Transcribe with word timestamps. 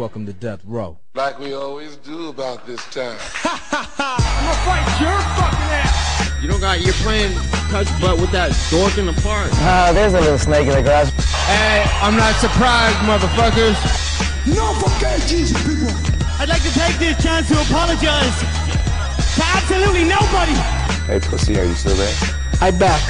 Welcome 0.00 0.24
to 0.24 0.32
Death 0.32 0.62
Row. 0.64 0.96
Like 1.12 1.38
we 1.38 1.52
always 1.52 1.96
do 1.96 2.30
about 2.30 2.66
this 2.66 2.82
time. 2.86 3.20
I'm 3.44 4.16
gonna 4.16 4.56
fight 4.64 4.88
your 4.96 5.12
fucking 5.36 5.72
ass. 5.76 6.42
You 6.42 6.48
don't 6.48 6.58
got, 6.58 6.80
you're 6.80 6.96
playing 7.04 7.36
touch 7.68 7.84
butt 8.00 8.16
with 8.16 8.32
that 8.32 8.56
dork 8.70 8.96
in 8.96 9.04
the 9.04 9.12
park. 9.20 9.52
Ah, 9.60 9.92
there's 9.92 10.14
a 10.14 10.20
little 10.22 10.38
snake 10.38 10.68
in 10.68 10.72
the 10.72 10.80
grass. 10.80 11.12
Hey, 11.44 11.84
I'm 12.00 12.16
not 12.16 12.32
surprised, 12.40 12.96
motherfuckers. 13.04 13.76
No 14.48 14.72
forget 14.80 15.20
Jesus, 15.28 15.52
people. 15.68 15.92
I'd 16.40 16.48
like 16.48 16.62
to 16.62 16.72
take 16.72 16.96
this 16.96 17.22
chance 17.22 17.48
to 17.52 17.60
apologize 17.60 18.40
to 18.40 19.42
absolutely 19.52 20.08
nobody. 20.08 20.56
Hey, 21.04 21.20
pussy, 21.20 21.60
are 21.60 21.64
you 21.64 21.74
still 21.74 21.94
there? 21.94 22.16
I 22.62 22.70
back. 22.70 23.04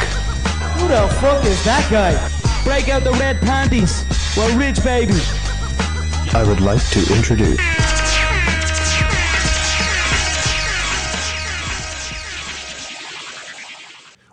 Who 0.75 0.89
the 0.89 1.07
fuck 1.22 1.45
is 1.45 1.63
that 1.63 1.86
guy? 1.86 2.18
Break 2.64 2.89
out 2.89 3.04
the 3.04 3.13
red 3.13 3.39
panties. 3.43 4.03
We're 4.36 4.59
rich, 4.59 4.82
baby. 4.82 5.14
I 6.32 6.44
would 6.44 6.61
like 6.61 6.80
to 6.90 7.00
introduce. 7.12 7.58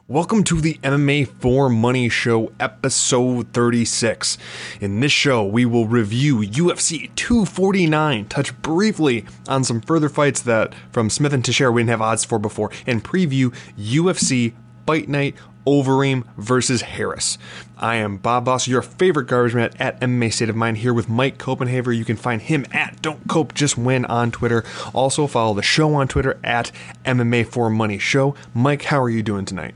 Welcome 0.07 0.43
to 0.43 0.61
the 0.61 0.75
MMA 0.83 1.27
for 1.27 1.69
Money 1.69 2.07
Show, 2.07 2.51
episode 2.59 3.51
36. 3.51 4.37
In 4.79 4.99
this 4.99 5.11
show, 5.11 5.43
we 5.43 5.65
will 5.65 5.87
review 5.87 6.37
UFC 6.37 7.13
249, 7.15 8.25
touch 8.25 8.61
briefly 8.61 9.25
on 9.47 9.63
some 9.63 9.81
further 9.81 10.07
fights 10.07 10.41
that 10.43 10.75
from 10.91 11.09
Smith 11.09 11.33
and 11.33 11.43
Teixeira 11.43 11.71
we 11.71 11.81
didn't 11.81 11.89
have 11.89 12.01
odds 12.03 12.23
for 12.23 12.37
before, 12.37 12.69
and 12.85 13.03
preview 13.03 13.51
UFC 13.75 14.53
Fight 14.87 15.09
Night 15.09 15.35
Overeem 15.65 16.23
versus 16.37 16.81
Harris. 16.81 17.37
I 17.77 17.97
am 17.97 18.15
Bob 18.15 18.45
Boss, 18.45 18.69
your 18.69 18.81
favorite 18.81 19.27
garbage 19.27 19.53
man 19.53 19.71
at 19.79 19.99
MMA 19.99 20.31
State 20.31 20.47
of 20.47 20.55
Mind, 20.55 20.77
here 20.77 20.93
with 20.93 21.09
Mike 21.09 21.37
Copenhaver. 21.37 21.93
You 21.93 22.05
can 22.05 22.15
find 22.15 22.41
him 22.41 22.65
at 22.71 23.01
Don't 23.01 23.27
Cope 23.27 23.53
Just 23.53 23.77
Win 23.77 24.05
on 24.05 24.31
Twitter. 24.31 24.63
Also 24.93 25.27
follow 25.27 25.53
the 25.53 25.61
show 25.61 25.93
on 25.93 26.07
Twitter 26.07 26.39
at 26.41 26.71
MMA 27.03 27.45
for 27.47 27.69
Money 27.69 27.99
Show. 27.99 28.33
Mike, 28.53 28.83
how 28.83 29.01
are 29.01 29.09
you 29.09 29.21
doing 29.21 29.43
tonight? 29.43 29.75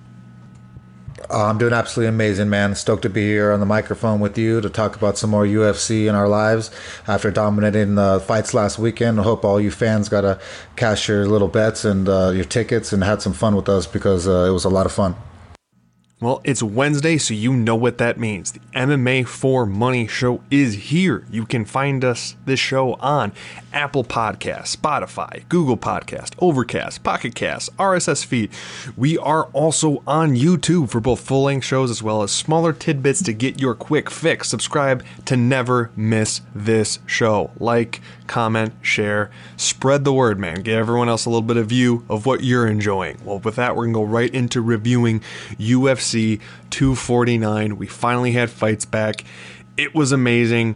Uh, 1.31 1.45
I'm 1.45 1.57
doing 1.57 1.71
absolutely 1.71 2.09
amazing, 2.09 2.49
man. 2.49 2.75
Stoked 2.75 3.03
to 3.03 3.09
be 3.09 3.21
here 3.21 3.53
on 3.53 3.61
the 3.61 3.65
microphone 3.65 4.19
with 4.19 4.37
you 4.37 4.59
to 4.59 4.69
talk 4.69 4.97
about 4.97 5.17
some 5.17 5.29
more 5.29 5.45
UFC 5.45 6.07
in 6.07 6.15
our 6.15 6.27
lives 6.27 6.71
after 7.07 7.31
dominating 7.31 7.95
the 7.95 8.21
fights 8.27 8.53
last 8.53 8.77
weekend. 8.77 9.17
I 9.17 9.23
hope 9.23 9.45
all 9.45 9.59
you 9.59 9.71
fans 9.71 10.09
got 10.09 10.21
to 10.21 10.39
cash 10.75 11.07
your 11.07 11.25
little 11.25 11.47
bets 11.47 11.85
and 11.85 12.09
uh, 12.09 12.31
your 12.35 12.43
tickets 12.43 12.91
and 12.91 13.01
had 13.01 13.21
some 13.21 13.31
fun 13.31 13.55
with 13.55 13.69
us 13.69 13.87
because 13.87 14.27
uh, 14.27 14.45
it 14.49 14.51
was 14.51 14.65
a 14.65 14.69
lot 14.69 14.85
of 14.85 14.91
fun. 14.91 15.15
Well, 16.21 16.39
it's 16.43 16.61
Wednesday, 16.61 17.17
so 17.17 17.33
you 17.33 17.51
know 17.51 17.75
what 17.75 17.97
that 17.97 18.19
means. 18.19 18.51
The 18.51 18.59
MMA 18.75 19.25
for 19.25 19.65
Money 19.65 20.05
show 20.05 20.43
is 20.51 20.75
here. 20.75 21.25
You 21.31 21.47
can 21.47 21.65
find 21.65 22.05
us 22.05 22.35
this 22.45 22.59
show 22.59 22.93
on 22.99 23.31
Apple 23.73 24.03
Podcast, 24.03 24.77
Spotify, 24.77 25.49
Google 25.49 25.77
Podcast, 25.77 26.35
Overcast, 26.37 27.01
Pocket 27.01 27.33
Cast, 27.33 27.75
RSS 27.77 28.23
feed. 28.23 28.51
We 28.95 29.17
are 29.17 29.45
also 29.45 30.03
on 30.05 30.35
YouTube 30.35 30.91
for 30.91 30.99
both 30.99 31.21
full-length 31.21 31.65
shows 31.65 31.89
as 31.89 32.03
well 32.03 32.21
as 32.21 32.31
smaller 32.31 32.71
tidbits 32.71 33.23
to 33.23 33.33
get 33.33 33.59
your 33.59 33.73
quick 33.73 34.11
fix. 34.11 34.47
Subscribe 34.47 35.03
to 35.25 35.35
never 35.35 35.89
miss 35.95 36.41
this 36.53 36.99
show. 37.07 37.49
Like, 37.59 37.99
comment, 38.27 38.73
share, 38.83 39.31
spread 39.57 40.03
the 40.03 40.13
word, 40.13 40.37
man. 40.37 40.61
Get 40.61 40.77
everyone 40.77 41.09
else 41.09 41.25
a 41.25 41.29
little 41.29 41.41
bit 41.41 41.57
of 41.57 41.65
view 41.65 42.05
of 42.09 42.27
what 42.27 42.43
you're 42.43 42.67
enjoying. 42.67 43.17
Well, 43.25 43.39
with 43.39 43.55
that, 43.55 43.75
we're 43.75 43.85
going 43.85 43.93
to 43.93 43.99
go 43.99 44.03
right 44.03 44.31
into 44.31 44.61
reviewing 44.61 45.21
UFC 45.57 46.10
249. 46.11 47.77
We 47.77 47.87
finally 47.87 48.31
had 48.31 48.49
fights 48.49 48.85
back. 48.85 49.23
It 49.77 49.95
was 49.95 50.11
amazing. 50.11 50.75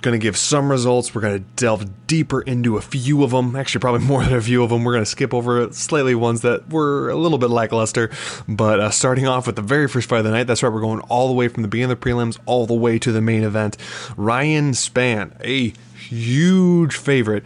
Going 0.00 0.18
to 0.18 0.22
give 0.22 0.36
some 0.36 0.70
results. 0.70 1.14
We're 1.14 1.20
going 1.20 1.38
to 1.38 1.44
delve 1.56 2.06
deeper 2.08 2.42
into 2.42 2.76
a 2.76 2.80
few 2.80 3.22
of 3.22 3.30
them. 3.30 3.54
Actually, 3.54 3.80
probably 3.80 4.00
more 4.06 4.24
than 4.24 4.34
a 4.34 4.40
few 4.40 4.62
of 4.64 4.70
them. 4.70 4.84
We're 4.84 4.92
going 4.92 5.04
to 5.04 5.10
skip 5.10 5.32
over 5.32 5.72
slightly 5.72 6.14
ones 6.14 6.40
that 6.42 6.68
were 6.70 7.10
a 7.10 7.16
little 7.16 7.38
bit 7.38 7.50
lackluster. 7.50 8.10
But 8.48 8.80
uh, 8.80 8.90
starting 8.90 9.26
off 9.26 9.46
with 9.46 9.56
the 9.56 9.62
very 9.62 9.88
first 9.88 10.08
fight 10.08 10.18
of 10.18 10.24
the 10.24 10.30
night, 10.30 10.46
that's 10.48 10.62
right. 10.62 10.72
We're 10.72 10.80
going 10.80 11.00
all 11.02 11.28
the 11.28 11.34
way 11.34 11.48
from 11.48 11.62
the 11.62 11.68
beginning 11.68 11.92
of 11.92 12.00
the 12.00 12.10
prelims 12.10 12.38
all 12.46 12.66
the 12.66 12.74
way 12.74 12.98
to 12.98 13.12
the 13.12 13.20
main 13.20 13.44
event. 13.44 13.76
Ryan 14.16 14.72
Spann, 14.72 15.36
a 15.44 15.72
huge 15.96 16.96
favorite 16.96 17.44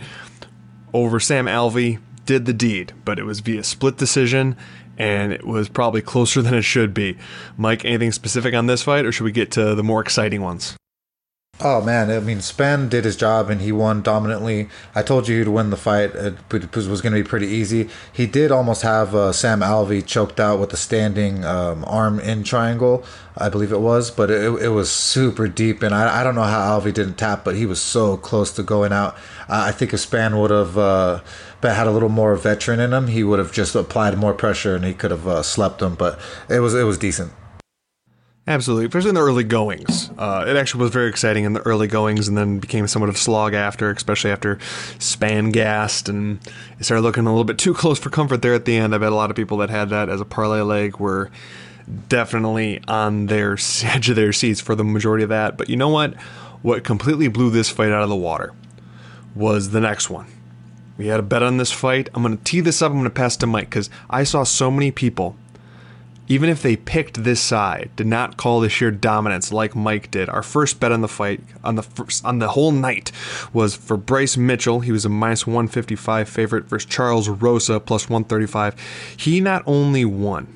over 0.95 1.21
Sam 1.21 1.47
Alvey, 1.47 1.99
did 2.27 2.45
the 2.45 2.53
deed, 2.53 2.93
but 3.05 3.19
it 3.19 3.25
was 3.25 3.41
via 3.41 3.63
split 3.63 3.97
decision 3.97 4.57
and 4.97 5.33
it 5.33 5.47
was 5.47 5.69
probably 5.69 6.03
closer 6.03 6.43
than 6.43 6.55
it 6.55 6.63
should 6.63 6.95
be. 6.95 7.17
Mike, 7.57 7.85
anything 7.85 8.13
specific 8.13 8.55
on 8.55 8.67
this 8.67 8.83
fight, 8.83 9.05
or 9.05 9.13
should 9.13 9.25
we 9.25 9.33
get 9.33 9.51
to 9.53 9.75
the 9.75 9.83
more 9.85 10.01
exciting 10.01 10.43
ones? 10.43 10.77
Oh 11.59 11.81
man, 11.81 12.11
I 12.11 12.21
mean, 12.21 12.39
Spann 12.39 12.91
did 12.91 13.07
his 13.07 13.17
job 13.17 13.49
and 13.49 13.63
he 13.63 13.73
won 13.73 14.03
dominantly. 14.03 14.69
I 14.95 15.03
told 15.03 15.27
you 15.27 15.39
he'd 15.39 15.49
win 15.49 15.71
the 15.71 15.79
fight. 15.79 16.15
It 16.15 16.37
was 16.53 17.01
going 17.01 17.15
to 17.15 17.23
be 17.23 17.27
pretty 17.27 17.47
easy. 17.47 17.89
He 18.13 18.27
did 18.27 18.53
almost 18.53 18.83
have 18.83 19.15
uh, 19.15 19.33
Sam 19.33 19.61
Alvey 19.61 20.05
choked 20.05 20.39
out 20.39 20.61
with 20.61 20.75
a 20.75 20.77
standing 20.77 21.47
um, 21.47 21.83
arm 21.87 22.21
in 22.21 22.43
triangle, 22.43 23.07
I 23.39 23.49
believe 23.49 23.73
it 23.73 23.81
was, 23.81 24.11
but 24.11 24.31
it, 24.31 24.65
it 24.65 24.69
was 24.69 24.91
super 24.91 25.49
deep. 25.49 25.83
And 25.83 25.95
I, 25.95 26.21
I 26.21 26.25
don't 26.25 26.35
know 26.35 26.43
how 26.43 26.79
Alvey 26.79 26.93
didn't 26.93 27.15
tap, 27.15 27.43
but 27.43 27.57
he 27.57 27.65
was 27.65 27.81
so 27.81 28.19
close 28.19 28.53
to 28.53 28.63
going 28.63 28.93
out. 28.93 29.17
I 29.49 29.73
think 29.73 29.95
if 29.95 30.01
Spann 30.01 30.39
would 30.39 30.51
have 30.51 30.77
uh, 30.77 31.21
had 31.63 31.87
a 31.87 31.91
little 31.91 32.09
more 32.09 32.37
veteran 32.37 32.81
in 32.81 32.93
him, 32.93 33.09
he 33.09 33.25
would 33.25 33.39
have 33.39 33.53
just 33.53 33.75
applied 33.75 34.17
more 34.19 34.35
pressure 34.35 34.77
and 34.77 34.85
he 34.85 34.95
could 34.95 35.11
have 35.11 35.27
uh, 35.27 35.43
slept 35.43 35.83
him. 35.83 35.95
But 35.95 36.19
it 36.49 36.61
was 36.61 36.75
it 36.75 36.85
was 36.85 36.99
decent. 36.99 37.33
Absolutely, 38.49 38.87
especially 38.87 39.09
in 39.09 39.17
the 39.17 39.23
early 39.23 39.43
goings. 39.43 40.09
Uh, 40.17 40.45
it 40.47 40.57
actually 40.57 40.81
was 40.81 40.93
very 40.93 41.09
exciting 41.09 41.43
in 41.43 41.55
the 41.55 41.61
early 41.63 41.89
goings, 41.89 42.29
and 42.29 42.39
then 42.39 42.61
became 42.61 42.87
somewhat 42.87 43.09
of 43.09 43.19
slog 43.19 43.55
after, 43.55 43.91
especially 43.91 44.31
after 44.31 44.57
Spann 45.01 45.53
gassed 45.53 46.09
and 46.09 46.39
it 46.79 46.85
started 46.85 47.03
looking 47.03 47.27
a 47.27 47.31
little 47.31 47.45
bit 47.45 47.59
too 47.59 47.75
close 47.75 47.99
for 47.99 48.09
comfort 48.09 48.43
there 48.43 48.55
at 48.55 48.65
the 48.65 48.77
end. 48.77 48.95
I 48.95 48.99
bet 48.99 49.11
a 49.11 49.17
lot 49.17 49.31
of 49.31 49.37
people 49.37 49.57
that 49.59 49.71
had 49.71 49.91
that 49.91 50.09
as 50.09 50.21
a 50.21 50.25
parlay 50.25 50.61
leg 50.61 50.99
were 50.99 51.31
definitely 52.09 52.81
on 52.87 53.27
their 53.27 53.59
edge 53.83 54.09
of 54.11 54.15
their 54.15 54.33
seats 54.33 54.61
for 54.61 54.77
the 54.77 54.85
majority 54.85 55.25
of 55.25 55.31
that. 55.31 55.59
But 55.59 55.69
you 55.69 55.77
know 55.77 55.89
what? 55.89 56.15
What 56.63 56.85
completely 56.85 57.27
blew 57.27 57.51
this 57.51 57.69
fight 57.69 57.91
out 57.91 58.03
of 58.03 58.09
the 58.09 58.17
water 58.17 58.53
was 59.35 59.71
the 59.71 59.81
next 59.81 60.09
one. 60.09 60.27
We 60.99 61.09
had 61.09 61.21
a 61.21 61.23
bet 61.23 61.43
on 61.43 61.57
this 61.59 61.73
fight. 61.73 62.09
I'm 62.15 62.23
going 62.23 62.39
to 62.39 62.45
tee 62.45 62.61
this 62.61 62.81
up. 62.81 62.91
I'm 62.91 62.99
going 62.99 63.05
to 63.05 63.11
pass 63.11 63.37
to 63.39 63.47
Mike 63.47 63.71
because 63.71 63.91
I 64.09 64.25
saw 64.25 64.45
so 64.45 64.71
many 64.71 64.91
people 64.91 65.37
even 66.29 66.51
if 66.51 66.63
they 66.63 66.77
picked 66.77 67.23
this 67.23 67.41
side, 67.41 67.91
did 67.95 68.07
not 68.07 68.37
call 68.37 68.61
the 68.61 68.69
sheer 68.69 68.91
dominance 68.91 69.53
like 69.53 69.77
Mike 69.77 70.11
did. 70.11 70.29
Our 70.29 70.43
first 70.43 70.81
bet 70.81 70.93
on 70.93 71.01
the 71.01 71.09
fight 71.09 71.41
on 71.63 71.77
the 71.77 71.83
first, 71.83 72.25
on 72.25 72.39
the 72.39 72.49
whole 72.49 72.73
night 72.73 73.13
was 73.53 73.77
for 73.77 73.97
Bryce 73.97 74.37
Mitchell. 74.37 74.81
He 74.81 74.93
was 74.93 75.05
a 75.05 75.09
minus 75.09 75.47
155 75.47 76.29
favorite 76.29 76.65
versus 76.65 76.89
Charles 76.89 77.29
Rosa 77.29 77.79
plus 77.79 78.09
135. 78.09 78.75
He 79.17 79.41
not 79.41 79.63
only 79.67 80.05
won, 80.05 80.49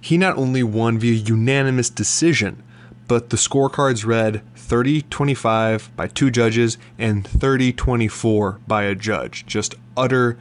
he 0.00 0.16
not 0.16 0.36
only 0.36 0.62
won 0.62 0.98
via 0.98 1.14
unanimous 1.14 1.90
decision, 1.90 2.62
but 3.08 3.30
the 3.30 3.36
scorecards 3.36 4.04
read 4.04 4.42
30 4.56 5.02
25 5.02 5.90
by 5.96 6.08
two 6.08 6.30
judges 6.30 6.78
and 6.98 7.26
30 7.26 7.72
24 7.72 8.60
by 8.66 8.84
a 8.84 8.94
judge. 8.94 9.46
Just 9.46 9.74
utter 9.96 10.36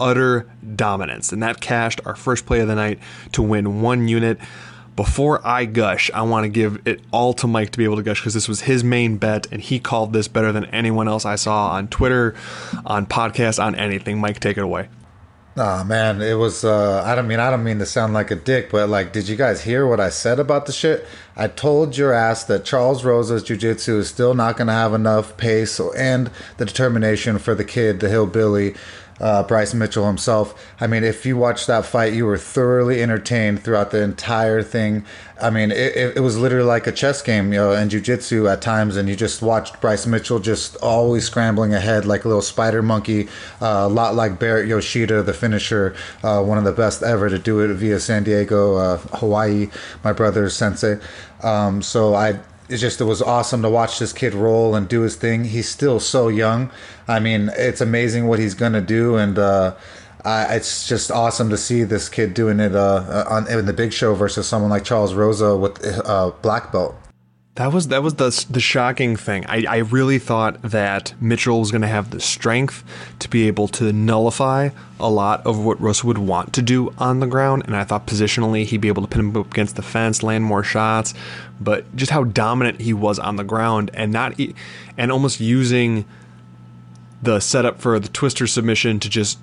utter 0.00 0.50
dominance. 0.76 1.32
And 1.32 1.42
that 1.42 1.60
cashed 1.60 2.00
our 2.06 2.16
first 2.16 2.46
play 2.46 2.60
of 2.60 2.68
the 2.68 2.74
night 2.74 2.98
to 3.32 3.42
win 3.42 3.82
one 3.82 4.08
unit. 4.08 4.38
Before 4.96 5.46
I 5.46 5.66
gush, 5.66 6.10
I 6.12 6.22
want 6.22 6.44
to 6.44 6.48
give 6.48 6.86
it 6.86 7.00
all 7.10 7.32
to 7.34 7.46
Mike 7.46 7.70
to 7.70 7.78
be 7.78 7.84
able 7.84 7.96
to 7.96 8.02
gush 8.02 8.20
because 8.20 8.34
this 8.34 8.48
was 8.48 8.62
his 8.62 8.82
main 8.82 9.18
bet 9.18 9.46
and 9.52 9.60
he 9.60 9.78
called 9.78 10.12
this 10.12 10.28
better 10.28 10.52
than 10.52 10.64
anyone 10.66 11.08
else 11.08 11.24
I 11.24 11.36
saw 11.36 11.70
on 11.70 11.88
Twitter, 11.88 12.34
on 12.84 13.06
podcasts, 13.06 13.62
on 13.62 13.74
anything. 13.74 14.18
Mike, 14.18 14.40
take 14.40 14.58
it 14.58 14.64
away. 14.64 14.88
Oh 15.56 15.82
man, 15.82 16.22
it 16.22 16.34
was. 16.34 16.64
Uh, 16.64 17.02
I 17.04 17.16
don't 17.16 17.26
mean 17.26 17.40
I 17.40 17.50
don't 17.50 17.64
mean 17.64 17.80
to 17.80 17.86
sound 17.86 18.14
like 18.14 18.30
a 18.30 18.36
dick, 18.36 18.70
but 18.70 18.88
like, 18.88 19.12
did 19.12 19.28
you 19.28 19.34
guys 19.34 19.62
hear 19.62 19.84
what 19.84 19.98
I 19.98 20.08
said 20.08 20.38
about 20.38 20.66
the 20.66 20.72
shit? 20.72 21.04
I 21.36 21.48
told 21.48 21.96
your 21.96 22.12
ass 22.12 22.44
that 22.44 22.64
Charles 22.64 23.04
Rosa's 23.04 23.42
jiu-jitsu 23.42 23.98
is 23.98 24.08
still 24.08 24.34
not 24.34 24.56
going 24.56 24.68
to 24.68 24.72
have 24.72 24.94
enough 24.94 25.36
pace 25.36 25.80
and 25.80 26.30
the 26.58 26.66
determination 26.66 27.38
for 27.38 27.54
the 27.54 27.64
kid, 27.64 27.98
the 27.98 28.08
hillbilly, 28.08 28.74
uh, 29.20 29.42
Bryce 29.42 29.74
Mitchell 29.74 30.06
himself. 30.06 30.54
I 30.80 30.86
mean, 30.86 31.04
if 31.04 31.26
you 31.26 31.36
watched 31.36 31.66
that 31.66 31.84
fight, 31.84 32.14
you 32.14 32.26
were 32.26 32.38
thoroughly 32.38 33.02
entertained 33.02 33.62
throughout 33.62 33.90
the 33.90 34.02
entire 34.02 34.62
thing. 34.62 35.04
I 35.40 35.50
mean, 35.50 35.70
it, 35.70 36.16
it 36.16 36.20
was 36.20 36.36
literally 36.36 36.66
like 36.66 36.86
a 36.86 36.92
chess 36.92 37.22
game, 37.22 37.52
you 37.52 37.58
know, 37.58 37.72
and 37.72 37.90
jujitsu 37.90 38.50
at 38.50 38.60
times, 38.60 38.96
and 38.96 39.08
you 39.08 39.16
just 39.16 39.40
watched 39.40 39.80
Bryce 39.80 40.06
Mitchell 40.06 40.38
just 40.38 40.76
always 40.76 41.24
scrambling 41.24 41.72
ahead 41.72 42.04
like 42.04 42.24
a 42.24 42.28
little 42.28 42.42
spider 42.42 42.82
monkey, 42.82 43.28
uh, 43.60 43.84
a 43.84 43.88
lot 43.88 44.14
like 44.14 44.38
Baret 44.38 44.68
Yoshida, 44.68 45.22
the 45.22 45.32
finisher, 45.32 45.94
uh, 46.22 46.42
one 46.42 46.58
of 46.58 46.64
the 46.64 46.72
best 46.72 47.02
ever 47.02 47.28
to 47.28 47.38
do 47.38 47.60
it 47.60 47.74
via 47.74 48.00
San 48.00 48.24
Diego, 48.24 48.76
uh, 48.76 48.96
Hawaii, 48.98 49.68
my 50.04 50.12
brother's 50.12 50.54
sensei. 50.54 50.98
Um, 51.42 51.80
so 51.80 52.14
I 52.14 52.38
it's 52.70 52.80
just 52.80 53.00
it 53.00 53.04
was 53.04 53.20
awesome 53.20 53.62
to 53.62 53.70
watch 53.70 53.98
this 53.98 54.12
kid 54.12 54.34
roll 54.34 54.74
and 54.74 54.88
do 54.88 55.00
his 55.02 55.16
thing. 55.16 55.44
He's 55.44 55.68
still 55.68 56.00
so 56.00 56.28
young. 56.28 56.70
I 57.08 57.18
mean, 57.18 57.50
it's 57.56 57.80
amazing 57.80 58.26
what 58.26 58.38
he's 58.38 58.54
gonna 58.54 58.80
do, 58.80 59.16
and 59.16 59.38
uh, 59.38 59.74
I, 60.24 60.56
it's 60.56 60.86
just 60.86 61.10
awesome 61.10 61.50
to 61.50 61.56
see 61.56 61.82
this 61.82 62.08
kid 62.08 62.34
doing 62.34 62.60
it 62.60 62.74
uh, 62.74 63.24
on 63.28 63.50
in 63.50 63.66
the 63.66 63.72
big 63.72 63.92
show 63.92 64.14
versus 64.14 64.46
someone 64.46 64.70
like 64.70 64.84
Charles 64.84 65.14
Rosa 65.14 65.56
with 65.56 65.80
uh, 66.04 66.32
black 66.42 66.72
belt. 66.72 66.94
That 67.60 67.74
was 67.74 67.88
that 67.88 68.02
was 68.02 68.14
the 68.14 68.46
the 68.48 68.58
shocking 68.58 69.16
thing. 69.16 69.44
I, 69.46 69.66
I 69.68 69.76
really 69.80 70.18
thought 70.18 70.62
that 70.62 71.12
Mitchell 71.20 71.60
was 71.60 71.70
going 71.70 71.82
to 71.82 71.88
have 71.88 72.08
the 72.08 72.18
strength 72.18 72.82
to 73.18 73.28
be 73.28 73.48
able 73.48 73.68
to 73.68 73.92
nullify 73.92 74.70
a 74.98 75.10
lot 75.10 75.44
of 75.44 75.62
what 75.62 75.78
Rosa 75.78 76.06
would 76.06 76.16
want 76.16 76.54
to 76.54 76.62
do 76.62 76.90
on 76.96 77.20
the 77.20 77.26
ground, 77.26 77.64
and 77.66 77.76
I 77.76 77.84
thought 77.84 78.06
positionally 78.06 78.64
he'd 78.64 78.80
be 78.80 78.88
able 78.88 79.02
to 79.02 79.08
pin 79.08 79.20
him 79.20 79.36
up 79.36 79.50
against 79.50 79.76
the 79.76 79.82
fence, 79.82 80.22
land 80.22 80.44
more 80.44 80.62
shots. 80.62 81.12
But 81.60 81.94
just 81.94 82.12
how 82.12 82.24
dominant 82.24 82.80
he 82.80 82.94
was 82.94 83.18
on 83.18 83.36
the 83.36 83.44
ground, 83.44 83.90
and 83.92 84.10
not 84.10 84.40
and 84.96 85.12
almost 85.12 85.38
using 85.38 86.06
the 87.20 87.40
setup 87.40 87.78
for 87.78 88.00
the 88.00 88.08
twister 88.08 88.46
submission 88.46 88.98
to 89.00 89.10
just 89.10 89.38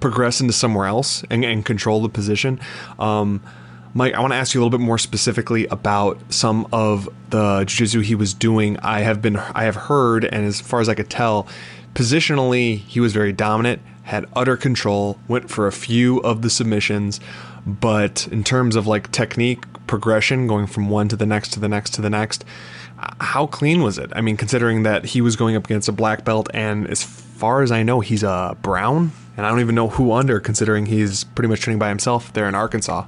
progress 0.00 0.40
into 0.40 0.52
somewhere 0.52 0.88
else 0.88 1.22
and, 1.30 1.44
and 1.44 1.64
control 1.64 2.02
the 2.02 2.08
position. 2.08 2.58
Um, 2.98 3.40
Mike, 3.98 4.14
I 4.14 4.20
want 4.20 4.32
to 4.32 4.36
ask 4.36 4.54
you 4.54 4.60
a 4.60 4.62
little 4.62 4.78
bit 4.78 4.84
more 4.84 4.96
specifically 4.96 5.66
about 5.66 6.20
some 6.32 6.68
of 6.72 7.08
the 7.30 7.64
jiu-jitsu 7.64 7.98
he 7.98 8.14
was 8.14 8.32
doing. 8.32 8.78
I 8.78 9.00
have 9.00 9.20
been, 9.20 9.38
I 9.38 9.64
have 9.64 9.74
heard, 9.74 10.24
and 10.24 10.46
as 10.46 10.60
far 10.60 10.80
as 10.80 10.88
I 10.88 10.94
could 10.94 11.10
tell, 11.10 11.48
positionally 11.94 12.78
he 12.78 13.00
was 13.00 13.12
very 13.12 13.32
dominant, 13.32 13.82
had 14.04 14.24
utter 14.36 14.56
control, 14.56 15.18
went 15.26 15.50
for 15.50 15.66
a 15.66 15.72
few 15.72 16.18
of 16.20 16.42
the 16.42 16.48
submissions, 16.48 17.18
but 17.66 18.28
in 18.28 18.44
terms 18.44 18.76
of 18.76 18.86
like 18.86 19.10
technique 19.10 19.64
progression, 19.88 20.46
going 20.46 20.68
from 20.68 20.88
one 20.88 21.08
to 21.08 21.16
the 21.16 21.26
next 21.26 21.52
to 21.54 21.58
the 21.58 21.68
next 21.68 21.92
to 21.94 22.00
the 22.00 22.08
next, 22.08 22.44
how 23.20 23.48
clean 23.48 23.82
was 23.82 23.98
it? 23.98 24.12
I 24.14 24.20
mean, 24.20 24.36
considering 24.36 24.84
that 24.84 25.06
he 25.06 25.20
was 25.20 25.34
going 25.34 25.56
up 25.56 25.64
against 25.64 25.88
a 25.88 25.92
black 25.92 26.24
belt, 26.24 26.48
and 26.54 26.86
as 26.86 27.02
far 27.02 27.62
as 27.62 27.72
I 27.72 27.82
know, 27.82 27.98
he's 27.98 28.22
a 28.22 28.56
brown, 28.62 29.10
and 29.36 29.44
I 29.44 29.48
don't 29.50 29.58
even 29.58 29.74
know 29.74 29.88
who 29.88 30.12
under, 30.12 30.38
considering 30.38 30.86
he's 30.86 31.24
pretty 31.24 31.48
much 31.48 31.62
training 31.62 31.80
by 31.80 31.88
himself 31.88 32.32
there 32.32 32.46
in 32.46 32.54
Arkansas. 32.54 33.04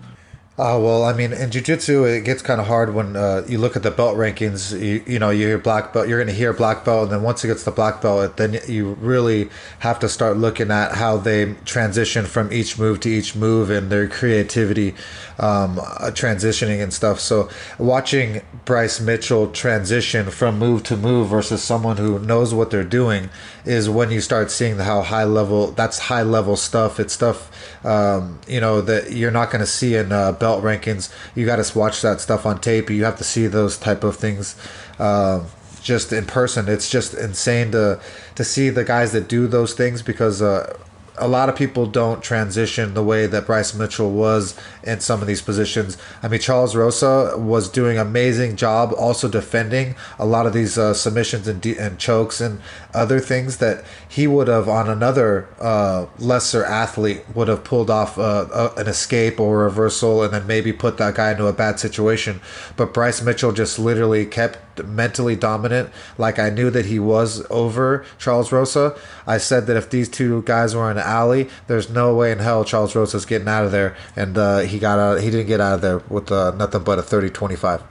Uh, 0.58 0.78
well, 0.78 1.04
I 1.04 1.14
mean, 1.14 1.32
in 1.32 1.50
jiu-jitsu, 1.50 2.04
it 2.04 2.22
gets 2.22 2.42
kind 2.42 2.60
of 2.60 2.66
hard 2.66 2.92
when 2.92 3.16
uh, 3.16 3.42
you 3.48 3.56
look 3.56 3.76
at 3.76 3.82
the 3.82 3.90
belt 3.90 4.16
rankings. 4.18 4.78
You, 4.78 5.02
you 5.06 5.18
know, 5.18 5.30
you 5.30 5.46
hear 5.46 5.56
black 5.56 5.94
belt, 5.94 6.06
you're 6.06 6.18
going 6.18 6.28
to 6.28 6.34
hear 6.34 6.52
black 6.52 6.84
belt, 6.84 7.04
and 7.04 7.12
then 7.12 7.22
once 7.22 7.42
it 7.42 7.48
gets 7.48 7.64
to 7.64 7.70
black 7.70 8.02
belt, 8.02 8.36
then 8.36 8.58
you 8.68 8.92
really 9.00 9.48
have 9.78 9.98
to 10.00 10.08
start 10.08 10.36
looking 10.36 10.70
at 10.70 10.92
how 10.92 11.16
they 11.16 11.54
transition 11.64 12.26
from 12.26 12.52
each 12.52 12.78
move 12.78 13.00
to 13.00 13.08
each 13.08 13.34
move 13.34 13.70
and 13.70 13.90
their 13.90 14.06
creativity, 14.06 14.90
um, 15.38 15.78
uh, 15.78 16.10
transitioning 16.10 16.82
and 16.82 16.92
stuff. 16.92 17.20
So, 17.20 17.48
watching 17.78 18.42
Bryce 18.66 19.00
Mitchell 19.00 19.50
transition 19.52 20.30
from 20.30 20.58
move 20.58 20.82
to 20.84 20.96
move 20.96 21.28
versus 21.28 21.62
someone 21.62 21.96
who 21.96 22.18
knows 22.18 22.52
what 22.52 22.70
they're 22.70 22.84
doing 22.84 23.30
is 23.64 23.88
when 23.88 24.10
you 24.10 24.20
start 24.20 24.50
seeing 24.50 24.76
how 24.78 25.00
high 25.02 25.24
level 25.24 25.68
that's 25.68 25.98
high 26.00 26.22
level 26.22 26.56
stuff. 26.56 27.00
It's 27.00 27.14
stuff 27.14 27.50
um, 27.84 28.40
you 28.46 28.60
know 28.60 28.80
that 28.82 29.12
you're 29.12 29.30
not 29.30 29.50
going 29.50 29.60
to 29.60 29.66
see 29.66 29.94
in 29.94 30.12
uh, 30.12 30.32
belt 30.32 30.49
rankings. 30.58 31.12
You 31.34 31.46
got 31.46 31.64
to 31.64 31.78
watch 31.78 32.02
that 32.02 32.20
stuff 32.20 32.44
on 32.44 32.60
tape. 32.60 32.90
You 32.90 33.04
have 33.04 33.18
to 33.18 33.24
see 33.24 33.46
those 33.46 33.78
type 33.78 34.04
of 34.04 34.16
things 34.16 34.56
uh, 34.98 35.44
just 35.82 36.12
in 36.12 36.26
person. 36.26 36.68
It's 36.68 36.90
just 36.90 37.14
insane 37.14 37.72
to 37.72 38.00
to 38.34 38.44
see 38.44 38.70
the 38.70 38.84
guys 38.84 39.12
that 39.12 39.28
do 39.28 39.46
those 39.46 39.74
things 39.74 40.02
because. 40.02 40.42
Uh, 40.42 40.76
a 41.20 41.28
lot 41.28 41.50
of 41.50 41.56
people 41.56 41.86
don't 41.86 42.22
transition 42.22 42.94
the 42.94 43.02
way 43.02 43.26
that 43.26 43.44
Bryce 43.46 43.74
Mitchell 43.74 44.10
was 44.10 44.58
in 44.82 45.00
some 45.00 45.20
of 45.20 45.26
these 45.26 45.42
positions. 45.42 45.98
I 46.22 46.28
mean, 46.28 46.40
Charles 46.40 46.74
Rosa 46.74 47.34
was 47.36 47.68
doing 47.68 47.98
amazing 47.98 48.56
job 48.56 48.94
also 48.96 49.28
defending 49.28 49.96
a 50.18 50.24
lot 50.24 50.46
of 50.46 50.54
these 50.54 50.78
uh, 50.78 50.94
submissions 50.94 51.46
and, 51.46 51.60
de- 51.60 51.76
and 51.76 51.98
chokes 51.98 52.40
and 52.40 52.60
other 52.94 53.20
things 53.20 53.58
that 53.58 53.84
he 54.08 54.26
would 54.26 54.48
have 54.48 54.68
on 54.68 54.88
another 54.88 55.48
uh, 55.60 56.06
lesser 56.18 56.64
athlete 56.64 57.22
would 57.34 57.48
have 57.48 57.64
pulled 57.64 57.90
off 57.90 58.18
uh, 58.18 58.46
a, 58.52 58.80
an 58.80 58.86
escape 58.86 59.38
or 59.38 59.62
a 59.62 59.64
reversal 59.64 60.22
and 60.22 60.32
then 60.32 60.46
maybe 60.46 60.72
put 60.72 60.98
that 60.98 61.14
guy 61.14 61.32
into 61.32 61.46
a 61.46 61.52
bad 61.52 61.78
situation. 61.78 62.40
But 62.76 62.92
Bryce 62.92 63.22
Mitchell 63.22 63.52
just 63.52 63.78
literally 63.78 64.26
kept 64.26 64.58
mentally 64.84 65.36
dominant 65.36 65.90
like 66.18 66.38
I 66.38 66.50
knew 66.50 66.70
that 66.70 66.86
he 66.86 66.98
was 66.98 67.46
over 67.50 68.04
Charles 68.18 68.52
Rosa. 68.52 68.96
I 69.26 69.38
said 69.38 69.66
that 69.66 69.76
if 69.76 69.90
these 69.90 70.08
two 70.08 70.42
guys 70.42 70.74
were 70.74 70.90
in 70.90 70.96
an 70.96 71.04
alley, 71.04 71.48
there's 71.66 71.90
no 71.90 72.14
way 72.14 72.32
in 72.32 72.38
hell 72.38 72.64
Charles 72.64 72.94
Rosa's 72.94 73.24
getting 73.24 73.48
out 73.48 73.64
of 73.64 73.72
there. 73.72 73.96
And 74.16 74.36
uh, 74.36 74.60
he 74.60 74.78
got 74.78 74.98
out. 74.98 75.20
He 75.20 75.30
didn't 75.30 75.46
get 75.46 75.60
out 75.60 75.74
of 75.74 75.80
there 75.80 75.98
with 76.08 76.32
uh, 76.32 76.52
nothing 76.52 76.82
but 76.82 76.98
a 76.98 77.02
30-25. 77.02 77.82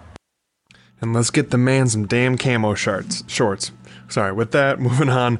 And 1.01 1.13
let's 1.13 1.29
get 1.29 1.51
the 1.51 1.57
man 1.57 1.87
some 1.87 2.07
damn 2.07 2.37
camo 2.37 2.73
shorts. 2.73 3.23
Shorts. 3.27 3.71
Sorry. 4.09 4.31
With 4.31 4.51
that, 4.51 4.79
moving 4.79 5.09
on. 5.09 5.39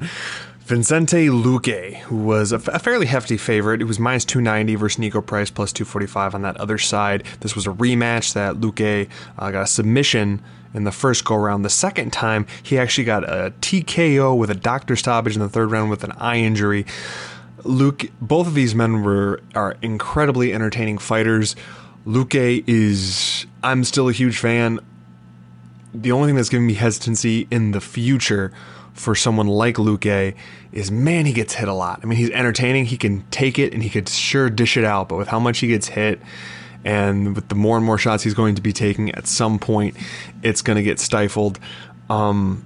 Vincente 0.60 1.26
Luque, 1.30 1.96
who 2.02 2.16
was 2.16 2.52
a, 2.52 2.56
f- 2.56 2.68
a 2.68 2.78
fairly 2.78 3.06
hefty 3.06 3.36
favorite. 3.36 3.80
It 3.82 3.86
was 3.86 3.98
minus 3.98 4.24
290 4.24 4.76
versus 4.76 5.00
Niko 5.02 5.24
Price 5.24 5.50
plus 5.50 5.72
245 5.72 6.36
on 6.36 6.42
that 6.42 6.56
other 6.58 6.78
side. 6.78 7.24
This 7.40 7.56
was 7.56 7.66
a 7.66 7.70
rematch 7.70 8.34
that 8.34 8.56
Luque 8.56 9.08
uh, 9.36 9.50
got 9.50 9.62
a 9.62 9.66
submission 9.66 10.40
in 10.72 10.84
the 10.84 10.92
first 10.92 11.24
go 11.24 11.34
round. 11.34 11.64
The 11.64 11.70
second 11.70 12.12
time, 12.12 12.46
he 12.62 12.78
actually 12.78 13.02
got 13.02 13.24
a 13.24 13.52
TKO 13.60 14.36
with 14.38 14.48
a 14.48 14.54
doctor 14.54 14.94
stoppage 14.94 15.34
in 15.34 15.42
the 15.42 15.48
third 15.48 15.72
round 15.72 15.90
with 15.90 16.04
an 16.04 16.12
eye 16.12 16.36
injury. 16.38 16.86
Luque, 17.62 18.08
both 18.20 18.46
of 18.46 18.54
these 18.54 18.72
men 18.72 19.02
were 19.02 19.40
are 19.56 19.76
incredibly 19.82 20.54
entertaining 20.54 20.98
fighters. 20.98 21.56
Luque 22.06 22.62
is, 22.68 23.44
I'm 23.64 23.82
still 23.82 24.08
a 24.08 24.12
huge 24.12 24.38
fan. 24.38 24.78
The 25.92 26.12
only 26.12 26.28
thing 26.28 26.36
that's 26.36 26.48
giving 26.48 26.66
me 26.66 26.74
hesitancy 26.74 27.48
in 27.50 27.72
the 27.72 27.80
future 27.80 28.52
for 28.92 29.14
someone 29.14 29.46
like 29.46 29.76
Luque 29.76 30.34
is 30.72 30.90
man, 30.90 31.26
he 31.26 31.32
gets 31.32 31.54
hit 31.54 31.68
a 31.68 31.72
lot. 31.72 32.00
I 32.02 32.06
mean, 32.06 32.18
he's 32.18 32.30
entertaining, 32.30 32.86
he 32.86 32.96
can 32.96 33.24
take 33.30 33.58
it, 33.58 33.72
and 33.72 33.82
he 33.82 33.90
could 33.90 34.08
sure 34.08 34.50
dish 34.50 34.76
it 34.76 34.84
out, 34.84 35.08
but 35.08 35.16
with 35.16 35.28
how 35.28 35.40
much 35.40 35.58
he 35.58 35.68
gets 35.68 35.88
hit, 35.88 36.20
and 36.84 37.34
with 37.34 37.48
the 37.48 37.54
more 37.54 37.76
and 37.76 37.84
more 37.84 37.98
shots 37.98 38.22
he's 38.22 38.34
going 38.34 38.54
to 38.54 38.62
be 38.62 38.72
taking, 38.72 39.10
at 39.12 39.26
some 39.26 39.58
point, 39.58 39.96
it's 40.42 40.62
going 40.62 40.76
to 40.76 40.82
get 40.82 41.00
stifled. 41.00 41.58
Um, 42.08 42.64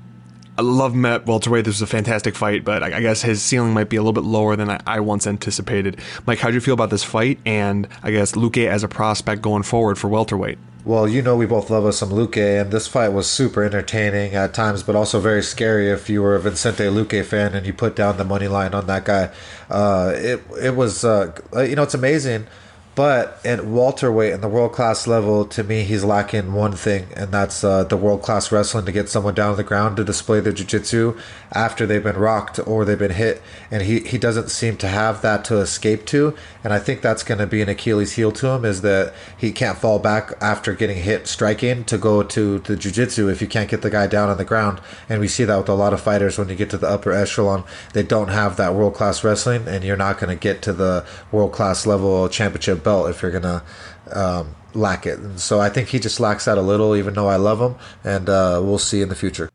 I 0.56 0.62
love 0.62 0.94
Met 0.94 1.26
welterweight. 1.26 1.64
This 1.64 1.74
was 1.74 1.82
a 1.82 1.86
fantastic 1.86 2.36
fight, 2.36 2.64
but 2.64 2.82
I 2.82 3.00
guess 3.00 3.22
his 3.22 3.42
ceiling 3.42 3.72
might 3.72 3.88
be 3.88 3.96
a 3.96 4.00
little 4.00 4.12
bit 4.12 4.22
lower 4.22 4.54
than 4.54 4.70
I, 4.70 4.80
I 4.86 5.00
once 5.00 5.26
anticipated. 5.26 5.98
Mike, 6.26 6.38
how 6.38 6.48
do 6.48 6.54
you 6.54 6.60
feel 6.60 6.74
about 6.74 6.90
this 6.90 7.02
fight? 7.02 7.40
And 7.44 7.88
I 8.04 8.12
guess 8.12 8.32
Luque 8.32 8.66
as 8.66 8.84
a 8.84 8.88
prospect 8.88 9.42
going 9.42 9.64
forward 9.64 9.98
for 9.98 10.08
welterweight. 10.08 10.58
Well, 10.84 11.08
you 11.08 11.22
know 11.22 11.34
we 11.34 11.46
both 11.46 11.70
love 11.70 11.86
us 11.86 11.96
some 11.96 12.10
Luque, 12.10 12.60
and 12.60 12.70
this 12.70 12.86
fight 12.86 13.08
was 13.08 13.26
super 13.26 13.64
entertaining 13.64 14.34
at 14.34 14.52
times, 14.52 14.82
but 14.82 14.94
also 14.94 15.18
very 15.18 15.42
scary 15.42 15.88
if 15.88 16.10
you 16.10 16.20
were 16.20 16.34
a 16.34 16.40
Vincente 16.40 16.84
Luque 16.90 17.24
fan 17.24 17.54
and 17.54 17.66
you 17.66 17.72
put 17.72 17.96
down 17.96 18.18
the 18.18 18.24
money 18.24 18.48
line 18.48 18.74
on 18.74 18.86
that 18.86 19.06
guy. 19.06 19.30
Uh, 19.70 20.12
it 20.14 20.42
it 20.60 20.76
was 20.76 21.02
uh, 21.02 21.32
you 21.56 21.74
know 21.74 21.84
it's 21.84 21.94
amazing 21.94 22.46
but 22.94 23.44
at 23.44 23.66
welterweight 23.66 24.32
and 24.32 24.42
the 24.42 24.48
world 24.48 24.72
class 24.72 25.06
level, 25.06 25.44
to 25.46 25.64
me, 25.64 25.82
he's 25.82 26.04
lacking 26.04 26.52
one 26.52 26.72
thing, 26.72 27.08
and 27.16 27.32
that's 27.32 27.64
uh, 27.64 27.82
the 27.84 27.96
world 27.96 28.22
class 28.22 28.52
wrestling 28.52 28.86
to 28.86 28.92
get 28.92 29.08
someone 29.08 29.34
down 29.34 29.50
on 29.50 29.56
the 29.56 29.64
ground 29.64 29.96
to 29.96 30.04
display 30.04 30.38
their 30.38 30.52
jiu 30.52 30.64
jitsu 30.64 31.18
after 31.52 31.86
they've 31.86 32.04
been 32.04 32.16
rocked 32.16 32.60
or 32.66 32.84
they've 32.84 32.98
been 32.98 33.10
hit. 33.10 33.42
And 33.70 33.82
he, 33.82 34.00
he 34.00 34.16
doesn't 34.16 34.50
seem 34.50 34.76
to 34.76 34.88
have 34.88 35.22
that 35.22 35.44
to 35.46 35.58
escape 35.58 36.06
to. 36.06 36.36
And 36.62 36.72
I 36.72 36.78
think 36.78 37.02
that's 37.02 37.24
going 37.24 37.38
to 37.38 37.46
be 37.46 37.62
an 37.62 37.68
Achilles 37.68 38.12
heel 38.12 38.30
to 38.32 38.48
him 38.48 38.64
is 38.64 38.82
that 38.82 39.12
he 39.36 39.50
can't 39.50 39.78
fall 39.78 39.98
back 39.98 40.32
after 40.40 40.72
getting 40.72 40.98
hit 40.98 41.26
striking 41.26 41.84
to 41.84 41.98
go 41.98 42.22
to 42.22 42.60
the 42.60 42.76
jiu 42.76 42.92
jitsu 42.92 43.28
if 43.28 43.42
you 43.42 43.48
can't 43.48 43.70
get 43.70 43.82
the 43.82 43.90
guy 43.90 44.06
down 44.06 44.28
on 44.28 44.36
the 44.36 44.44
ground. 44.44 44.80
And 45.08 45.20
we 45.20 45.26
see 45.26 45.44
that 45.44 45.56
with 45.56 45.68
a 45.68 45.74
lot 45.74 45.92
of 45.92 46.00
fighters 46.00 46.38
when 46.38 46.48
you 46.48 46.54
get 46.54 46.70
to 46.70 46.78
the 46.78 46.88
upper 46.88 47.10
echelon, 47.10 47.64
they 47.92 48.04
don't 48.04 48.28
have 48.28 48.56
that 48.56 48.74
world 48.74 48.94
class 48.94 49.24
wrestling, 49.24 49.66
and 49.66 49.82
you're 49.82 49.96
not 49.96 50.18
going 50.20 50.30
to 50.30 50.40
get 50.40 50.62
to 50.62 50.72
the 50.72 51.04
world 51.32 51.52
class 51.52 51.86
level 51.86 52.28
championship 52.28 52.83
belt 52.84 53.10
if 53.10 53.22
you're 53.22 53.30
gonna 53.32 53.64
um, 54.12 54.54
lack 54.74 55.06
it. 55.06 55.18
And 55.18 55.40
so 55.40 55.60
I 55.60 55.68
think 55.68 55.88
he 55.88 55.98
just 55.98 56.20
lacks 56.20 56.44
that 56.44 56.58
a 56.58 56.62
little, 56.62 56.94
even 56.94 57.14
though 57.14 57.28
I 57.28 57.36
love 57.36 57.60
him, 57.60 57.76
and 58.04 58.28
uh, 58.28 58.60
we'll 58.62 58.78
see 58.78 59.02
in 59.02 59.08
the 59.08 59.14
future. 59.14 59.50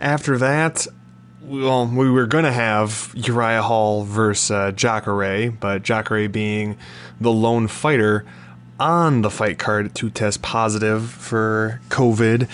After 0.00 0.36
that, 0.38 0.86
well, 1.42 1.86
we 1.86 2.10
were 2.10 2.26
going 2.26 2.44
to 2.44 2.52
have 2.52 3.12
Uriah 3.14 3.62
Hall 3.62 4.02
versus 4.02 4.50
uh, 4.50 4.72
Jacare, 4.72 5.50
but 5.50 5.82
Jacare 5.82 6.28
being 6.28 6.76
the 7.20 7.32
lone 7.32 7.68
fighter 7.68 8.26
on 8.78 9.22
the 9.22 9.30
fight 9.30 9.58
card 9.58 9.94
to 9.94 10.10
test 10.10 10.42
positive 10.42 11.08
for 11.10 11.80
COVID. 11.88 12.46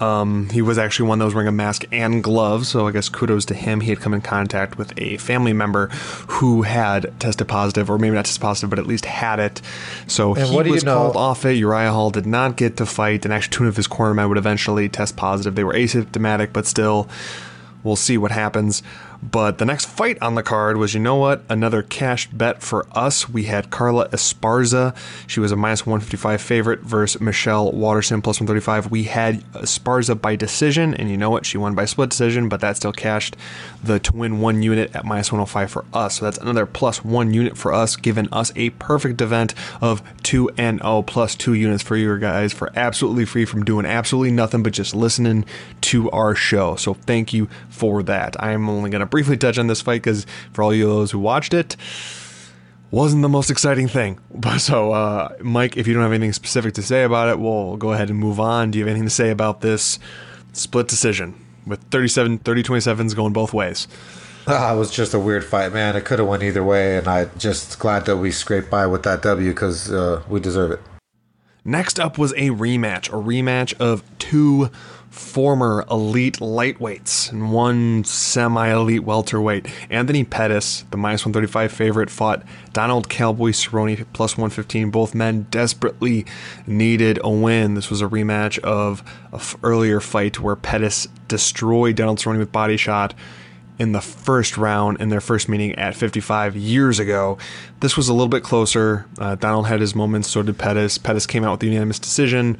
Um, 0.00 0.48
he 0.50 0.60
was 0.62 0.76
actually 0.78 1.08
one 1.08 1.18
that 1.18 1.24
was 1.24 1.34
wearing 1.34 1.48
a 1.48 1.52
mask 1.52 1.84
and 1.90 2.22
gloves, 2.22 2.68
so 2.68 2.86
I 2.86 2.92
guess 2.92 3.08
kudos 3.08 3.44
to 3.46 3.54
him. 3.54 3.80
He 3.80 3.90
had 3.90 4.00
come 4.00 4.12
in 4.14 4.20
contact 4.20 4.76
with 4.78 4.92
a 4.98 5.16
family 5.18 5.52
member 5.52 5.86
who 6.28 6.62
had 6.62 7.12
tested 7.20 7.48
positive, 7.48 7.90
or 7.90 7.98
maybe 7.98 8.14
not 8.14 8.24
tested 8.26 8.42
positive, 8.42 8.70
but 8.70 8.78
at 8.78 8.86
least 8.86 9.04
had 9.06 9.38
it. 9.40 9.62
So 10.06 10.34
And 10.34 10.48
he 10.48 10.54
what 10.54 10.62
do 10.64 10.68
you 10.70 10.74
was 10.74 10.84
know- 10.84 10.96
called 10.96 11.16
off 11.16 11.44
it. 11.44 11.54
Uriah 11.54 11.92
Hall 11.92 12.10
did 12.10 12.26
not 12.26 12.56
get 12.56 12.76
to 12.78 12.86
fight, 12.86 13.24
and 13.24 13.32
actually 13.32 13.56
two 13.56 13.66
of 13.66 13.76
his 13.76 13.88
cornermen 13.88 14.28
would 14.28 14.38
eventually 14.38 14.88
test 14.88 15.16
positive. 15.16 15.54
They 15.54 15.64
were 15.64 15.74
asymptomatic, 15.74 16.52
but 16.52 16.66
still, 16.66 17.08
we'll 17.82 17.96
see 17.96 18.18
what 18.18 18.30
happens. 18.32 18.82
But 19.22 19.58
the 19.58 19.64
next 19.64 19.86
fight 19.86 20.20
on 20.22 20.34
the 20.34 20.42
card 20.42 20.78
was, 20.78 20.94
you 20.94 21.00
know 21.00 21.16
what? 21.16 21.42
Another 21.48 21.82
cashed 21.82 22.36
bet 22.36 22.62
for 22.62 22.86
us. 22.92 23.28
We 23.28 23.44
had 23.44 23.70
Carla 23.70 24.08
Esparza. 24.08 24.96
She 25.26 25.40
was 25.40 25.52
a 25.52 25.56
minus 25.56 25.84
155 25.84 26.40
favorite 26.40 26.80
versus 26.80 27.20
Michelle 27.20 27.70
Waterson 27.70 28.22
plus 28.22 28.40
135. 28.40 28.90
We 28.90 29.04
had 29.04 29.42
Esparza 29.52 30.20
by 30.20 30.36
decision, 30.36 30.94
and 30.94 31.10
you 31.10 31.18
know 31.18 31.30
what? 31.30 31.44
She 31.44 31.58
won 31.58 31.74
by 31.74 31.84
split 31.84 32.10
decision, 32.10 32.48
but 32.48 32.60
that 32.60 32.76
still 32.76 32.92
cashed 32.92 33.36
the 33.84 33.98
to 34.00 34.16
win 34.16 34.40
one 34.40 34.62
unit 34.62 34.94
at 34.96 35.04
minus 35.04 35.30
105 35.30 35.70
for 35.70 35.84
us. 35.92 36.18
So 36.18 36.24
that's 36.24 36.38
another 36.38 36.64
plus 36.64 37.04
one 37.04 37.34
unit 37.34 37.58
for 37.58 37.74
us, 37.74 37.96
giving 37.96 38.32
us 38.32 38.52
a 38.56 38.70
perfect 38.70 39.20
event 39.20 39.54
of 39.82 40.02
2 40.22 40.50
and 40.56 40.80
0 40.80 41.02
plus 41.02 41.34
two 41.34 41.54
units 41.54 41.82
for 41.82 41.96
you 41.96 42.18
guys 42.18 42.52
for 42.52 42.70
absolutely 42.74 43.24
free 43.24 43.44
from 43.44 43.64
doing 43.64 43.84
absolutely 43.86 44.30
nothing 44.30 44.62
but 44.62 44.72
just 44.72 44.94
listening 44.94 45.44
to 45.82 46.10
our 46.10 46.34
show. 46.34 46.76
So 46.76 46.94
thank 46.94 47.32
you 47.32 47.48
for 47.68 48.02
that. 48.04 48.42
I'm 48.42 48.68
only 48.68 48.90
going 48.90 49.00
to 49.00 49.06
briefly 49.10 49.36
touch 49.36 49.58
on 49.58 49.66
this 49.66 49.80
fight 49.80 50.02
because 50.02 50.26
for 50.52 50.62
all 50.62 50.74
you 50.74 50.86
those 50.86 51.10
who 51.10 51.18
watched 51.18 51.54
it, 51.54 51.76
wasn't 52.90 53.22
the 53.22 53.28
most 53.28 53.50
exciting 53.50 53.88
thing. 53.88 54.18
So, 54.58 54.92
uh, 54.92 55.36
Mike, 55.40 55.76
if 55.76 55.86
you 55.86 55.94
don't 55.94 56.02
have 56.02 56.12
anything 56.12 56.32
specific 56.32 56.74
to 56.74 56.82
say 56.82 57.02
about 57.04 57.28
it, 57.28 57.38
we'll 57.38 57.76
go 57.76 57.92
ahead 57.92 58.10
and 58.10 58.18
move 58.18 58.38
on. 58.38 58.70
Do 58.70 58.78
you 58.78 58.84
have 58.84 58.90
anything 58.90 59.06
to 59.06 59.14
say 59.14 59.30
about 59.30 59.60
this 59.60 59.98
split 60.52 60.88
decision 60.88 61.34
with 61.66 61.80
37, 61.84 62.38
30 62.38 62.62
27s 62.62 63.16
going 63.16 63.32
both 63.32 63.54
ways? 63.54 63.88
Ah, 64.46 64.72
it 64.74 64.78
was 64.78 64.90
just 64.90 65.14
a 65.14 65.18
weird 65.18 65.44
fight, 65.44 65.72
man. 65.72 65.96
It 65.96 66.04
could 66.04 66.18
have 66.18 66.28
went 66.28 66.42
either 66.42 66.64
way, 66.64 66.96
and 66.96 67.08
I'm 67.08 67.30
just 67.38 67.78
glad 67.78 68.06
that 68.06 68.16
we 68.18 68.30
scraped 68.30 68.70
by 68.70 68.86
with 68.86 69.02
that 69.04 69.22
W 69.22 69.50
because 69.50 69.90
uh, 69.90 70.22
we 70.28 70.40
deserve 70.40 70.72
it. 70.72 70.80
Next 71.64 72.00
up 72.00 72.18
was 72.18 72.32
a 72.32 72.50
rematch, 72.50 73.08
a 73.08 73.22
rematch 73.22 73.78
of 73.78 74.02
two 74.18 74.70
former 75.10 75.84
elite 75.90 76.38
lightweights 76.38 77.32
and 77.32 77.52
one 77.52 78.04
semi-elite 78.04 79.02
welterweight. 79.02 79.66
Anthony 79.90 80.22
Pettis, 80.22 80.84
the 80.92 80.96
minus 80.96 81.24
135 81.26 81.72
favorite, 81.72 82.08
fought 82.08 82.44
Donald 82.72 83.08
Cowboy 83.08 83.50
Cerrone 83.50 84.06
plus 84.12 84.36
115. 84.36 84.90
Both 84.90 85.14
men 85.14 85.48
desperately 85.50 86.24
needed 86.66 87.18
a 87.24 87.30
win. 87.30 87.74
This 87.74 87.90
was 87.90 88.00
a 88.00 88.06
rematch 88.06 88.58
of 88.60 89.02
an 89.32 89.40
earlier 89.64 90.00
fight 90.00 90.38
where 90.38 90.56
Pettis 90.56 91.08
destroyed 91.26 91.96
Donald 91.96 92.18
Cerrone 92.18 92.38
with 92.38 92.52
body 92.52 92.76
shot 92.76 93.12
in 93.80 93.92
the 93.92 94.00
first 94.00 94.56
round 94.56 95.00
in 95.00 95.08
their 95.08 95.22
first 95.22 95.48
meeting 95.48 95.74
at 95.74 95.96
55 95.96 96.54
years 96.54 97.00
ago. 97.00 97.36
This 97.80 97.96
was 97.96 98.08
a 98.08 98.12
little 98.12 98.28
bit 98.28 98.44
closer. 98.44 99.06
Uh, 99.18 99.34
Donald 99.34 99.66
had 99.66 99.80
his 99.80 99.94
moments, 99.94 100.28
so 100.28 100.42
did 100.42 100.58
Pettis. 100.58 100.98
Pettis 100.98 101.26
came 101.26 101.44
out 101.44 101.52
with 101.52 101.60
the 101.60 101.66
unanimous 101.68 101.98
decision. 101.98 102.58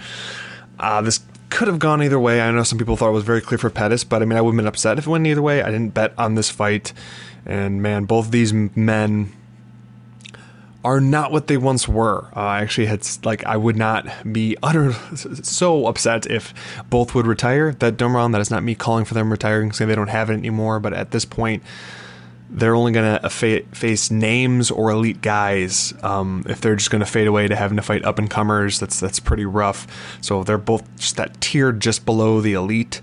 Uh, 0.78 1.02
this 1.02 1.21
could 1.50 1.69
have 1.69 1.78
gone 1.78 2.02
either 2.02 2.19
way. 2.19 2.40
I 2.40 2.50
know 2.50 2.62
some 2.62 2.78
people 2.78 2.97
thought 2.97 3.11
it 3.11 3.12
was 3.12 3.25
very 3.25 3.40
clear 3.40 3.59
for 3.59 3.71
Pettis, 3.71 4.04
but 4.04 4.23
I 4.23 4.25
mean, 4.25 4.38
I 4.38 4.40
would 4.40 4.52
have 4.52 4.57
been 4.57 4.66
upset 4.66 4.99
if 4.99 5.07
it 5.07 5.11
went 5.11 5.26
either 5.26 5.42
way. 5.42 5.62
I 5.62 5.71
didn't 5.71 5.90
bet 5.90 6.14
on 6.16 6.35
this 6.35 6.50
fight. 6.50 6.92
And 7.45 7.83
man, 7.83 8.04
both 8.04 8.30
these 8.30 8.52
men 8.52 9.33
are 10.85 11.00
not 11.00 11.30
what 11.30 11.47
they 11.47 11.57
once 11.57 11.87
were. 11.87 12.28
Uh, 12.35 12.40
I 12.40 12.62
actually 12.62 12.87
had 12.87 13.07
like 13.25 13.45
I 13.45 13.57
would 13.57 13.76
not 13.76 14.07
be 14.33 14.57
utter 14.62 14.92
so 15.42 15.87
upset 15.87 16.26
if 16.26 16.54
both 16.88 17.14
would 17.14 17.26
retire. 17.26 17.73
That 17.73 17.97
don't 17.97 18.12
wrong. 18.12 18.33
That 18.33 18.40
is 18.40 18.50
not 18.50 18.62
me 18.62 18.75
calling 18.75 19.04
for 19.04 19.14
them 19.14 19.30
retiring, 19.30 19.73
saying 19.73 19.88
they 19.88 19.95
don't 19.95 20.09
have 20.09 20.30
it 20.30 20.35
anymore. 20.35 20.80
But 20.80 20.95
at 20.95 21.11
this 21.11 21.25
point, 21.25 21.62
they're 22.50 22.75
only 22.75 22.92
going 22.92 23.21
to 23.21 23.30
fa- 23.30 23.62
face 23.73 24.11
names 24.11 24.71
or 24.71 24.90
elite 24.90 25.23
guys. 25.23 25.95
Um, 26.02 26.45
if 26.49 26.61
they're 26.61 26.76
just 26.76 26.90
going 26.90 27.00
to 27.00 27.07
fade 27.07 27.26
away 27.26 27.47
to 27.49 27.54
having 27.54 27.76
to 27.76 27.83
fight 27.83 28.04
up 28.04 28.19
and 28.19 28.28
comers, 28.28 28.80
that's 28.80 28.99
that's 28.99 29.21
pretty 29.21 29.45
rough. 29.45 29.87
So 30.21 30.42
they're 30.42 30.59
both 30.59 30.85
just 30.97 31.16
that 31.16 31.40
tier 31.40 31.73
just 31.73 32.04
below 32.04 32.40
the 32.40 32.54
elite, 32.54 33.02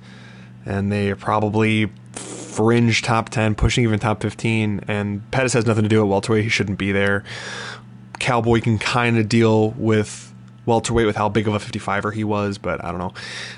and 0.66 0.92
they 0.92 1.12
are 1.12 1.16
probably 1.16 1.90
fringe 2.12 3.04
top 3.04 3.30
10, 3.30 3.56
pushing 3.56 3.84
even 3.84 4.00
top 4.00 4.22
15. 4.22 4.82
And 4.88 5.30
Pettis 5.32 5.54
has 5.54 5.66
nothing 5.66 5.84
to 5.84 5.90
do 5.90 6.02
at 6.02 6.08
welterweight. 6.08 6.44
He 6.44 6.50
shouldn't 6.50 6.80
be 6.80 6.92
there. 6.92 7.24
Cowboy 8.20 8.62
can 8.62 8.80
kind 8.80 9.18
of 9.18 9.30
deal 9.30 9.72
with 9.72 10.27
welterweight 10.68 11.08
with 11.08 11.16
how 11.16 11.30
big 11.30 11.48
of 11.48 11.56
a 11.56 11.60
55er 11.60 12.14
he 12.14 12.24
was, 12.24 12.60
but 12.60 12.84
I 12.84 12.92
don't 12.92 13.00
know. 13.00 13.14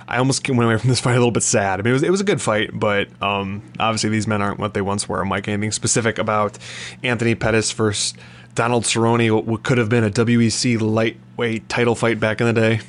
I 0.07 0.17
almost 0.17 0.47
went 0.47 0.61
away 0.61 0.77
from 0.77 0.89
this 0.89 1.01
fight 1.01 1.13
a 1.13 1.15
little 1.15 1.31
bit 1.31 1.43
sad. 1.43 1.79
I 1.79 1.83
mean, 1.83 1.89
it 1.89 1.93
was, 1.93 2.03
it 2.03 2.11
was 2.11 2.21
a 2.21 2.25
good 2.25 2.41
fight, 2.41 2.69
but 2.73 3.09
um, 3.21 3.61
obviously 3.79 4.09
these 4.09 4.27
men 4.27 4.41
aren't 4.41 4.59
what 4.59 4.73
they 4.73 4.81
once 4.81 5.09
were. 5.09 5.25
Mike, 5.25 5.47
anything 5.47 5.71
specific 5.71 6.17
about 6.17 6.57
Anthony 7.03 7.35
Pettis 7.35 7.71
versus 7.71 8.13
Donald 8.55 8.83
Cerrone, 8.83 9.43
what 9.43 9.63
could 9.63 9.77
have 9.77 9.89
been 9.89 10.03
a 10.03 10.09
WEC 10.09 10.79
lightweight 10.79 11.67
title 11.67 11.95
fight 11.95 12.19
back 12.19 12.39
in 12.39 12.47
the 12.47 12.53
day? 12.53 12.79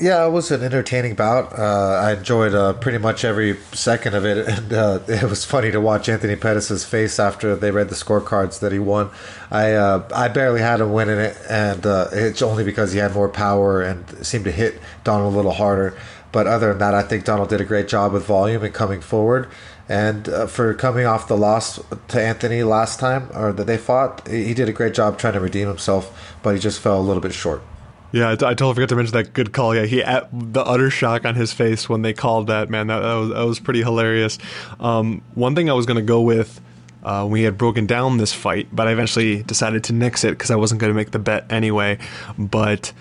Yeah, 0.00 0.24
it 0.26 0.30
was 0.30 0.52
an 0.52 0.62
entertaining 0.62 1.14
bout. 1.14 1.58
Uh, 1.58 2.00
I 2.00 2.12
enjoyed 2.12 2.54
uh, 2.54 2.74
pretty 2.74 2.98
much 2.98 3.24
every 3.24 3.56
second 3.72 4.14
of 4.14 4.24
it, 4.24 4.46
and 4.48 4.72
uh, 4.72 5.00
it 5.08 5.24
was 5.24 5.44
funny 5.44 5.72
to 5.72 5.80
watch 5.80 6.08
Anthony 6.08 6.36
Pettis' 6.36 6.84
face 6.84 7.18
after 7.18 7.56
they 7.56 7.72
read 7.72 7.88
the 7.88 7.96
scorecards 7.96 8.60
that 8.60 8.70
he 8.70 8.78
won. 8.78 9.10
I 9.50 9.72
uh, 9.72 10.08
I 10.14 10.28
barely 10.28 10.60
had 10.60 10.80
him 10.80 10.92
winning 10.92 11.18
it, 11.18 11.36
and 11.50 11.84
uh, 11.84 12.08
it's 12.12 12.42
only 12.42 12.62
because 12.62 12.92
he 12.92 13.00
had 13.00 13.12
more 13.12 13.28
power 13.28 13.82
and 13.82 14.24
seemed 14.24 14.44
to 14.44 14.52
hit 14.52 14.80
Donald 15.02 15.34
a 15.34 15.36
little 15.36 15.52
harder. 15.52 15.96
But 16.30 16.46
other 16.46 16.68
than 16.68 16.78
that, 16.78 16.94
I 16.94 17.02
think 17.02 17.24
Donald 17.24 17.48
did 17.48 17.60
a 17.60 17.64
great 17.64 17.88
job 17.88 18.12
with 18.12 18.24
volume 18.24 18.62
and 18.62 18.72
coming 18.72 19.00
forward. 19.00 19.48
And 19.88 20.28
uh, 20.28 20.46
for 20.46 20.74
coming 20.74 21.06
off 21.06 21.26
the 21.26 21.36
loss 21.36 21.80
to 22.08 22.22
Anthony 22.22 22.62
last 22.62 23.00
time, 23.00 23.30
or 23.34 23.52
that 23.52 23.66
they 23.66 23.78
fought, 23.78 24.28
he 24.28 24.54
did 24.54 24.68
a 24.68 24.72
great 24.72 24.94
job 24.94 25.18
trying 25.18 25.32
to 25.32 25.40
redeem 25.40 25.66
himself, 25.66 26.36
but 26.42 26.54
he 26.54 26.60
just 26.60 26.78
fell 26.78 27.00
a 27.00 27.02
little 27.02 27.22
bit 27.22 27.32
short. 27.32 27.62
Yeah, 28.10 28.30
I, 28.30 28.36
t- 28.36 28.46
I 28.46 28.50
totally 28.50 28.74
forgot 28.74 28.88
to 28.90 28.96
mention 28.96 29.12
that 29.14 29.32
good 29.34 29.52
call. 29.52 29.74
Yeah, 29.74 29.84
he 29.84 30.02
at 30.02 30.28
the 30.32 30.62
utter 30.62 30.90
shock 30.90 31.24
on 31.24 31.34
his 31.34 31.52
face 31.52 31.88
when 31.88 32.02
they 32.02 32.12
called 32.12 32.46
that 32.46 32.70
man. 32.70 32.86
That, 32.86 33.00
that 33.00 33.14
was 33.14 33.28
that 33.30 33.42
was 33.42 33.60
pretty 33.60 33.82
hilarious. 33.82 34.38
Um, 34.80 35.22
one 35.34 35.54
thing 35.54 35.68
I 35.68 35.74
was 35.74 35.86
going 35.86 35.98
to 35.98 36.02
go 36.02 36.20
with. 36.22 36.60
Uh, 37.04 37.26
we 37.30 37.42
had 37.42 37.56
broken 37.56 37.86
down 37.86 38.18
this 38.18 38.32
fight, 38.32 38.68
but 38.72 38.88
I 38.88 38.92
eventually 38.92 39.42
decided 39.44 39.84
to 39.84 39.92
nix 39.92 40.24
it 40.24 40.30
because 40.30 40.50
I 40.50 40.56
wasn't 40.56 40.80
going 40.80 40.90
to 40.92 40.96
make 40.96 41.12
the 41.12 41.20
bet 41.20 41.50
anyway. 41.50 41.98
But 42.36 42.92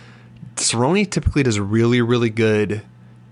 Cerrone 0.56 1.10
typically 1.10 1.44
does 1.44 1.60
really, 1.60 2.02
really 2.02 2.30
good 2.30 2.84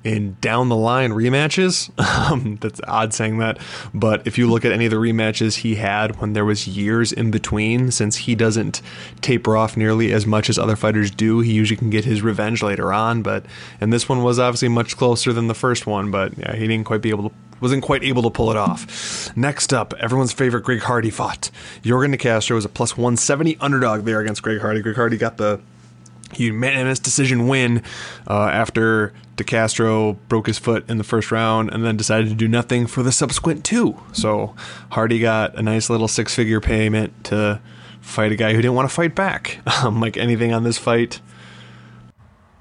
in 0.06 0.38
down 0.40 0.70
the 0.70 0.76
line 0.76 1.12
rematches. 1.12 1.92
Um, 2.26 2.58
that's 2.60 2.82
odd 2.88 3.14
saying 3.14 3.38
that, 3.40 3.60
but 3.94 4.26
if 4.26 4.38
you 4.38 4.50
look 4.50 4.66
at 4.66 4.72
any 4.72 4.86
of 4.86 4.92
the 4.92 4.98
rematches 4.98 5.58
he 5.58 5.76
had 5.76 6.20
when 6.20 6.34
there 6.34 6.46
was 6.46 6.68
years 6.68 7.12
in 7.12 7.30
between, 7.30 7.92
since 7.92 8.16
he 8.16 8.34
doesn't 8.36 8.82
taper 9.22 9.56
off 9.58 9.78
nearly 9.78 10.12
as 10.12 10.26
much 10.26 10.50
as 10.50 10.58
other 10.58 10.76
fighters 10.76 11.12
do, 11.12 11.42
he 11.42 11.52
usually 11.52 11.78
can 11.78 11.90
get 11.90 12.06
his 12.06 12.22
revenge 12.22 12.64
later 12.64 12.92
on. 12.94 13.22
But 13.22 13.46
and 13.80 13.92
this 13.92 14.08
one 14.10 14.24
was 14.24 14.40
obviously 14.40 14.70
much 14.70 14.98
closer 14.98 15.34
than 15.34 15.48
the 15.48 15.54
first 15.54 15.86
one, 15.86 16.10
but 16.10 16.38
yeah, 16.38 16.56
he 16.56 16.68
didn't 16.68 16.86
quite 16.86 17.02
be 17.02 17.10
able 17.10 17.30
to 17.30 17.36
wasn't 17.60 17.84
quite 17.84 18.04
able 18.04 18.24
to 18.24 18.30
pull 18.30 18.52
it 18.52 18.58
off. 18.58 19.36
Next 19.36 19.74
up, 19.74 19.94
everyone's 20.00 20.34
favorite 20.34 20.64
Greg 20.64 20.82
Hardy 20.82 21.10
fought. 21.10 21.52
Yorgan 21.84 22.12
De 22.12 22.18
Castro 22.18 22.56
was 22.56 22.66
a 22.66 22.70
plus 22.70 22.98
170 22.98 23.58
underdog 23.60 24.04
there 24.06 24.20
against 24.20 24.42
Greg 24.42 24.62
Hardy. 24.62 24.82
Greg 24.82 24.96
Hardy 24.96 25.18
got 25.18 25.38
the 25.38 25.60
unanimous 26.36 27.00
decision 27.00 27.48
win 27.48 27.84
uh, 28.28 28.48
after 28.48 29.14
De 29.36 29.44
Castro 29.44 30.14
broke 30.30 30.48
his 30.48 30.58
foot 30.58 30.90
in 30.90 30.98
the 30.98 31.04
first 31.04 31.32
round 31.32 31.70
and 31.72 31.86
then 31.86 31.98
decided 31.98 32.30
to 32.30 32.36
do 32.36 32.48
nothing 32.48 32.88
for 32.88 33.04
the 33.04 33.12
subsequent 33.12 33.64
two. 33.64 34.00
So 34.14 34.56
Hardy 34.92 35.20
got 35.20 35.56
a 35.56 35.62
nice 35.62 35.90
little 35.90 36.08
six 36.08 36.34
figure 36.34 36.62
payment 36.62 37.26
to 37.26 37.60
fight 38.02 38.32
a 38.32 38.36
guy 38.36 38.54
who 38.54 38.62
didn't 38.62 38.76
want 38.76 38.90
to 38.90 38.96
fight 38.96 39.16
back. 39.16 39.60
Um, 39.84 40.00
like 40.00 40.16
anything 40.18 40.54
on 40.54 40.64
this 40.64 40.78
fight. 40.78 41.20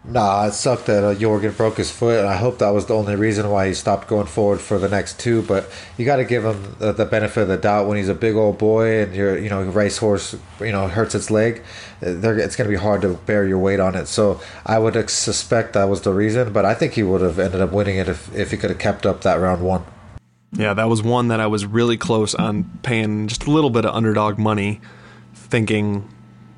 Nah, 0.06 0.48
it 0.48 0.52
sucked 0.52 0.84
that 0.86 1.02
uh, 1.02 1.14
Yorgan 1.14 1.56
broke 1.56 1.78
his 1.78 1.90
foot, 1.90 2.18
and 2.18 2.28
I 2.28 2.36
hope 2.36 2.58
that 2.58 2.70
was 2.70 2.84
the 2.84 2.94
only 2.94 3.16
reason 3.16 3.48
why 3.48 3.68
he 3.68 3.74
stopped 3.74 4.06
going 4.06 4.26
forward 4.26 4.60
for 4.60 4.78
the 4.78 4.88
next 4.88 5.18
two. 5.18 5.40
But 5.40 5.70
you 5.96 6.04
got 6.04 6.16
to 6.16 6.26
give 6.26 6.44
him 6.44 6.76
the, 6.78 6.92
the, 6.92 7.06
benefit 7.06 7.42
of 7.42 7.48
the 7.48 7.56
doubt 7.56 7.88
when 7.88 7.96
he's 7.96 8.10
a 8.10 8.14
big 8.14 8.34
old 8.34 8.58
boy 8.58 9.00
and 9.00 9.14
your 9.14 9.38
you 9.38 9.48
know 9.48 9.62
racehorse 9.62 10.36
you 10.60 10.72
know 10.72 10.88
hurts 10.88 11.14
its 11.14 11.30
leg. 11.30 11.62
it's 12.02 12.56
going 12.56 12.68
to 12.68 12.68
be 12.68 12.76
hard 12.76 13.00
to 13.00 13.14
bear 13.14 13.46
your 13.46 13.58
weight 13.58 13.80
on 13.80 13.94
it. 13.94 14.06
So 14.06 14.42
I 14.66 14.78
would 14.78 15.08
suspect 15.08 15.72
that 15.72 15.84
was 15.84 16.02
the 16.02 16.12
reason, 16.12 16.52
but 16.52 16.66
I 16.66 16.74
think 16.74 16.92
he 16.92 17.02
would 17.02 17.22
have 17.22 17.38
ended 17.38 17.62
up 17.62 17.72
winning 17.72 17.96
it 17.96 18.06
if 18.06 18.34
if 18.34 18.50
he 18.50 18.58
could 18.58 18.70
have 18.70 18.78
kept 18.78 19.06
up 19.06 19.22
that 19.22 19.36
round 19.36 19.62
one. 19.62 19.86
Yeah, 20.52 20.74
that 20.74 20.88
was 20.88 21.02
one 21.02 21.28
that 21.28 21.40
I 21.40 21.46
was 21.46 21.64
really 21.64 21.96
close 21.96 22.34
on 22.34 22.64
paying 22.82 23.26
just 23.26 23.46
a 23.46 23.50
little 23.50 23.70
bit 23.70 23.86
of 23.86 23.94
underdog 23.94 24.38
money, 24.38 24.82
thinking 25.34 26.08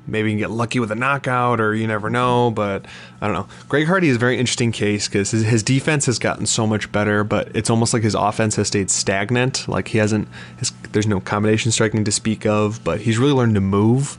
maybe 0.07 0.31
you 0.31 0.37
can 0.37 0.39
get 0.39 0.51
lucky 0.51 0.79
with 0.79 0.91
a 0.91 0.95
knockout 0.95 1.59
or 1.59 1.75
you 1.75 1.85
never 1.87 2.09
know 2.09 2.51
but 2.51 2.85
i 3.21 3.27
don't 3.27 3.35
know. 3.35 3.47
Greg 3.67 3.87
hardy 3.87 4.09
is 4.09 4.15
a 4.15 4.19
very 4.19 4.37
interesting 4.37 4.71
case 4.71 5.07
because 5.07 5.31
his, 5.31 5.43
his, 5.43 5.63
defense 5.63 6.05
has 6.05 6.17
gotten 6.17 6.45
so 6.45 6.65
much 6.65 6.91
better 6.91 7.23
but 7.23 7.53
it's 7.55 7.69
almost 7.69 7.93
like 7.93 8.03
his 8.03 8.15
offense 8.15 8.55
has 8.55 8.67
stayed 8.67 8.89
stagnant. 8.89 9.67
Like 9.67 9.89
he 9.89 9.97
hasn't 9.97 10.27
his, 10.57 10.71
there's 10.91 11.07
no 11.07 11.19
combination 11.19 11.71
striking 11.71 12.03
to 12.03 12.11
speak 12.11 12.45
of 12.45 12.83
but 12.83 13.01
he's 13.01 13.17
really 13.17 13.33
learned 13.33 13.55
to 13.55 13.61
move. 13.61 14.17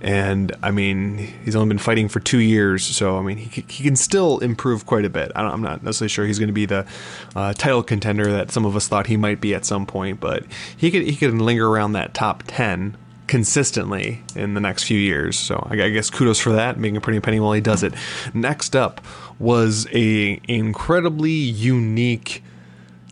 And 0.00 0.54
I 0.62 0.70
mean, 0.70 1.18
he's 1.44 1.56
only 1.56 1.68
been 1.68 1.78
fighting 1.78 2.08
for 2.08 2.20
two 2.20 2.38
years, 2.38 2.84
so 2.84 3.18
I 3.18 3.22
mean, 3.22 3.36
he, 3.36 3.64
he 3.68 3.82
can 3.82 3.96
still 3.96 4.38
improve 4.38 4.86
quite 4.86 5.04
a 5.04 5.10
bit. 5.10 5.32
I 5.34 5.52
am 5.52 5.60
not 5.60 5.82
necessarily 5.82 6.08
sure 6.08 6.24
he's 6.24 6.38
going 6.38 6.48
to 6.48 6.52
be 6.52 6.66
the 6.66 6.86
uh, 7.34 7.52
title 7.54 7.82
contender 7.82 8.30
that 8.30 8.52
some 8.52 8.64
of 8.64 8.76
us 8.76 8.86
thought 8.86 9.08
he 9.08 9.16
might 9.16 9.40
be 9.40 9.54
at 9.54 9.64
some 9.64 9.86
point, 9.86 10.20
but 10.20 10.44
he 10.76 10.92
could 10.92 11.02
he 11.02 11.16
could 11.16 11.34
linger 11.34 11.68
around 11.68 11.92
that 11.92 12.14
top 12.14 12.44
ten 12.46 12.96
consistently 13.28 14.22
in 14.34 14.54
the 14.54 14.60
next 14.60 14.84
few 14.84 14.98
years. 14.98 15.38
So 15.38 15.64
I 15.70 15.76
guess 15.90 16.10
kudos 16.10 16.40
for 16.40 16.52
that, 16.52 16.78
making 16.78 16.96
a 16.96 17.00
pretty 17.00 17.20
penny 17.20 17.38
while 17.38 17.52
he 17.52 17.60
does 17.60 17.82
it. 17.82 17.94
Next 18.34 18.74
up 18.74 19.00
was 19.38 19.86
a 19.92 20.40
incredibly 20.48 21.30
unique 21.30 22.42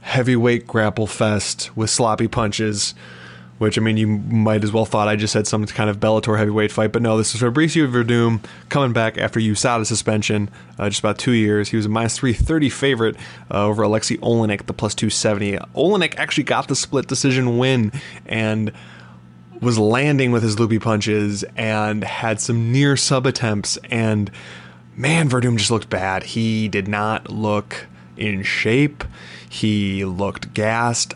heavyweight 0.00 0.66
grapple 0.66 1.06
fest 1.06 1.76
with 1.76 1.90
sloppy 1.90 2.26
punches. 2.26 2.94
Which 3.58 3.78
I 3.78 3.80
mean, 3.80 3.96
you 3.96 4.06
might 4.06 4.64
as 4.64 4.70
well 4.70 4.84
thought 4.84 5.08
I 5.08 5.16
just 5.16 5.32
said 5.32 5.46
some 5.46 5.64
kind 5.64 5.88
of 5.88 5.98
Bellator 5.98 6.36
heavyweight 6.36 6.70
fight, 6.70 6.92
but 6.92 7.00
no. 7.00 7.16
This 7.16 7.34
is 7.34 7.40
Fabricio 7.40 7.90
Werdum 7.90 8.44
coming 8.68 8.92
back 8.92 9.16
after 9.16 9.40
USADA 9.40 9.86
suspension, 9.86 10.50
uh, 10.78 10.90
just 10.90 11.00
about 11.00 11.16
two 11.16 11.32
years. 11.32 11.70
He 11.70 11.78
was 11.78 11.86
a 11.86 11.88
minus 11.88 12.18
three 12.18 12.34
thirty 12.34 12.68
favorite 12.68 13.16
uh, 13.50 13.64
over 13.64 13.82
Alexei 13.82 14.18
Oleinik, 14.18 14.66
the 14.66 14.74
plus 14.74 14.94
two 14.94 15.08
seventy. 15.08 15.52
Oleinik 15.74 16.18
actually 16.18 16.44
got 16.44 16.68
the 16.68 16.76
split 16.76 17.06
decision 17.06 17.56
win 17.56 17.92
and 18.26 18.72
was 19.60 19.78
landing 19.78 20.32
with 20.32 20.42
his 20.42 20.58
loopy 20.58 20.78
punches 20.78 21.44
and 21.56 22.04
had 22.04 22.40
some 22.40 22.72
near 22.72 22.96
sub 22.96 23.26
attempts. 23.26 23.78
And 23.90 24.30
man, 24.96 25.28
Werdum 25.28 25.56
just 25.56 25.70
looked 25.70 25.90
bad. 25.90 26.22
He 26.22 26.68
did 26.68 26.88
not 26.88 27.30
look 27.30 27.86
in 28.16 28.42
shape. 28.42 29.04
He 29.48 30.04
looked 30.04 30.54
gassed. 30.54 31.14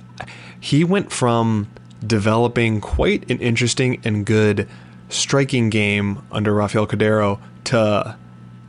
He 0.59 0.85
went 0.85 1.11
from 1.11 1.69
developing 2.07 2.81
quite 2.81 3.31
an 3.31 3.39
interesting 3.39 4.01
and 4.05 4.25
good 4.25 4.69
striking 5.09 5.71
game 5.71 6.23
under 6.31 6.55
Rafael 6.55 6.87
Cordero 6.87 7.41
to 7.65 8.17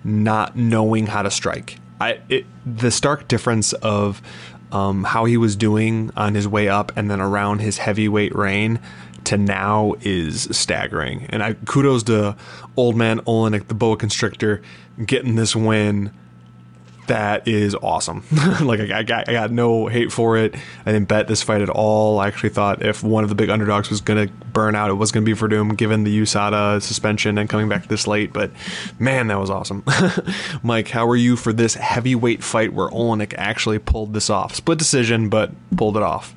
not 0.04 0.56
knowing 0.56 1.08
how 1.08 1.22
to 1.22 1.32
strike. 1.32 1.78
I 2.00 2.20
it, 2.30 2.46
the 2.66 2.92
stark 2.92 3.28
difference 3.28 3.74
of 3.74 4.22
um, 4.72 5.04
how 5.04 5.26
he 5.26 5.38
was 5.38 5.56
doing 5.56 6.12
on 6.16 6.34
his 6.34 6.48
way 6.48 6.68
up 6.68 6.92
and 6.96 7.12
then 7.12 7.22
around 7.22 7.60
his 7.60 7.78
heavyweight 7.78 8.34
reign 8.36 8.80
to 9.26 9.38
now 9.38 9.94
is 10.02 10.48
staggering. 10.52 11.26
And 11.30 11.44
I 11.44 11.54
kudos 11.54 12.04
to 12.04 12.36
old 12.76 12.96
man 12.96 13.20
Oleinik, 13.22 13.68
the 13.68 13.74
boa 13.74 13.98
constrictor, 13.98 14.62
getting 15.06 15.36
this 15.36 15.56
win 15.56 16.12
that 17.12 17.46
is 17.46 17.76
awesome. 17.76 18.24
like 18.62 18.80
I, 18.80 19.04
got, 19.04 19.28
I 19.28 19.34
got 19.34 19.52
no 19.52 19.88
hate 19.88 20.14
for 20.14 20.38
it. 20.38 20.56
I 20.86 20.94
didn't 20.94 21.10
bet 21.10 21.28
this 21.28 21.44
fight 21.44 21.62
at 21.62 21.70
all. 21.70 22.20
I 22.20 22.28
actually 22.28 22.50
thought 22.50 22.84
if 22.84 23.04
one 23.04 23.24
of 23.24 23.30
the 23.30 23.36
big 23.36 23.50
underdogs 23.50 23.90
was 23.90 24.00
going 24.00 24.28
to 24.28 24.34
burn 24.46 24.76
out, 24.76 24.90
it 24.90 24.94
was 24.94 25.12
going 25.12 25.26
to 25.26 25.36
be 25.36 25.38
Werdum, 25.38 25.76
given 25.76 26.06
the 26.06 26.22
USADA 26.22 26.82
suspension 26.82 27.38
and 27.38 27.50
coming 27.50 27.68
back 27.68 27.88
this 27.88 28.08
late. 28.08 28.32
But 28.32 28.52
man, 28.98 29.28
that 29.28 29.40
was 29.40 29.50
awesome. 29.50 29.84
Mike, 30.64 30.88
how 30.88 31.06
are 31.10 31.18
you 31.18 31.36
for 31.36 31.52
this 31.52 31.74
heavyweight 31.74 32.44
fight 32.44 32.72
where 32.72 32.88
Oleinik 32.90 33.34
actually 33.38 33.80
pulled 33.80 34.14
this 34.14 34.30
off? 34.30 34.56
Split 34.56 34.80
decision, 34.80 35.28
but 35.28 35.52
pulled 35.76 35.98
it 35.98 36.04
off. 36.04 36.34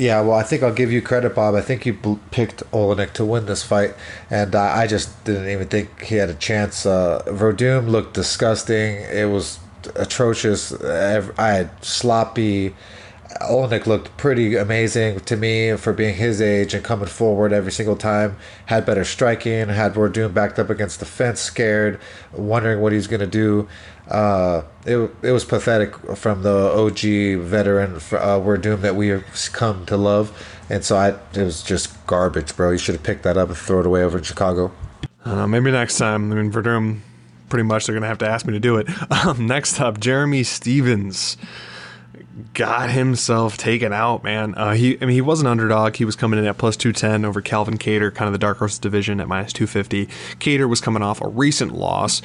Yeah, 0.00 0.20
well, 0.20 0.38
I 0.38 0.44
think 0.44 0.62
I'll 0.62 0.72
give 0.72 0.92
you 0.92 1.02
credit, 1.02 1.34
Bob. 1.34 1.56
I 1.56 1.60
think 1.60 1.84
you 1.84 1.92
picked 2.30 2.62
Oleinik 2.70 3.14
to 3.14 3.24
win 3.24 3.46
this 3.46 3.64
fight, 3.64 3.94
and 4.30 4.54
uh, 4.54 4.62
I 4.62 4.86
just 4.86 5.24
didn't 5.24 5.48
even 5.48 5.66
think 5.66 6.02
he 6.02 6.14
had 6.14 6.30
a 6.30 6.34
chance. 6.34 6.86
Uh, 6.86 7.20
Werdum 7.26 7.88
looked 7.88 8.14
disgusting. 8.14 8.94
It 8.94 9.28
was 9.28 9.58
atrocious. 9.96 10.72
I 10.72 11.48
had 11.48 11.84
sloppy. 11.84 12.76
Oleinik 13.42 13.86
looked 13.86 14.16
pretty 14.16 14.54
amazing 14.54 15.18
to 15.20 15.36
me 15.36 15.76
for 15.76 15.92
being 15.92 16.14
his 16.14 16.40
age 16.40 16.74
and 16.74 16.84
coming 16.84 17.08
forward 17.08 17.52
every 17.52 17.72
single 17.72 17.96
time. 17.96 18.36
Had 18.66 18.86
better 18.86 19.04
striking. 19.04 19.68
Had 19.68 19.94
Werdum 19.94 20.32
backed 20.32 20.60
up 20.60 20.70
against 20.70 21.00
the 21.00 21.06
fence, 21.06 21.40
scared, 21.40 22.00
wondering 22.32 22.80
what 22.80 22.92
he's 22.92 23.08
going 23.08 23.20
to 23.20 23.26
do. 23.26 23.68
Uh, 24.08 24.62
it, 24.86 24.96
it 25.22 25.32
was 25.32 25.44
pathetic 25.44 25.94
from 26.16 26.42
the 26.42 26.72
OG 26.72 27.44
veteran 27.46 27.96
uh, 27.96 28.40
Werdum 28.40 28.80
that 28.80 28.96
we 28.96 29.08
have 29.08 29.24
come 29.52 29.84
to 29.86 29.96
love. 29.96 30.32
And 30.70 30.84
so 30.84 30.96
I, 30.96 31.10
it 31.38 31.44
was 31.44 31.62
just 31.62 32.06
garbage, 32.06 32.56
bro. 32.56 32.70
You 32.70 32.78
should 32.78 32.94
have 32.94 33.04
picked 33.04 33.22
that 33.24 33.36
up 33.36 33.48
and 33.48 33.56
throw 33.56 33.80
it 33.80 33.86
away 33.86 34.02
over 34.02 34.18
in 34.18 34.24
Chicago. 34.24 34.72
Uh, 35.24 35.46
maybe 35.46 35.70
next 35.70 35.98
time. 35.98 36.32
I 36.32 36.36
mean, 36.36 36.52
Werdum 36.52 37.00
pretty 37.48 37.64
much 37.64 37.86
they're 37.86 37.94
going 37.94 38.02
to 38.02 38.08
have 38.08 38.18
to 38.18 38.28
ask 38.28 38.46
me 38.46 38.52
to 38.52 38.60
do 38.60 38.76
it. 38.76 38.88
Um, 39.10 39.46
next 39.46 39.80
up, 39.80 39.98
Jeremy 39.98 40.44
Stephens 40.44 41.36
got 42.54 42.90
himself 42.90 43.56
taken 43.56 43.92
out, 43.92 44.22
man. 44.22 44.54
Uh, 44.54 44.72
he, 44.72 44.96
I 45.00 45.06
mean, 45.06 45.14
he 45.14 45.20
was 45.20 45.40
an 45.40 45.46
underdog. 45.46 45.96
He 45.96 46.04
was 46.04 46.14
coming 46.14 46.38
in 46.38 46.44
at 46.46 46.56
plus 46.56 46.76
210 46.76 47.24
over 47.24 47.40
Calvin 47.40 47.78
Kattar, 47.78 48.14
kind 48.14 48.28
of 48.28 48.32
the 48.32 48.38
dark 48.38 48.58
horse 48.58 48.78
division 48.78 49.20
at 49.20 49.26
minus 49.26 49.52
250. 49.52 50.06
Kattar 50.38 50.68
was 50.68 50.80
coming 50.80 51.02
off 51.02 51.20
a 51.20 51.28
recent 51.28 51.72
loss. 51.72 52.22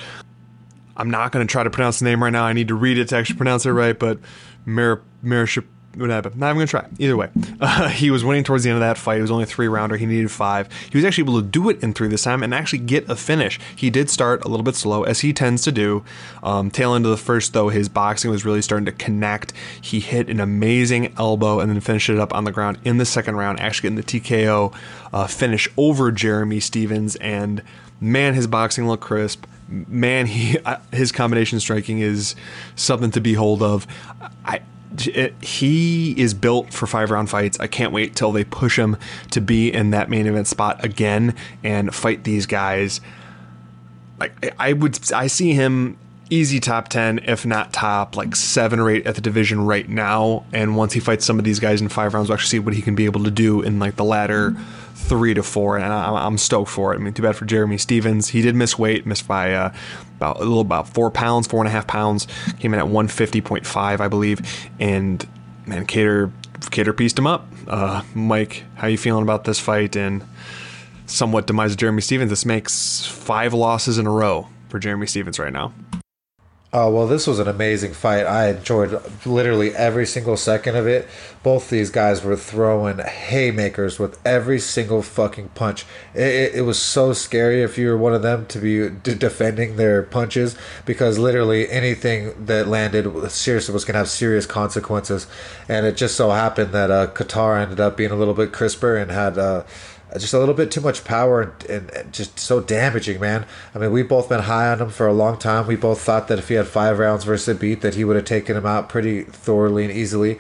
I'm 0.96 1.10
not 1.10 1.32
going 1.32 1.46
to 1.46 1.52
try 1.52 1.64
to 1.64 1.70
pronounce 1.70 2.00
the 2.00 2.06
name 2.06 2.24
right 2.24 2.32
now. 2.32 2.44
I 2.44 2.54
need 2.54 2.68
to 2.68 2.76
read 2.76 2.98
it 2.98 3.10
to 3.10 3.18
actually 3.18 3.38
pronounce 3.38 3.66
it 3.66 3.72
right, 3.72 3.98
but 3.98 4.20
Mer- 4.66 5.02
Meriship 5.24 5.66
whatever. 5.96 6.32
Not 6.36 6.50
even 6.50 6.58
gonna 6.58 6.68
try. 6.68 6.88
Either 6.98 7.16
way, 7.16 7.30
uh, 7.60 7.90
he 7.90 8.12
was 8.12 8.24
winning 8.24 8.44
towards 8.44 8.64
the 8.64 8.70
end 8.70 8.78
of 8.78 8.82
that 8.82 8.98
fight. 8.98 9.20
It 9.20 9.22
was 9.22 9.32
only 9.32 9.44
a 9.44 9.48
three 9.48 9.68
rounder. 9.68 9.98
He 9.98 10.06
needed 10.06 10.32
five. 10.32 10.70
He 10.92 10.98
was 10.98 11.06
actually 11.06 11.24
able 11.24 11.42
to 11.42 11.48
do 11.48 11.70
it 11.70 11.84
in 11.84 11.94
three 11.94 12.08
this 12.08 12.24
time 12.24 12.44
and 12.44 12.54
actually 12.54 12.80
get 12.80 13.10
a 13.10 13.16
finish. 13.16 13.60
He 13.76 13.90
did 13.90 14.10
start 14.10 14.44
a 14.44 14.48
little 14.48 14.64
bit 14.64 14.76
slow, 14.76 15.04
as 15.04 15.22
he 15.22 15.34
tends 15.34 15.64
to 15.64 15.72
do. 15.72 16.04
Um, 16.42 16.72
tail 16.72 16.96
end 16.96 17.06
of 17.06 17.12
the 17.12 17.18
first, 17.18 17.54
though, 17.54 17.70
his 17.70 17.90
boxing 17.90 18.32
was 18.32 18.46
really 18.46 18.62
starting 18.62 18.86
to 18.86 18.92
connect. 18.92 19.54
He 19.82 20.00
hit 20.00 20.30
an 20.30 20.40
amazing 20.40 21.14
elbow 21.18 21.60
and 21.60 21.70
then 21.70 21.80
finished 21.80 22.10
it 22.10 22.20
up 22.20 22.34
on 22.34 22.44
the 22.44 22.52
ground 22.52 22.80
in 22.84 22.98
the 22.98 23.06
second 23.06 23.36
round, 23.36 23.60
actually 23.60 23.90
getting 23.90 24.04
the 24.04 24.20
TKO 24.20 24.74
uh, 25.12 25.28
finish 25.28 25.70
over 25.78 26.12
Jeremy 26.12 26.60
Stephens. 26.60 27.16
And 27.18 27.62
man, 28.00 28.34
his 28.34 28.48
boxing 28.48 28.88
looked 28.88 29.04
crisp 29.04 29.46
man, 29.68 30.28
he 30.28 30.58
his 30.92 31.12
combination 31.12 31.60
striking 31.60 32.00
is 32.00 32.36
something 32.76 33.12
to 33.12 33.22
behold 33.22 33.62
of. 33.62 33.88
I 34.46 34.62
it, 35.08 35.34
he 35.42 36.12
is 36.20 36.34
built 36.34 36.74
for 36.74 36.88
five 36.88 37.12
round 37.12 37.30
fights. 37.30 37.60
I 37.60 37.68
can't 37.68 37.92
wait 37.92 38.16
till 38.16 38.32
they 38.32 38.44
push 38.44 38.78
him 38.78 38.98
to 39.32 39.42
be 39.42 39.74
in 39.74 39.92
that 39.92 40.10
main 40.10 40.28
event 40.28 40.48
spot 40.48 40.84
again 40.84 41.36
and 41.64 41.94
fight 41.94 42.24
these 42.24 42.46
guys. 42.46 43.02
Like 44.20 44.54
I 44.60 44.74
would, 44.74 45.12
I 45.12 45.28
see 45.28 45.54
him 45.54 45.98
easy 46.34 46.60
top 46.60 46.88
10 46.88 47.20
if 47.26 47.46
not 47.46 47.72
top 47.72 48.16
like 48.18 48.36
7 48.36 48.80
or 48.80 48.90
8 48.90 49.06
at 49.06 49.16
the 49.16 49.22
division 49.22 49.66
right 49.66 49.88
now. 49.88 50.44
And 50.52 50.76
once 50.76 50.94
he 50.94 51.00
fights 51.00 51.26
some 51.26 51.38
of 51.38 51.46
these 51.46 51.60
guys 51.60 51.80
in 51.80 51.90
5 51.90 52.14
rounds 52.14 52.30
we'll 52.30 52.36
actually 52.36 52.50
see 52.50 52.60
what 52.60 52.74
he 52.74 52.82
can 52.82 52.96
be 52.96 53.06
able 53.06 53.24
to 53.24 53.32
do 53.32 53.62
in 53.62 53.78
like 53.78 53.96
the 53.98 54.04
latter 54.04 54.56
3 54.96 55.36
to 55.36 55.44
4 55.44 55.78
and 55.78 55.94
I'm 55.94 56.38
stoked 56.40 56.72
for 56.72 56.94
it. 56.94 56.98
I 56.98 57.00
mean 57.00 57.14
too 57.14 57.22
bad 57.22 57.36
for 57.36 57.46
Jeremy 57.46 57.78
Stephens. 57.78 58.30
he 58.30 58.42
did 58.42 58.56
miss 58.56 58.80
weight 58.80 59.06
missed 59.06 59.28
by 59.28 59.54
uh, 59.54 59.74
about 60.18 60.38
a 60.38 60.40
little 60.40 60.62
about 60.62 60.90
4 60.90 61.12
pounds 61.12 61.48
4.5 61.48 61.88
pounds. 61.88 62.28
Came 62.60 62.74
in 62.74 62.80
at 62.80 62.88
150.5 62.88 64.00
I 64.00 64.08
believe. 64.08 64.42
And 64.80 65.26
man 65.68 65.86
Kattar 65.86 66.32
Kattar 66.62 66.98
pieced 66.98 67.20
him 67.20 67.28
up. 67.28 67.48
Uh, 67.68 68.02
Mike 68.16 68.64
how 68.76 68.88
you 68.88 68.98
feeling 68.98 69.24
about 69.24 69.44
this 69.44 69.60
fight? 69.60 69.96
And 69.96 70.24
somewhat 71.06 71.46
demise 71.46 71.74
of 71.74 71.78
Jeremy 71.78 72.02
Stephens? 72.02 72.32
this 72.32 72.46
makes 72.46 73.06
5 73.06 73.54
losses 73.54 74.00
in 74.00 74.08
a 74.08 74.12
row 74.12 74.48
for 74.70 74.80
Jeremy 74.80 75.06
Stephens 75.06 75.38
right 75.38 75.54
now 75.54 75.74
Oh, 76.76 76.90
well, 76.90 77.06
this 77.06 77.28
was 77.28 77.38
an 77.38 77.48
amazing 77.48 77.94
fight. 77.94 78.24
I 78.26 78.50
enjoyed 78.50 79.00
literally 79.28 79.76
every 79.76 80.08
single 80.08 80.36
second 80.36 80.76
of 80.76 80.88
it. 80.88 81.08
Both 81.44 81.70
these 81.70 81.92
guys 81.92 82.24
were 82.24 82.36
throwing 82.36 82.98
haymakers 82.98 84.00
with 84.00 84.20
every 84.26 84.58
single 84.60 85.04
fucking 85.04 85.50
punch. 85.50 85.86
It, 86.16 86.22
it, 86.22 86.56
it 86.56 86.62
was 86.62 86.82
so 86.82 87.14
scary 87.14 87.62
if 87.62 87.78
you 87.78 87.90
were 87.90 87.98
one 87.98 88.16
of 88.16 88.24
them 88.24 88.48
to 88.48 88.58
be 88.58 88.90
d- 88.90 89.14
defending 89.14 89.76
their 89.76 90.02
punches 90.02 90.58
because 90.84 91.20
literally 91.20 91.70
anything 91.70 92.46
that 92.48 92.68
landed 92.68 93.30
seriously 93.30 93.72
was 93.72 93.86
going 93.86 93.94
to 93.94 94.00
have 94.00 94.10
serious 94.10 94.48
consequences. 94.48 95.28
And 95.70 95.86
it 95.86 95.96
just 95.96 96.16
so 96.18 96.32
happened 96.32 96.72
that 96.72 96.90
uh, 96.90 97.06
Kattar 97.06 97.62
ended 97.62 97.80
up 97.80 97.96
being 97.96 98.10
a 98.10 98.16
little 98.16 98.34
bit 98.34 98.52
crisper 98.52 98.98
and 98.98 99.12
had. 99.12 99.38
Uh, 99.38 99.64
just 100.18 100.34
a 100.34 100.40
little 100.40 100.54
bit 100.54 100.72
too 100.72 100.82
much 100.82 101.04
power 101.04 101.42
and, 101.42 101.70
and, 101.70 101.90
and, 101.92 102.14
just 102.14 102.40
so 102.40 102.60
damaging, 102.60 103.20
man. 103.20 103.46
I 103.74 103.80
mean, 103.80 103.92
we've 103.92 104.08
both 104.08 104.30
been 104.30 104.42
high 104.42 104.72
on 104.72 104.80
him 104.80 104.90
for 104.90 105.08
a 105.08 105.14
long 105.14 105.38
time. 105.38 105.68
We 105.68 105.76
both 105.76 106.02
thought 106.02 106.28
that 106.28 106.40
if 106.40 106.50
he 106.50 106.56
had 106.56 106.68
five 106.68 107.00
rounds 107.00 107.24
versus 107.24 107.56
a 107.56 107.60
beat, 107.60 107.82
that 107.82 107.96
he 107.96 108.04
would 108.04 108.16
have 108.16 108.26
taken 108.26 108.56
him 108.56 108.66
out 108.66 108.90
pretty 108.90 109.24
thoroughly 109.24 109.84
and 109.84 109.92
easily. 109.92 110.40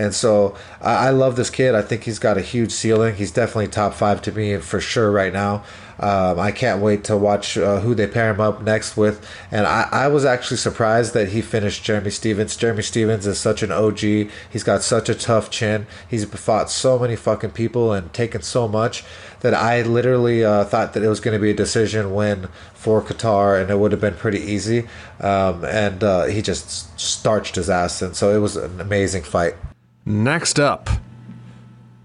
And 0.00 0.14
so 0.14 0.56
I, 0.80 1.08
I 1.08 1.10
love 1.10 1.36
this 1.36 1.50
kid. 1.50 1.74
I 1.74 1.82
think 1.82 2.04
he's 2.04 2.18
got 2.18 2.38
a 2.38 2.40
huge 2.40 2.72
ceiling. 2.72 3.16
He's 3.16 3.30
definitely 3.30 3.68
top 3.68 3.92
five 3.92 4.22
to 4.22 4.32
me 4.32 4.56
for 4.56 4.80
sure 4.80 5.12
right 5.12 5.30
now. 5.30 5.62
Um, 5.98 6.40
I 6.40 6.52
can't 6.52 6.80
wait 6.80 7.04
to 7.04 7.18
watch 7.18 7.58
uh, 7.58 7.80
who 7.80 7.94
they 7.94 8.06
pair 8.06 8.30
him 8.30 8.40
up 8.40 8.62
next 8.62 8.96
with. 8.96 9.22
And 9.50 9.66
I, 9.66 9.86
I 9.92 10.08
was 10.08 10.24
actually 10.24 10.56
surprised 10.56 11.12
that 11.12 11.28
he 11.28 11.42
finished 11.42 11.84
Jeremy 11.84 12.08
Stephens. 12.08 12.56
Jeremy 12.56 12.82
Stephens 12.82 13.26
is 13.26 13.38
such 13.38 13.62
an 13.62 13.70
OG. 13.70 13.98
He's 13.98 14.62
got 14.64 14.82
such 14.82 15.10
a 15.10 15.14
tough 15.14 15.50
chin. 15.50 15.86
He's 16.08 16.24
fought 16.24 16.70
so 16.70 16.98
many 16.98 17.14
fucking 17.14 17.50
people 17.50 17.92
and 17.92 18.10
taken 18.14 18.40
so 18.40 18.66
much 18.68 19.04
that 19.40 19.52
I 19.52 19.82
literally 19.82 20.42
uh, 20.42 20.64
thought 20.64 20.94
that 20.94 21.02
it 21.02 21.08
was 21.08 21.20
going 21.20 21.36
to 21.36 21.42
be 21.42 21.50
a 21.50 21.54
decision 21.54 22.14
win 22.14 22.48
for 22.72 23.02
Kattar 23.02 23.60
and 23.60 23.70
it 23.70 23.78
would 23.78 23.92
have 23.92 24.00
been 24.00 24.14
pretty 24.14 24.40
easy. 24.40 24.88
Um, 25.20 25.62
and 25.66 26.02
uh, 26.02 26.24
he 26.24 26.40
just 26.40 26.98
starched 26.98 27.56
his 27.56 27.68
ass. 27.68 28.00
And 28.00 28.16
so 28.16 28.34
it 28.34 28.38
was 28.38 28.56
an 28.56 28.80
amazing 28.80 29.24
fight. 29.24 29.56
Next 30.04 30.58
up, 30.58 30.88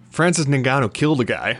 Francis 0.10 0.45
Ngannou 0.45 0.93
killed 0.93 1.21
a 1.21 1.25
guy. 1.25 1.60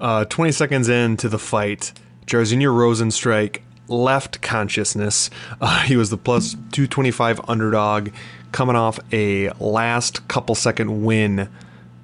Uh, 0.00 0.24
20 0.24 0.52
seconds 0.52 0.88
into 0.88 1.28
the 1.28 1.38
fight, 1.38 1.92
Jairzinho 2.26 2.72
Rozenstruik 2.72 3.58
left 3.88 4.40
consciousness. 4.40 5.30
Uh, 5.60 5.82
he 5.82 5.94
was 5.94 6.08
the 6.08 6.16
plus 6.16 6.54
225 6.72 7.40
underdog 7.46 8.08
coming 8.50 8.74
off 8.74 8.98
a 9.12 9.50
last 9.60 10.26
couple 10.26 10.54
second 10.54 11.04
win 11.04 11.50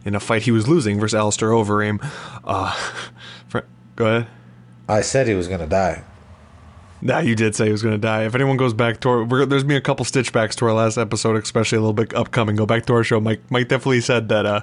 in 0.04 0.14
a 0.14 0.20
fight 0.20 0.42
he 0.42 0.50
was 0.50 0.68
losing 0.68 1.00
versus 1.00 1.14
Alistair 1.14 1.48
Overeem. 1.48 1.98
Uh, 2.44 2.76
go 3.96 4.06
ahead. 4.06 4.28
I 4.88 5.00
said 5.00 5.26
he 5.26 5.32
was 5.34 5.48
going 5.48 5.60
to 5.60 5.66
die. 5.66 6.04
Nah, 7.06 7.20
you 7.20 7.36
did 7.36 7.54
say 7.54 7.66
he 7.66 7.72
was 7.72 7.84
going 7.84 7.94
to 7.94 8.00
die. 8.00 8.24
If 8.24 8.34
anyone 8.34 8.56
goes 8.56 8.74
back 8.74 8.98
to 9.00 9.08
our, 9.08 9.24
we're, 9.24 9.46
there's 9.46 9.62
been 9.62 9.76
a 9.76 9.80
couple 9.80 10.04
stitchbacks 10.04 10.56
to 10.56 10.64
our 10.66 10.72
last 10.72 10.98
episode, 10.98 11.36
especially 11.36 11.78
a 11.78 11.80
little 11.80 11.92
bit 11.92 12.12
upcoming. 12.14 12.56
Go 12.56 12.66
back 12.66 12.84
to 12.86 12.94
our 12.94 13.04
show. 13.04 13.20
Mike 13.20 13.40
Mike 13.48 13.68
definitely 13.68 14.00
said 14.00 14.28
that 14.28 14.44
uh, 14.44 14.62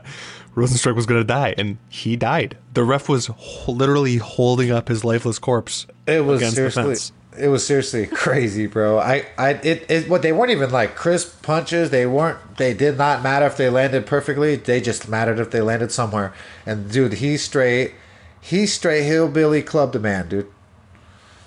Rozenstruik 0.54 0.94
was 0.94 1.06
going 1.06 1.22
to 1.22 1.26
die, 1.26 1.56
and 1.58 1.78
he 1.88 2.18
died. 2.18 2.58
The 2.74 2.84
ref 2.84 3.08
was 3.08 3.28
ho- 3.28 3.72
literally 3.72 4.18
holding 4.18 4.72
up 4.72 4.90
his 4.90 5.06
lifeless 5.06 5.40
corpse. 5.40 5.88
It 6.06 6.26
was 6.26 6.42
against 6.42 6.58
the 6.58 6.70
seriously. 6.70 6.84
fence. 6.84 7.12
It 7.40 7.48
was 7.48 7.66
seriously 7.66 8.08
crazy, 8.14 8.68
bro. 8.68 9.00
I, 9.00 9.26
I, 9.38 9.52
it, 9.52 9.90
it, 9.90 10.10
what 10.10 10.22
they 10.22 10.34
weren't 10.34 10.52
even 10.52 10.70
like 10.70 10.96
crisp 10.96 11.44
punches. 11.44 11.92
They 11.92 12.06
weren't. 12.06 12.58
They 12.58 12.74
did 12.74 12.98
not 12.98 13.24
matter 13.24 13.46
if 13.46 13.56
they 13.56 13.70
landed 13.70 14.06
perfectly. 14.06 14.58
They 14.58 14.82
just 14.82 15.08
mattered 15.08 15.40
if 15.40 15.50
they 15.50 15.62
landed 15.62 15.94
somewhere. 15.94 16.34
And 16.66 16.92
dude, 16.92 17.14
he 17.14 17.38
straight, 17.38 17.94
he 18.42 18.66
straight 18.66 19.04
hillbilly 19.04 19.62
clubbed 19.62 19.96
a 19.96 20.00
man, 20.00 20.28
dude. 20.28 20.52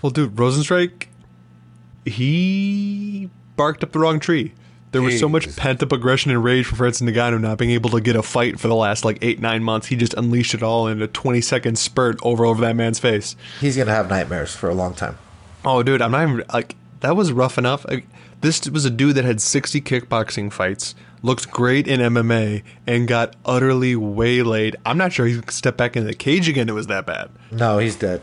Well, 0.02 0.10
dude, 0.10 0.36
Rozenstruik, 0.36 1.06
he 2.04 3.28
barked 3.56 3.82
up 3.82 3.92
the 3.92 3.98
wrong 3.98 4.20
tree. 4.20 4.52
There 4.92 5.02
was 5.02 5.18
so 5.20 5.28
much 5.28 5.54
pent 5.56 5.82
up 5.82 5.92
aggression 5.92 6.30
and 6.30 6.42
rage 6.42 6.64
for 6.64 6.76
Francis 6.76 7.06
Ngannou 7.06 7.40
not 7.40 7.58
being 7.58 7.72
able 7.72 7.90
to 7.90 8.00
get 8.00 8.16
a 8.16 8.22
fight 8.22 8.58
for 8.58 8.68
the 8.68 8.74
last 8.74 9.04
like 9.04 9.18
eight 9.20 9.40
nine 9.40 9.62
months. 9.62 9.88
He 9.88 9.96
just 9.96 10.14
unleashed 10.14 10.54
it 10.54 10.62
all 10.62 10.86
in 10.86 11.02
a 11.02 11.06
twenty 11.06 11.42
second 11.42 11.78
spurt 11.78 12.18
over 12.22 12.46
over 12.46 12.62
that 12.62 12.76
man's 12.76 12.98
face. 12.98 13.36
He's 13.60 13.76
gonna 13.76 13.90
have 13.90 14.08
nightmares 14.08 14.54
for 14.54 14.70
a 14.70 14.74
long 14.74 14.94
time. 14.94 15.18
Oh, 15.66 15.82
dude, 15.82 16.00
I'm 16.00 16.12
not 16.12 16.22
even 16.22 16.44
like 16.52 16.76
that 17.00 17.14
was 17.14 17.30
rough 17.32 17.58
enough. 17.58 17.84
Like, 17.86 18.06
this 18.40 18.66
was 18.70 18.84
a 18.86 18.90
dude 18.90 19.16
that 19.16 19.24
had 19.24 19.40
60 19.40 19.80
kickboxing 19.82 20.50
fights, 20.50 20.94
looked 21.22 21.50
great 21.50 21.86
in 21.86 22.00
MMA, 22.00 22.62
and 22.86 23.06
got 23.06 23.36
utterly 23.44 23.96
waylaid. 23.96 24.76
I'm 24.86 24.96
not 24.96 25.12
sure 25.12 25.26
he 25.26 25.40
could 25.40 25.50
step 25.50 25.76
back 25.76 25.96
into 25.96 26.08
the 26.08 26.14
cage 26.14 26.48
again. 26.48 26.68
It 26.68 26.74
was 26.74 26.86
that 26.86 27.04
bad. 27.04 27.30
No, 27.50 27.78
he's 27.78 27.96
dead. 27.96 28.22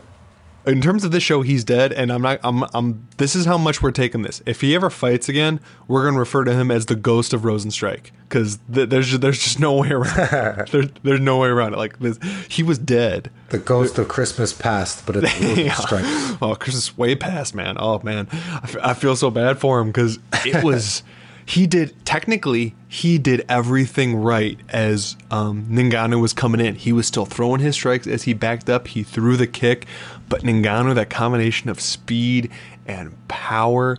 In 0.66 0.80
terms 0.80 1.04
of 1.04 1.10
this 1.10 1.22
show, 1.22 1.42
he's 1.42 1.62
dead, 1.62 1.92
and 1.92 2.10
I'm 2.10 2.22
not. 2.22 2.40
I'm. 2.42 2.64
I'm. 2.72 3.06
This 3.18 3.36
is 3.36 3.44
how 3.44 3.58
much 3.58 3.82
we're 3.82 3.90
taking 3.90 4.22
this. 4.22 4.40
If 4.46 4.62
he 4.62 4.74
ever 4.74 4.88
fights 4.88 5.28
again, 5.28 5.60
we're 5.88 6.04
gonna 6.04 6.18
refer 6.18 6.44
to 6.44 6.54
him 6.54 6.70
as 6.70 6.86
the 6.86 6.94
ghost 6.96 7.34
of 7.34 7.42
Rozenstruik 7.42 8.12
because 8.28 8.58
th- 8.72 8.88
there's 8.88 9.08
just, 9.08 9.20
there's 9.20 9.38
just 9.42 9.60
no 9.60 9.74
way 9.74 9.90
around. 9.90 10.68
there's 10.72 10.88
there's 11.02 11.20
no 11.20 11.38
way 11.38 11.48
around 11.48 11.74
it. 11.74 11.76
Like 11.76 11.98
this, 11.98 12.18
he 12.48 12.62
was 12.62 12.78
dead. 12.78 13.30
The 13.50 13.58
ghost 13.58 13.98
of 13.98 14.08
Christmas 14.08 14.52
past, 14.54 15.04
but 15.04 15.16
it's 15.16 15.40
Rosen 15.40 15.66
Yeah. 15.66 16.36
Oh, 16.40 16.54
Christmas 16.54 16.96
way 16.96 17.14
past, 17.14 17.54
man. 17.54 17.76
Oh 17.78 18.00
man, 18.02 18.26
I, 18.32 18.60
f- 18.64 18.76
I 18.82 18.94
feel 18.94 19.16
so 19.16 19.30
bad 19.30 19.58
for 19.58 19.80
him 19.80 19.88
because 19.88 20.18
it 20.46 20.64
was. 20.64 21.02
he 21.46 21.66
did 21.66 21.94
technically 22.04 22.74
he 22.88 23.18
did 23.18 23.44
everything 23.48 24.16
right 24.16 24.58
as 24.68 25.16
um, 25.30 25.66
Ngannou 25.70 26.20
was 26.20 26.32
coming 26.32 26.60
in. 26.60 26.74
He 26.74 26.92
was 26.92 27.06
still 27.06 27.26
throwing 27.26 27.60
his 27.60 27.74
strikes 27.74 28.06
as 28.06 28.22
he 28.22 28.32
backed 28.32 28.70
up. 28.70 28.88
He 28.88 29.02
threw 29.02 29.36
the 29.36 29.46
kick, 29.46 29.86
but 30.28 30.42
Ngannou 30.42 30.94
that 30.94 31.10
combination 31.10 31.68
of 31.68 31.80
speed 31.80 32.50
and 32.86 33.16
power. 33.28 33.98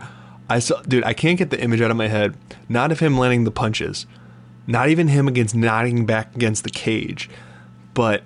I 0.49 0.60
saw, 0.60 0.81
dude. 0.84 1.03
I 1.03 1.13
can't 1.13 1.38
get 1.38 1.49
the 1.49 1.62
image 1.62 1.81
out 1.81 1.91
of 1.91 1.97
my 1.97 2.08
head. 2.08 2.36
Not 2.69 2.91
of 2.91 2.99
him 2.99 3.17
landing 3.17 3.43
the 3.43 3.51
punches, 3.51 4.05
not 4.65 4.89
even 4.89 5.08
him 5.08 5.27
against 5.27 5.55
nodding 5.55 6.05
back 6.05 6.36
against 6.36 6.63
the 6.63 6.69
cage, 6.69 7.29
but 7.93 8.23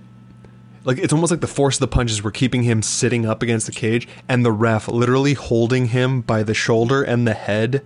like 0.86 0.98
it's 0.98 1.14
almost 1.14 1.32
like 1.32 1.42
the 1.42 1.48
force 1.48 1.76
of 1.76 1.82
the 1.82 1.88
punches 1.88 2.24
were 2.24 2.32
keeping 2.32 2.64
him 2.64 2.82
sitting 2.82 3.26
up 3.26 3.44
against 3.44 3.66
the 3.66 3.72
cage 3.72 4.08
and 4.28 4.46
the 4.46 4.52
ref 4.52 4.88
literally 4.88 5.34
holding 5.34 5.88
him 5.88 6.22
by 6.22 6.42
the 6.42 6.54
shoulder 6.54 7.04
and 7.04 7.28
the 7.28 7.34
head 7.34 7.84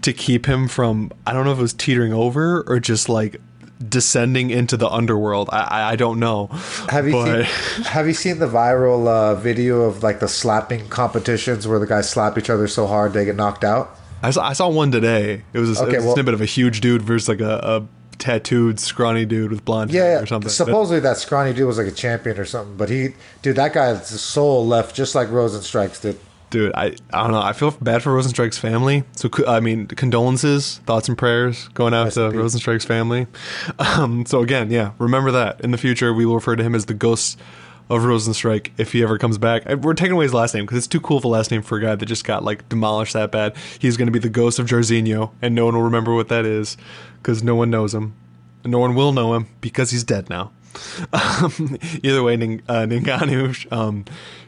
to 0.00 0.12
keep 0.12 0.46
him 0.46 0.66
from 0.68 1.12
I 1.26 1.32
don't 1.32 1.44
know 1.44 1.52
if 1.52 1.58
it 1.58 1.62
was 1.62 1.74
teetering 1.74 2.12
over 2.12 2.62
or 2.66 2.80
just 2.80 3.08
like 3.08 3.40
descending 3.88 4.50
into 4.50 4.76
the 4.76 4.88
underworld. 4.88 5.48
I 5.52 5.92
I, 5.92 5.96
don't 5.96 6.18
know. 6.20 6.46
Have 6.88 7.06
you 7.06 7.12
But- 7.12 7.46
seen, 7.46 7.84
have 7.84 8.06
you 8.06 8.14
seen 8.14 8.38
the 8.38 8.48
viral 8.48 9.06
uh, 9.06 9.34
video 9.34 9.82
of 9.82 10.02
like 10.02 10.20
the 10.20 10.28
slapping 10.28 10.88
competitions 10.88 11.66
where 11.66 11.78
the 11.78 11.86
guys 11.86 12.08
slap 12.08 12.38
each 12.38 12.48
other 12.50 12.68
so 12.68 12.86
hard 12.86 13.12
they 13.12 13.24
get 13.24 13.36
knocked 13.36 13.64
out? 13.64 13.96
I 14.22 14.30
saw, 14.30 14.46
I 14.46 14.52
saw 14.52 14.68
one 14.68 14.92
today. 14.92 15.42
It 15.52 15.58
was 15.58 15.80
a, 15.80 15.84
Okay, 15.84 15.94
it 15.94 15.96
was 15.96 16.06
a 16.06 16.12
snippet 16.12 16.32
of 16.34 16.40
a 16.40 16.44
huge 16.46 16.80
dude 16.80 17.02
versus 17.02 17.28
like 17.28 17.40
a, 17.40 17.58
a 17.58 17.86
tattooed 18.18 18.78
scrawny 18.78 19.24
dude 19.24 19.50
with 19.50 19.64
blonde 19.64 19.90
Yeah, 19.90 20.02
hair 20.04 20.22
or 20.22 20.26
something. 20.26 20.48
supposedly 20.48 21.00
that 21.00 21.16
scrawny 21.16 21.52
dude 21.52 21.66
was 21.66 21.76
like 21.76 21.88
a 21.88 21.90
champion 21.92 22.38
or 22.38 22.44
something, 22.44 22.76
but 22.76 22.88
he, 22.88 23.14
dude, 23.42 23.56
that 23.56 23.72
guy's 23.72 24.06
soul 24.20 24.64
left 24.64 24.94
just 24.94 25.16
like 25.16 25.26
Rozenstruik's 25.28 25.98
did. 25.98 26.20
Dude, 26.52 26.70
I, 26.74 26.94
I 27.14 27.22
don't 27.22 27.30
know. 27.30 27.40
I 27.40 27.54
feel 27.54 27.70
bad 27.70 28.02
for 28.02 28.10
Rozenstruik's 28.10 28.58
family. 28.58 29.04
So, 29.16 29.30
I 29.48 29.60
mean, 29.60 29.86
condolences, 29.86 30.82
thoughts, 30.84 31.08
and 31.08 31.16
prayers 31.16 31.68
going 31.68 31.94
out 31.94 32.04
Rest 32.04 32.16
to. 32.16 32.28
Rozenstruik's 32.28 32.84
family. 32.84 33.26
Um, 33.78 34.26
so, 34.26 34.42
again, 34.42 34.70
yeah, 34.70 34.92
remember 34.98 35.30
that. 35.30 35.62
In 35.62 35.70
the 35.70 35.78
future, 35.78 36.12
we 36.12 36.26
will 36.26 36.34
refer 36.34 36.54
to 36.54 36.62
him 36.62 36.74
as 36.74 36.84
the 36.84 36.94
ghost 36.94 37.40
of 37.88 38.02
Rozenstruik 38.02 38.70
if 38.76 38.92
he 38.92 39.02
ever 39.02 39.16
comes 39.16 39.38
back. 39.38 39.66
We're 39.66 39.94
taking 39.94 40.12
away 40.12 40.26
his 40.26 40.34
last 40.34 40.54
name 40.54 40.64
because 40.66 40.76
it's 40.76 40.86
too 40.86 41.00
cool 41.00 41.16
of 41.16 41.24
a 41.24 41.28
last 41.28 41.50
name 41.50 41.62
for 41.62 41.78
a 41.78 41.80
guy 41.80 41.94
that 41.94 42.04
just 42.04 42.24
got, 42.24 42.44
like, 42.44 42.68
demolished 42.68 43.14
that 43.14 43.32
bad. 43.32 43.56
He's 43.78 43.96
going 43.96 44.08
to 44.08 44.12
be 44.12 44.18
the 44.18 44.28
ghost 44.28 44.58
of 44.58 44.66
Jairzinho, 44.66 45.30
and 45.40 45.54
no 45.54 45.64
one 45.64 45.74
will 45.74 45.82
remember 45.84 46.14
what 46.14 46.28
that 46.28 46.44
is 46.44 46.76
because 47.16 47.42
no 47.42 47.54
one 47.54 47.70
knows 47.70 47.94
him. 47.94 48.14
And 48.62 48.72
no 48.72 48.78
one 48.78 48.94
will 48.94 49.12
know 49.12 49.32
him 49.32 49.46
because 49.62 49.90
he's 49.90 50.04
dead 50.04 50.28
now. 50.28 50.52
Um, 51.12 51.78
either 52.02 52.22
way, 52.22 52.36
Ning- 52.36 52.62
uh, 52.68 52.86
um, 53.70 54.04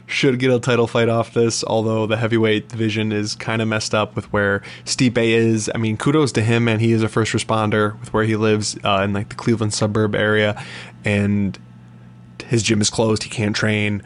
should 0.07 0.39
get 0.39 0.51
a 0.51 0.59
title 0.59 0.87
fight 0.87 1.09
off 1.09 1.33
this, 1.33 1.63
although 1.63 2.05
the 2.05 2.17
heavyweight 2.17 2.69
division 2.69 3.11
is 3.11 3.35
kind 3.35 3.61
of 3.61 3.67
messed 3.67 3.95
up 3.95 4.15
with 4.15 4.31
where 4.31 4.61
Stipe 4.85 5.17
is. 5.17 5.69
I 5.73 5.77
mean, 5.77 5.97
kudos 5.97 6.31
to 6.33 6.41
him, 6.41 6.67
and 6.67 6.81
He 6.81 6.91
is 6.91 7.01
a 7.03 7.09
first 7.09 7.33
responder 7.33 7.99
with 7.99 8.13
where 8.13 8.23
he 8.23 8.35
lives 8.35 8.77
uh, 8.83 9.01
in 9.03 9.13
like 9.13 9.29
the 9.29 9.35
Cleveland 9.35 9.73
suburb 9.73 10.15
area, 10.15 10.61
and 11.03 11.57
his 12.47 12.63
gym 12.63 12.81
is 12.81 12.89
closed. 12.89 13.23
He 13.23 13.29
can't 13.29 13.55
train. 13.55 14.03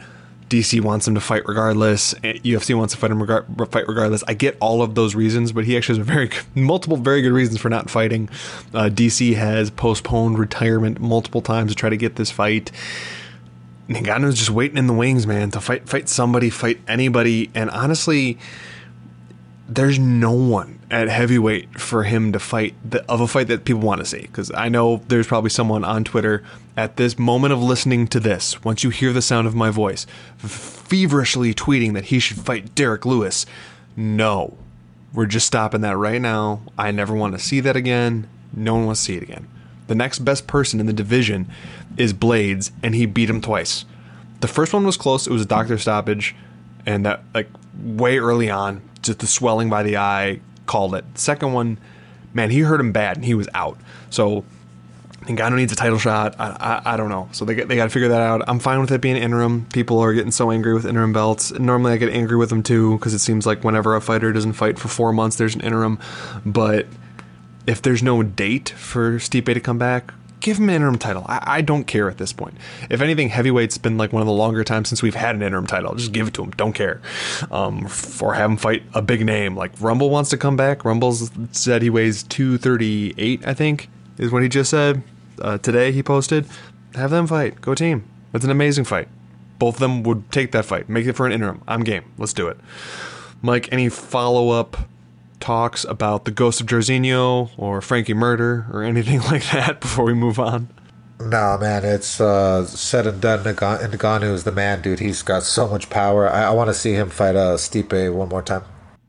DC 0.48 0.80
wants 0.80 1.06
him 1.06 1.14
to 1.14 1.20
fight 1.20 1.46
regardless. 1.46 2.12
UFC 2.14 2.74
wants 2.74 2.92
to 2.92 2.98
fight 2.98 3.12
him 3.12 3.20
regar- 3.20 3.70
fight 3.70 3.86
regardless. 3.86 4.24
I 4.26 4.34
get 4.34 4.56
all 4.60 4.82
of 4.82 4.96
those 4.96 5.14
reasons, 5.14 5.52
but 5.52 5.64
he 5.64 5.76
actually 5.76 6.00
has 6.00 6.08
a 6.08 6.12
very 6.12 6.28
multiple 6.56 6.96
very 6.96 7.22
good 7.22 7.32
reasons 7.32 7.60
for 7.60 7.68
not 7.68 7.88
fighting. 7.88 8.28
Uh, 8.74 8.90
DC 8.92 9.36
has 9.36 9.70
postponed 9.70 10.40
retirement 10.40 10.98
multiple 10.98 11.40
times 11.40 11.70
to 11.70 11.76
try 11.76 11.88
to 11.88 11.96
get 11.96 12.16
this 12.16 12.32
fight. 12.32 12.72
Ngannou's 13.90 14.36
just 14.36 14.50
waiting 14.50 14.78
in 14.78 14.86
the 14.86 14.92
wings, 14.92 15.26
man, 15.26 15.50
to 15.50 15.60
fight 15.60 15.88
fight 15.88 16.08
somebody, 16.08 16.48
fight 16.48 16.80
anybody, 16.86 17.50
and 17.54 17.70
honestly, 17.70 18.38
there's 19.68 19.98
no 19.98 20.32
one 20.32 20.78
at 20.90 21.08
heavyweight 21.08 21.80
for 21.80 22.04
him 22.04 22.32
to 22.32 22.38
fight 22.38 22.74
the, 22.88 23.04
of 23.10 23.20
a 23.20 23.28
fight 23.28 23.48
that 23.48 23.64
people 23.64 23.82
want 23.82 24.00
to 24.00 24.04
see. 24.04 24.22
Because 24.22 24.50
I 24.52 24.68
know 24.68 25.02
there's 25.08 25.26
probably 25.26 25.50
someone 25.50 25.84
on 25.84 26.04
Twitter 26.04 26.44
at 26.76 26.96
this 26.96 27.18
moment 27.18 27.52
of 27.52 27.62
listening 27.62 28.06
to 28.08 28.20
this, 28.20 28.62
once 28.64 28.82
you 28.84 28.90
hear 28.90 29.12
the 29.12 29.22
sound 29.22 29.46
of 29.46 29.54
my 29.54 29.70
voice, 29.70 30.06
feverishly 30.38 31.52
tweeting 31.52 31.94
that 31.94 32.06
he 32.06 32.18
should 32.18 32.38
fight 32.38 32.74
Derrick 32.74 33.04
Lewis. 33.04 33.44
No, 33.96 34.56
we're 35.12 35.26
just 35.26 35.46
stopping 35.46 35.80
that 35.82 35.96
right 35.96 36.20
now. 36.20 36.62
I 36.78 36.90
never 36.90 37.14
want 37.14 37.34
to 37.34 37.40
see 37.40 37.60
that 37.60 37.76
again. 37.76 38.28
No 38.54 38.74
one 38.74 38.86
wants 38.86 39.00
to 39.00 39.06
see 39.06 39.16
it 39.16 39.22
again. 39.22 39.48
The 39.88 39.94
next 39.96 40.20
best 40.20 40.46
person 40.46 40.78
in 40.78 40.86
the 40.86 40.92
division 40.92 41.50
is 42.00 42.14
Blaydes, 42.14 42.70
and 42.82 42.94
he 42.94 43.06
beat 43.06 43.28
him 43.28 43.40
twice. 43.40 43.84
The 44.40 44.48
first 44.48 44.72
one 44.72 44.86
was 44.86 44.96
close. 44.96 45.26
It 45.26 45.32
was 45.32 45.42
a 45.42 45.46
doctor 45.46 45.76
stoppage, 45.76 46.34
and 46.86 47.04
that 47.04 47.22
like 47.34 47.48
way 47.78 48.18
early 48.18 48.48
on, 48.48 48.80
just 49.02 49.18
the 49.18 49.26
swelling 49.26 49.68
by 49.68 49.82
the 49.82 49.98
eye 49.98 50.40
called 50.66 50.94
it. 50.94 51.04
Second 51.14 51.52
one, 51.52 51.78
man, 52.32 52.50
he 52.50 52.60
hurt 52.60 52.80
him 52.80 52.90
bad, 52.90 53.16
and 53.16 53.26
he 53.26 53.34
was 53.34 53.48
out. 53.52 53.78
So 54.08 54.44
Ngannou 55.24 55.56
needs 55.56 55.72
a 55.72 55.76
title 55.76 55.98
shot. 55.98 56.36
I, 56.38 56.48
I, 56.84 56.94
I 56.94 56.96
don't 56.96 57.10
know. 57.10 57.28
So 57.32 57.44
they 57.44 57.54
they 57.54 57.76
got 57.76 57.84
to 57.84 57.90
figure 57.90 58.08
that 58.08 58.22
out. 58.22 58.42
I'm 58.48 58.58
fine 58.58 58.80
with 58.80 58.90
it 58.90 59.02
being 59.02 59.16
interim. 59.16 59.66
People 59.66 59.98
are 59.98 60.14
getting 60.14 60.32
so 60.32 60.50
angry 60.50 60.72
with 60.72 60.86
interim 60.86 61.12
belts. 61.12 61.52
Normally 61.52 61.92
I 61.92 61.98
get 61.98 62.10
angry 62.10 62.38
with 62.38 62.48
them 62.48 62.62
too 62.62 62.96
because 62.96 63.12
it 63.12 63.18
seems 63.18 63.44
like 63.44 63.62
whenever 63.62 63.94
a 63.94 64.00
fighter 64.00 64.32
doesn't 64.32 64.54
fight 64.54 64.78
for 64.78 64.88
four 64.88 65.12
months, 65.12 65.36
there's 65.36 65.54
an 65.54 65.60
interim. 65.60 65.98
But 66.46 66.86
if 67.66 67.82
there's 67.82 68.02
no 68.02 68.22
date 68.22 68.70
for 68.70 69.18
Stipe 69.18 69.52
to 69.52 69.60
come 69.60 69.76
back, 69.76 70.14
give 70.40 70.58
him 70.58 70.68
an 70.68 70.74
interim 70.74 70.98
title. 70.98 71.24
I, 71.28 71.42
I 71.46 71.60
don't 71.60 71.84
care 71.84 72.10
at 72.10 72.18
this 72.18 72.32
point. 72.32 72.56
If 72.88 73.00
anything, 73.00 73.28
heavyweight's 73.28 73.78
been 73.78 73.96
like 73.96 74.12
one 74.12 74.22
of 74.22 74.26
the 74.26 74.32
longer 74.32 74.64
times 74.64 74.88
since 74.88 75.02
we've 75.02 75.14
had 75.14 75.34
an 75.34 75.42
interim 75.42 75.66
title. 75.66 75.94
Just 75.94 76.12
give 76.12 76.28
it 76.28 76.34
to 76.34 76.42
him. 76.42 76.50
Don't 76.52 76.72
care. 76.72 77.00
Um, 77.50 77.88
or 78.20 78.34
have 78.34 78.50
him 78.50 78.56
fight 78.56 78.82
a 78.94 79.02
big 79.02 79.24
name. 79.24 79.56
Like 79.56 79.72
Rumble 79.80 80.10
wants 80.10 80.30
to 80.30 80.36
come 80.36 80.56
back. 80.56 80.84
Rumble's 80.84 81.30
said 81.52 81.82
he 81.82 81.90
weighs 81.90 82.22
238, 82.24 83.46
I 83.46 83.54
think, 83.54 83.88
is 84.18 84.32
what 84.32 84.42
he 84.42 84.48
just 84.48 84.70
said. 84.70 85.02
Uh, 85.40 85.58
today 85.58 85.92
he 85.92 86.02
posted. 86.02 86.46
Have 86.94 87.10
them 87.10 87.26
fight. 87.26 87.60
Go 87.60 87.74
team. 87.74 88.08
It's 88.34 88.44
an 88.44 88.50
amazing 88.50 88.84
fight. 88.84 89.08
Both 89.58 89.76
of 89.76 89.80
them 89.80 90.02
would 90.04 90.30
take 90.32 90.52
that 90.52 90.64
fight. 90.64 90.88
Make 90.88 91.06
it 91.06 91.12
for 91.12 91.26
an 91.26 91.32
interim. 91.32 91.62
I'm 91.68 91.84
game. 91.84 92.04
Let's 92.18 92.32
do 92.32 92.48
it. 92.48 92.58
Mike, 93.42 93.68
any 93.72 93.88
follow 93.88 94.50
up 94.50 94.76
talks 95.40 95.84
about 95.84 96.24
the 96.24 96.30
ghost 96.30 96.60
of 96.60 96.66
Jairzinho 96.66 97.50
or 97.56 97.80
Frankie 97.80 98.14
Murder 98.14 98.66
or 98.72 98.82
anything 98.82 99.20
like 99.32 99.50
that 99.50 99.80
before 99.80 100.04
we 100.04 100.14
move 100.14 100.38
on? 100.38 100.68
No, 101.20 101.58
man, 101.60 101.84
it's 101.84 102.20
uh, 102.20 102.64
said 102.66 103.06
and 103.06 103.20
done. 103.20 103.44
Ngan- 103.44 103.90
Ngannou 103.90 104.32
is 104.32 104.44
the 104.44 104.52
man, 104.52 104.80
dude. 104.80 105.00
He's 105.00 105.22
got 105.22 105.42
so 105.42 105.68
much 105.68 105.90
power. 105.90 106.28
I, 106.30 106.44
I 106.44 106.50
want 106.50 106.68
to 106.68 106.74
see 106.74 106.92
him 106.92 107.10
fight 107.10 107.36
uh, 107.36 107.56
Stipe 107.56 108.12
one 108.12 108.30
more 108.30 108.42
time. 108.42 108.64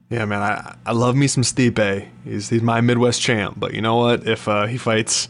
Yeah, 0.10 0.26
man, 0.26 0.42
I, 0.42 0.76
I 0.86 0.92
love 0.92 1.16
me 1.16 1.28
some 1.28 1.44
Stipe. 1.44 2.10
He's 2.26 2.50
he's 2.50 2.62
my 2.62 2.82
Midwest 2.82 3.22
champ. 3.22 3.58
But 3.58 3.74
you 3.74 3.82
know 3.82 3.96
what? 3.96 4.28
If 4.28 4.50
uh, 4.50 4.66
he 4.66 4.78
fights 4.78 5.30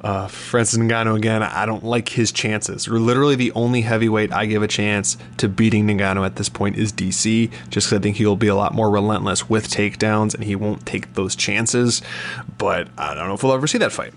Uh, 0.00 0.28
Francis 0.28 0.78
Ngannou 0.78 1.16
again. 1.16 1.42
I 1.42 1.66
don't 1.66 1.84
like 1.84 2.10
his 2.10 2.30
chances. 2.30 2.88
We're 2.88 2.98
Literally, 2.98 3.34
the 3.34 3.52
only 3.52 3.80
heavyweight 3.80 4.32
I 4.32 4.46
give 4.46 4.62
a 4.62 4.68
chance 4.68 5.16
to 5.38 5.48
beating 5.48 5.86
Ngannou 5.88 6.24
at 6.24 6.36
this 6.36 6.48
point 6.48 6.76
is 6.76 6.92
DC, 6.92 7.50
just 7.68 7.88
because 7.88 7.92
I 7.92 7.98
think 7.98 8.16
he'll 8.16 8.36
be 8.36 8.46
a 8.46 8.54
lot 8.54 8.74
more 8.74 8.90
relentless 8.90 9.48
with 9.48 9.68
takedowns 9.68 10.34
and 10.34 10.44
he 10.44 10.54
won't 10.54 10.86
take 10.86 11.14
those 11.14 11.34
chances. 11.34 12.00
But 12.58 12.88
I 12.96 13.14
don't 13.14 13.26
know 13.26 13.34
if 13.34 13.42
we'll 13.42 13.52
ever 13.52 13.66
see 13.66 13.78
that 13.78 13.92
fight. 13.92 14.14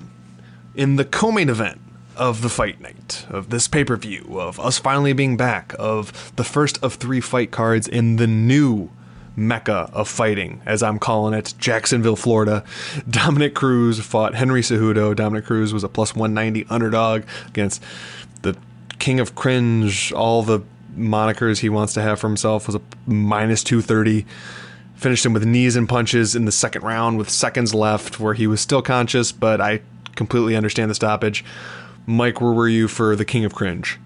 In 0.76 0.98
the 0.98 1.06
co-main 1.06 1.50
event 1.50 1.82
of 2.16 2.42
the 2.42 2.50
fight 2.50 2.80
night 2.80 3.26
of 3.30 3.50
this 3.50 3.68
pay-per-view 3.68 4.40
of 4.40 4.60
us 4.60 4.78
finally 4.78 5.14
being 5.14 5.38
back 5.38 5.74
of 5.80 6.32
the 6.36 6.44
first 6.44 6.82
of 6.84 6.96
three 6.96 7.22
fight 7.22 7.52
cards 7.52 7.88
in 7.88 8.18
the 8.18 8.28
new 8.28 8.90
mecca 9.36 9.90
of 9.94 10.08
fighting, 10.08 10.62
as 10.66 10.84
I'm 10.84 11.00
calling 11.00 11.34
it, 11.34 11.54
Jacksonville, 11.58 12.16
Florida. 12.16 12.64
Dominick 13.10 13.56
Cruz 13.56 14.00
fought 14.00 14.36
Henry 14.36 14.62
Cejudo. 14.62 15.16
Dominick 15.16 15.46
Cruz 15.46 15.74
was 15.74 15.84
a 15.84 15.90
plus 15.90 16.16
190 16.16 16.66
underdog 16.70 17.24
against 17.48 17.84
the 18.42 18.58
king 19.00 19.20
of 19.20 19.36
cringe, 19.36 20.12
all 20.14 20.44
the 20.44 20.62
monikers 20.96 21.60
he 21.60 21.70
wants 21.70 21.94
to 21.94 22.02
have 22.02 22.20
for 22.20 22.28
himself 22.28 22.68
was 22.68 22.76
a 22.76 22.82
minus 23.06 23.64
230. 23.64 24.26
Finished 24.96 25.26
him 25.26 25.34
with 25.34 25.46
knees 25.46 25.76
and 25.76 25.90
punches 25.90 26.36
in 26.36 26.46
the 26.46 26.52
second 26.52 26.84
round 26.84 27.18
with 27.18 27.30
seconds 27.30 27.74
left, 27.74 28.20
where 28.20 28.34
he 28.34 28.46
was 28.46 28.62
still 28.62 28.82
conscious, 28.82 29.32
but 29.32 29.60
I 29.60 29.82
completely 30.16 30.56
understand 30.56 30.92
the 30.92 30.96
stoppage. 30.96 31.44
Mike, 32.06 32.42
where 32.42 32.52
were 32.52 32.68
you 32.68 32.88
for 32.88 33.16
the 33.16 33.26
king 33.26 33.46
of 33.46 33.56
cringe? 33.56 34.00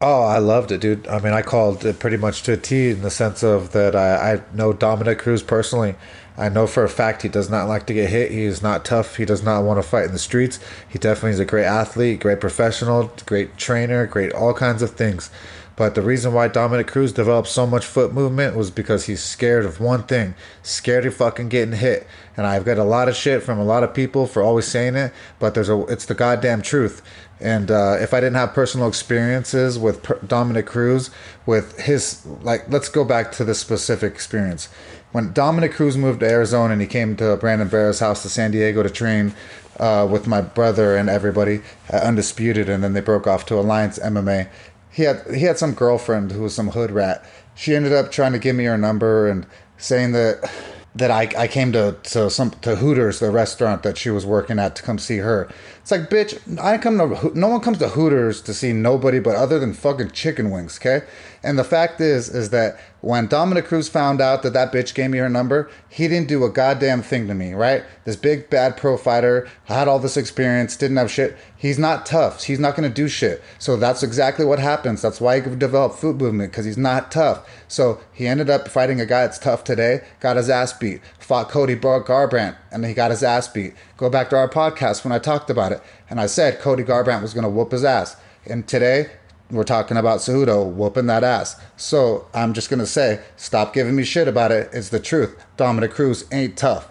Oh, 0.00 0.22
I 0.22 0.38
loved 0.38 0.70
it, 0.70 0.80
dude. 0.80 1.08
I 1.08 1.18
mean, 1.18 1.32
I 1.32 1.42
called 1.42 1.84
it 1.84 1.98
pretty 1.98 2.16
much 2.16 2.44
to 2.44 2.52
a 2.52 2.56
T 2.56 2.90
in 2.90 3.02
the 3.02 3.10
sense 3.10 3.42
of 3.42 3.72
that 3.72 3.96
I, 3.96 4.34
I 4.34 4.42
know 4.54 4.72
Dominick 4.72 5.18
Cruz 5.18 5.42
personally. 5.42 5.96
I 6.36 6.48
know 6.48 6.68
for 6.68 6.84
a 6.84 6.88
fact 6.88 7.22
he 7.22 7.28
does 7.28 7.50
not 7.50 7.66
like 7.66 7.84
to 7.88 7.94
get 7.94 8.08
hit. 8.08 8.30
He 8.30 8.44
is 8.44 8.62
not 8.62 8.84
tough. 8.84 9.16
He 9.16 9.24
does 9.24 9.42
not 9.42 9.64
want 9.64 9.82
to 9.82 9.88
fight 9.88 10.04
in 10.04 10.12
the 10.12 10.20
streets. 10.20 10.60
He 10.88 11.00
definitely 11.00 11.32
is 11.32 11.40
a 11.40 11.44
great 11.44 11.64
athlete, 11.64 12.20
great 12.20 12.40
professional, 12.40 13.10
great 13.26 13.56
trainer, 13.56 14.06
great 14.06 14.32
all 14.32 14.54
kinds 14.54 14.82
of 14.82 14.92
things. 14.92 15.30
But 15.74 15.94
the 15.94 16.02
reason 16.02 16.32
why 16.32 16.48
Dominick 16.48 16.88
Cruz 16.88 17.12
developed 17.12 17.46
so 17.46 17.64
much 17.64 17.84
foot 17.84 18.12
movement 18.12 18.56
was 18.56 18.68
because 18.68 19.06
he's 19.06 19.22
scared 19.22 19.64
of 19.64 19.80
one 19.80 20.02
thing 20.02 20.34
scared 20.60 21.06
of 21.06 21.14
fucking 21.14 21.48
getting 21.48 21.74
hit. 21.74 22.04
And 22.36 22.46
I've 22.46 22.64
got 22.64 22.78
a 22.78 22.84
lot 22.84 23.08
of 23.08 23.14
shit 23.14 23.44
from 23.44 23.60
a 23.60 23.64
lot 23.64 23.84
of 23.84 23.94
people 23.94 24.26
for 24.26 24.42
always 24.42 24.66
saying 24.66 24.96
it, 24.96 25.12
but 25.38 25.54
there's 25.54 25.68
a 25.68 25.80
it's 25.86 26.04
the 26.04 26.16
goddamn 26.16 26.62
truth. 26.62 27.00
And 27.40 27.70
uh, 27.70 27.96
if 28.00 28.12
I 28.12 28.20
didn't 28.20 28.36
have 28.36 28.52
personal 28.52 28.88
experiences 28.88 29.78
with 29.78 30.02
per- 30.02 30.18
Dominick 30.26 30.66
Cruz, 30.66 31.10
with 31.46 31.78
his, 31.78 32.24
like, 32.42 32.68
let's 32.68 32.88
go 32.88 33.04
back 33.04 33.32
to 33.32 33.44
this 33.44 33.58
specific 33.60 34.12
experience. 34.12 34.68
When 35.12 35.32
Dominick 35.32 35.72
Cruz 35.72 35.96
moved 35.96 36.20
to 36.20 36.28
Arizona 36.28 36.72
and 36.72 36.82
he 36.82 36.86
came 36.86 37.16
to 37.16 37.36
Brandon 37.36 37.68
Vera's 37.68 38.00
house 38.00 38.22
to 38.22 38.28
San 38.28 38.50
Diego 38.50 38.82
to 38.82 38.90
train 38.90 39.34
uh, 39.78 40.06
with 40.10 40.26
my 40.26 40.40
brother 40.40 40.96
and 40.96 41.08
everybody 41.08 41.60
at 41.88 42.02
Undisputed, 42.02 42.68
and 42.68 42.82
then 42.82 42.92
they 42.92 43.00
broke 43.00 43.26
off 43.26 43.46
to 43.46 43.54
Alliance 43.54 43.98
MMA. 43.98 44.48
He 44.90 45.04
had 45.04 45.22
he 45.32 45.42
had 45.42 45.58
some 45.58 45.74
girlfriend 45.74 46.32
who 46.32 46.42
was 46.42 46.54
some 46.54 46.70
hood 46.70 46.90
rat. 46.90 47.24
She 47.54 47.74
ended 47.74 47.92
up 47.92 48.10
trying 48.10 48.32
to 48.32 48.38
give 48.38 48.56
me 48.56 48.64
her 48.64 48.76
number 48.76 49.28
and 49.28 49.46
saying 49.76 50.12
that 50.12 50.50
that 50.94 51.10
I, 51.10 51.28
I 51.38 51.46
came 51.46 51.72
to, 51.72 51.96
to 52.04 52.28
some 52.28 52.50
to 52.50 52.76
Hooters, 52.76 53.20
the 53.20 53.30
restaurant 53.30 53.82
that 53.84 53.96
she 53.96 54.10
was 54.10 54.26
working 54.26 54.58
at, 54.58 54.74
to 54.76 54.82
come 54.82 54.98
see 54.98 55.18
her. 55.18 55.48
It's 55.88 55.92
like, 55.92 56.10
bitch, 56.10 56.60
I 56.62 56.76
come 56.76 56.98
to 56.98 57.32
no 57.34 57.48
one 57.48 57.62
comes 57.62 57.78
to 57.78 57.88
Hooters 57.88 58.42
to 58.42 58.52
see 58.52 58.74
nobody 58.74 59.20
but 59.20 59.36
other 59.36 59.58
than 59.58 59.72
fucking 59.72 60.10
chicken 60.10 60.50
wings, 60.50 60.78
okay? 60.78 61.06
And 61.42 61.58
the 61.58 61.64
fact 61.64 61.98
is, 62.02 62.28
is 62.28 62.50
that 62.50 62.78
when 63.00 63.26
Dominick 63.26 63.64
Cruz 63.64 63.88
found 63.88 64.20
out 64.20 64.42
that 64.42 64.52
that 64.52 64.70
bitch 64.70 64.92
gave 64.92 65.10
me 65.10 65.16
her 65.16 65.30
number, 65.30 65.70
he 65.88 66.06
didn't 66.06 66.28
do 66.28 66.44
a 66.44 66.50
goddamn 66.50 67.00
thing 67.00 67.26
to 67.28 67.34
me, 67.34 67.54
right? 67.54 67.84
This 68.04 68.16
big 68.16 68.50
bad 68.50 68.76
pro 68.76 68.98
fighter 68.98 69.48
had 69.64 69.88
all 69.88 69.98
this 69.98 70.18
experience, 70.18 70.76
didn't 70.76 70.98
have 70.98 71.10
shit. 71.10 71.38
He's 71.56 71.78
not 71.78 72.04
tough. 72.04 72.44
He's 72.44 72.58
not 72.58 72.76
gonna 72.76 72.90
do 72.90 73.08
shit. 73.08 73.42
So 73.58 73.76
that's 73.76 74.02
exactly 74.02 74.44
what 74.44 74.58
happens. 74.58 75.00
That's 75.00 75.22
why 75.22 75.40
he 75.40 75.56
developed 75.56 76.00
foot 76.00 76.16
movement 76.16 76.52
because 76.52 76.66
he's 76.66 76.76
not 76.76 77.10
tough. 77.10 77.48
So 77.66 78.00
he 78.12 78.26
ended 78.26 78.50
up 78.50 78.68
fighting 78.68 79.00
a 79.00 79.06
guy 79.06 79.22
that's 79.22 79.38
tough 79.38 79.64
today, 79.64 80.02
got 80.20 80.36
his 80.36 80.50
ass 80.50 80.72
beat. 80.72 81.00
Fought 81.28 81.50
Cody 81.50 81.76
Garbrandt, 81.76 82.56
and 82.72 82.86
he 82.86 82.94
got 82.94 83.10
his 83.10 83.22
ass 83.22 83.48
beat. 83.48 83.74
Go 83.98 84.08
back 84.08 84.30
to 84.30 84.36
our 84.36 84.48
podcast 84.48 85.04
when 85.04 85.12
I 85.12 85.18
talked 85.18 85.50
about 85.50 85.72
it, 85.72 85.82
and 86.08 86.18
I 86.18 86.24
said 86.24 86.58
Cody 86.58 86.82
Garbrandt 86.82 87.20
was 87.20 87.34
gonna 87.34 87.50
whoop 87.50 87.72
his 87.72 87.84
ass. 87.84 88.16
And 88.46 88.66
today 88.66 89.10
we're 89.50 89.64
talking 89.64 89.98
about 89.98 90.20
Cejudo 90.20 90.66
whooping 90.66 91.04
that 91.08 91.24
ass. 91.24 91.60
So 91.76 92.26
I'm 92.32 92.54
just 92.54 92.70
gonna 92.70 92.86
say, 92.86 93.20
stop 93.36 93.74
giving 93.74 93.94
me 93.94 94.04
shit 94.04 94.26
about 94.26 94.52
it. 94.52 94.70
It's 94.72 94.88
the 94.88 95.00
truth. 95.00 95.44
Dominick 95.58 95.90
Cruz 95.90 96.24
ain't 96.32 96.56
tough. 96.56 96.88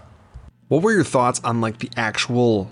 What 0.68 0.84
were 0.84 0.92
your 0.92 1.04
thoughts 1.04 1.42
on 1.44 1.60
like 1.60 1.80
the 1.80 1.90
actual 1.98 2.72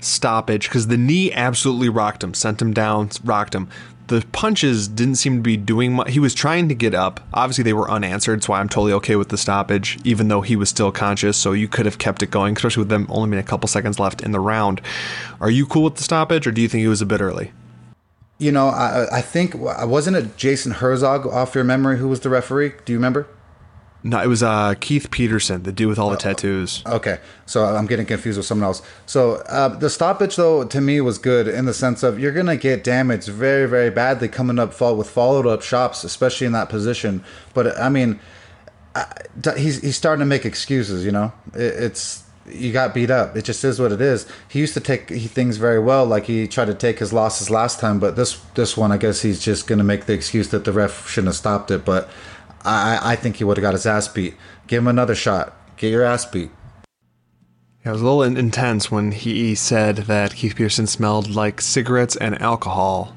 stoppage? 0.00 0.70
Because 0.70 0.86
the 0.86 0.96
knee 0.96 1.30
absolutely 1.34 1.90
rocked 1.90 2.24
him, 2.24 2.32
sent 2.32 2.62
him 2.62 2.72
down, 2.72 3.10
rocked 3.22 3.54
him. 3.54 3.68
The 4.06 4.24
punches 4.32 4.86
didn't 4.86 5.14
seem 5.16 5.36
to 5.36 5.42
be 5.42 5.56
doing 5.56 5.94
much. 5.94 6.12
He 6.12 6.20
was 6.20 6.34
trying 6.34 6.68
to 6.68 6.74
get 6.74 6.94
up. 6.94 7.20
Obviously, 7.32 7.64
they 7.64 7.72
were 7.72 7.90
unanswered, 7.90 8.42
so 8.42 8.52
I'm 8.52 8.68
totally 8.68 8.92
okay 8.94 9.16
with 9.16 9.30
the 9.30 9.38
stoppage, 9.38 9.98
even 10.04 10.28
though 10.28 10.42
he 10.42 10.56
was 10.56 10.68
still 10.68 10.92
conscious. 10.92 11.38
So 11.38 11.52
you 11.52 11.68
could 11.68 11.86
have 11.86 11.96
kept 11.96 12.22
it 12.22 12.30
going, 12.30 12.54
especially 12.54 12.82
with 12.82 12.90
them 12.90 13.06
only 13.08 13.30
being 13.30 13.40
a 13.40 13.46
couple 13.46 13.66
seconds 13.66 13.98
left 13.98 14.20
in 14.20 14.32
the 14.32 14.40
round. 14.40 14.82
Are 15.40 15.50
you 15.50 15.64
cool 15.64 15.84
with 15.84 15.96
the 15.96 16.02
stoppage, 16.02 16.46
or 16.46 16.52
do 16.52 16.60
you 16.60 16.68
think 16.68 16.84
it 16.84 16.88
was 16.88 17.00
a 17.00 17.06
bit 17.06 17.22
early? 17.22 17.52
You 18.38 18.52
know, 18.52 18.68
I, 18.68 19.06
I 19.18 19.20
think 19.22 19.54
wasn't 19.54 20.16
it 20.16 20.36
Jason 20.36 20.72
Herzog 20.72 21.26
off 21.26 21.54
your 21.54 21.64
memory 21.64 21.98
who 21.98 22.08
was 22.08 22.20
the 22.20 22.28
referee? 22.28 22.74
Do 22.84 22.92
you 22.92 22.98
remember? 22.98 23.26
No, 24.06 24.22
it 24.22 24.26
was 24.26 24.42
uh, 24.42 24.74
Keith 24.80 25.10
Peterson, 25.10 25.62
the 25.62 25.72
dude 25.72 25.88
with 25.88 25.98
all 25.98 26.10
the 26.10 26.18
tattoos. 26.18 26.82
Okay, 26.84 27.20
so 27.46 27.64
I'm 27.64 27.86
getting 27.86 28.04
confused 28.04 28.36
with 28.36 28.44
someone 28.44 28.66
else. 28.66 28.82
So 29.06 29.36
uh, 29.48 29.68
the 29.68 29.88
stoppage, 29.88 30.36
though, 30.36 30.62
to 30.62 30.80
me 30.82 31.00
was 31.00 31.16
good 31.16 31.48
in 31.48 31.64
the 31.64 31.72
sense 31.72 32.02
of 32.02 32.20
you're 32.20 32.32
gonna 32.32 32.58
get 32.58 32.84
damaged 32.84 33.28
very, 33.28 33.66
very 33.66 33.88
badly 33.88 34.28
coming 34.28 34.58
up 34.58 34.74
fall 34.74 34.94
with 34.96 35.08
followed 35.08 35.46
up 35.46 35.62
shots, 35.62 36.04
especially 36.04 36.46
in 36.46 36.52
that 36.52 36.68
position. 36.68 37.24
But 37.54 37.80
I 37.80 37.88
mean, 37.88 38.20
I, 38.94 39.06
he's 39.56 39.80
he's 39.80 39.96
starting 39.96 40.20
to 40.20 40.26
make 40.26 40.44
excuses. 40.44 41.02
You 41.02 41.12
know, 41.12 41.32
it, 41.54 41.62
it's 41.62 42.24
you 42.46 42.72
got 42.72 42.92
beat 42.92 43.10
up. 43.10 43.36
It 43.38 43.46
just 43.46 43.64
is 43.64 43.80
what 43.80 43.90
it 43.90 44.02
is. 44.02 44.26
He 44.48 44.58
used 44.58 44.74
to 44.74 44.80
take 44.80 45.08
things 45.08 45.56
very 45.56 45.78
well, 45.78 46.04
like 46.04 46.26
he 46.26 46.46
tried 46.46 46.66
to 46.66 46.74
take 46.74 46.98
his 46.98 47.10
losses 47.10 47.48
last 47.48 47.80
time. 47.80 48.00
But 48.00 48.16
this 48.16 48.38
this 48.54 48.76
one, 48.76 48.92
I 48.92 48.98
guess 48.98 49.22
he's 49.22 49.40
just 49.40 49.66
gonna 49.66 49.82
make 49.82 50.04
the 50.04 50.12
excuse 50.12 50.50
that 50.50 50.66
the 50.66 50.72
ref 50.72 51.08
shouldn't 51.08 51.28
have 51.28 51.36
stopped 51.36 51.70
it. 51.70 51.86
But 51.86 52.10
I, 52.64 53.12
I 53.12 53.16
think 53.16 53.36
he 53.36 53.44
would 53.44 53.56
have 53.56 53.62
got 53.62 53.74
his 53.74 53.86
ass 53.86 54.08
beat. 54.08 54.34
Give 54.66 54.82
him 54.82 54.88
another 54.88 55.14
shot. 55.14 55.54
Get 55.76 55.90
your 55.90 56.02
ass 56.02 56.24
beat. 56.24 56.50
It 57.84 57.90
was 57.90 58.00
a 58.00 58.04
little 58.04 58.22
intense 58.22 58.90
when 58.90 59.12
he 59.12 59.54
said 59.54 59.96
that 59.96 60.36
Keith 60.36 60.56
Pearson 60.56 60.86
smelled 60.86 61.28
like 61.28 61.60
cigarettes 61.60 62.16
and 62.16 62.40
alcohol, 62.40 63.14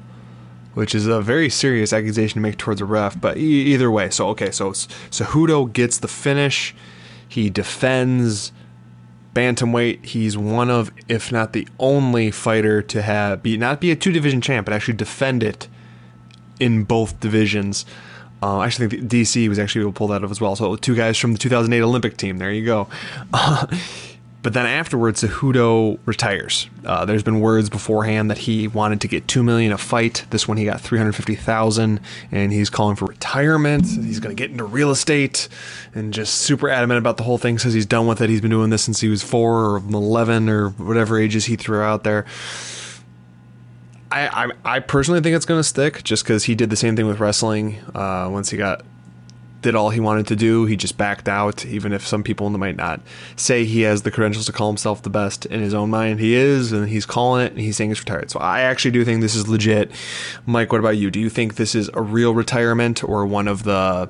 which 0.74 0.94
is 0.94 1.06
a 1.06 1.22
very 1.22 1.48
serious 1.48 1.92
accusation 1.94 2.34
to 2.34 2.40
make 2.40 2.58
towards 2.58 2.82
a 2.82 2.84
ref. 2.84 3.18
But 3.18 3.38
e- 3.38 3.72
either 3.72 3.90
way, 3.90 4.10
so 4.10 4.28
okay, 4.28 4.50
so 4.50 4.72
Cejudo 4.72 5.72
gets 5.72 5.96
the 5.98 6.08
finish. 6.08 6.74
He 7.26 7.48
defends 7.48 8.52
bantamweight. 9.34 10.04
He's 10.04 10.36
one 10.36 10.68
of, 10.68 10.90
if 11.08 11.32
not 11.32 11.54
the 11.54 11.66
only 11.78 12.30
fighter 12.30 12.82
to 12.82 13.00
have 13.00 13.42
be 13.42 13.56
not 13.56 13.80
be 13.80 13.90
a 13.90 13.96
two 13.96 14.12
division 14.12 14.42
champ, 14.42 14.66
but 14.66 14.74
actually 14.74 14.94
defend 14.94 15.42
it 15.42 15.66
in 16.60 16.84
both 16.84 17.20
divisions. 17.20 17.86
Uh, 18.42 18.58
I 18.58 18.66
actually 18.66 18.88
think 18.88 19.10
DC 19.10 19.48
was 19.48 19.58
actually 19.58 19.82
able 19.82 19.92
to 19.92 19.96
pull 19.96 20.08
that 20.08 20.22
off 20.22 20.30
as 20.30 20.40
well. 20.40 20.54
So 20.56 20.76
two 20.76 20.94
guys 20.94 21.18
from 21.18 21.32
the 21.32 21.38
2008 21.38 21.80
Olympic 21.82 22.16
team. 22.16 22.38
There 22.38 22.52
you 22.52 22.64
go. 22.64 22.88
Uh, 23.32 23.66
but 24.42 24.52
then 24.52 24.66
afterwards, 24.66 25.22
Cejudo 25.22 25.98
retires. 26.06 26.70
Uh, 26.84 27.04
there's 27.04 27.24
been 27.24 27.40
words 27.40 27.68
beforehand 27.68 28.30
that 28.30 28.38
he 28.38 28.68
wanted 28.68 29.00
to 29.00 29.08
get 29.08 29.26
two 29.26 29.42
million 29.42 29.72
a 29.72 29.78
fight. 29.78 30.24
This 30.30 30.46
one 30.46 30.56
he 30.56 30.64
got 30.64 30.80
350,000, 30.80 32.00
and 32.30 32.52
he's 32.52 32.70
calling 32.70 32.94
for 32.94 33.06
retirement. 33.06 33.86
He's 33.86 34.20
going 34.20 34.34
to 34.34 34.40
get 34.40 34.52
into 34.52 34.64
real 34.64 34.90
estate, 34.90 35.48
and 35.94 36.14
just 36.14 36.34
super 36.34 36.68
adamant 36.68 36.98
about 36.98 37.16
the 37.16 37.24
whole 37.24 37.38
thing. 37.38 37.58
Says 37.58 37.74
he's 37.74 37.86
done 37.86 38.06
with 38.06 38.20
it. 38.20 38.30
He's 38.30 38.40
been 38.40 38.50
doing 38.50 38.70
this 38.70 38.84
since 38.84 39.00
he 39.00 39.08
was 39.08 39.22
four 39.22 39.64
or 39.64 39.76
11 39.78 40.48
or 40.48 40.70
whatever 40.70 41.18
ages 41.18 41.46
he 41.46 41.56
threw 41.56 41.80
out 41.80 42.04
there. 42.04 42.24
I, 44.10 44.46
I, 44.46 44.76
I 44.76 44.80
personally 44.80 45.20
think 45.20 45.36
it's 45.36 45.44
going 45.44 45.58
to 45.58 45.64
stick 45.64 46.02
just 46.02 46.24
because 46.24 46.44
he 46.44 46.54
did 46.54 46.70
the 46.70 46.76
same 46.76 46.96
thing 46.96 47.06
with 47.06 47.20
wrestling. 47.20 47.78
Uh, 47.94 48.28
once 48.30 48.50
he 48.50 48.56
got 48.56 48.84
did 49.60 49.74
all 49.74 49.90
he 49.90 50.00
wanted 50.00 50.26
to 50.28 50.36
do, 50.36 50.66
he 50.66 50.76
just 50.76 50.96
backed 50.96 51.28
out. 51.28 51.66
Even 51.66 51.92
if 51.92 52.06
some 52.06 52.22
people 52.22 52.48
might 52.50 52.76
not 52.76 53.00
say 53.36 53.64
he 53.64 53.82
has 53.82 54.02
the 54.02 54.10
credentials 54.10 54.46
to 54.46 54.52
call 54.52 54.68
himself 54.68 55.02
the 55.02 55.10
best 55.10 55.46
in 55.46 55.60
his 55.60 55.74
own 55.74 55.90
mind, 55.90 56.20
he 56.20 56.34
is, 56.34 56.72
and 56.72 56.88
he's 56.88 57.04
calling 57.04 57.44
it, 57.44 57.52
and 57.52 57.60
he's 57.60 57.76
saying 57.76 57.90
he's 57.90 58.00
retired. 58.00 58.30
So 58.30 58.38
I 58.38 58.60
actually 58.60 58.92
do 58.92 59.04
think 59.04 59.20
this 59.20 59.34
is 59.34 59.48
legit. 59.48 59.90
Mike, 60.46 60.70
what 60.72 60.78
about 60.78 60.96
you? 60.96 61.10
Do 61.10 61.20
you 61.20 61.28
think 61.28 61.56
this 61.56 61.74
is 61.74 61.90
a 61.94 62.02
real 62.02 62.34
retirement 62.34 63.02
or 63.02 63.26
one 63.26 63.48
of 63.48 63.64
the 63.64 64.08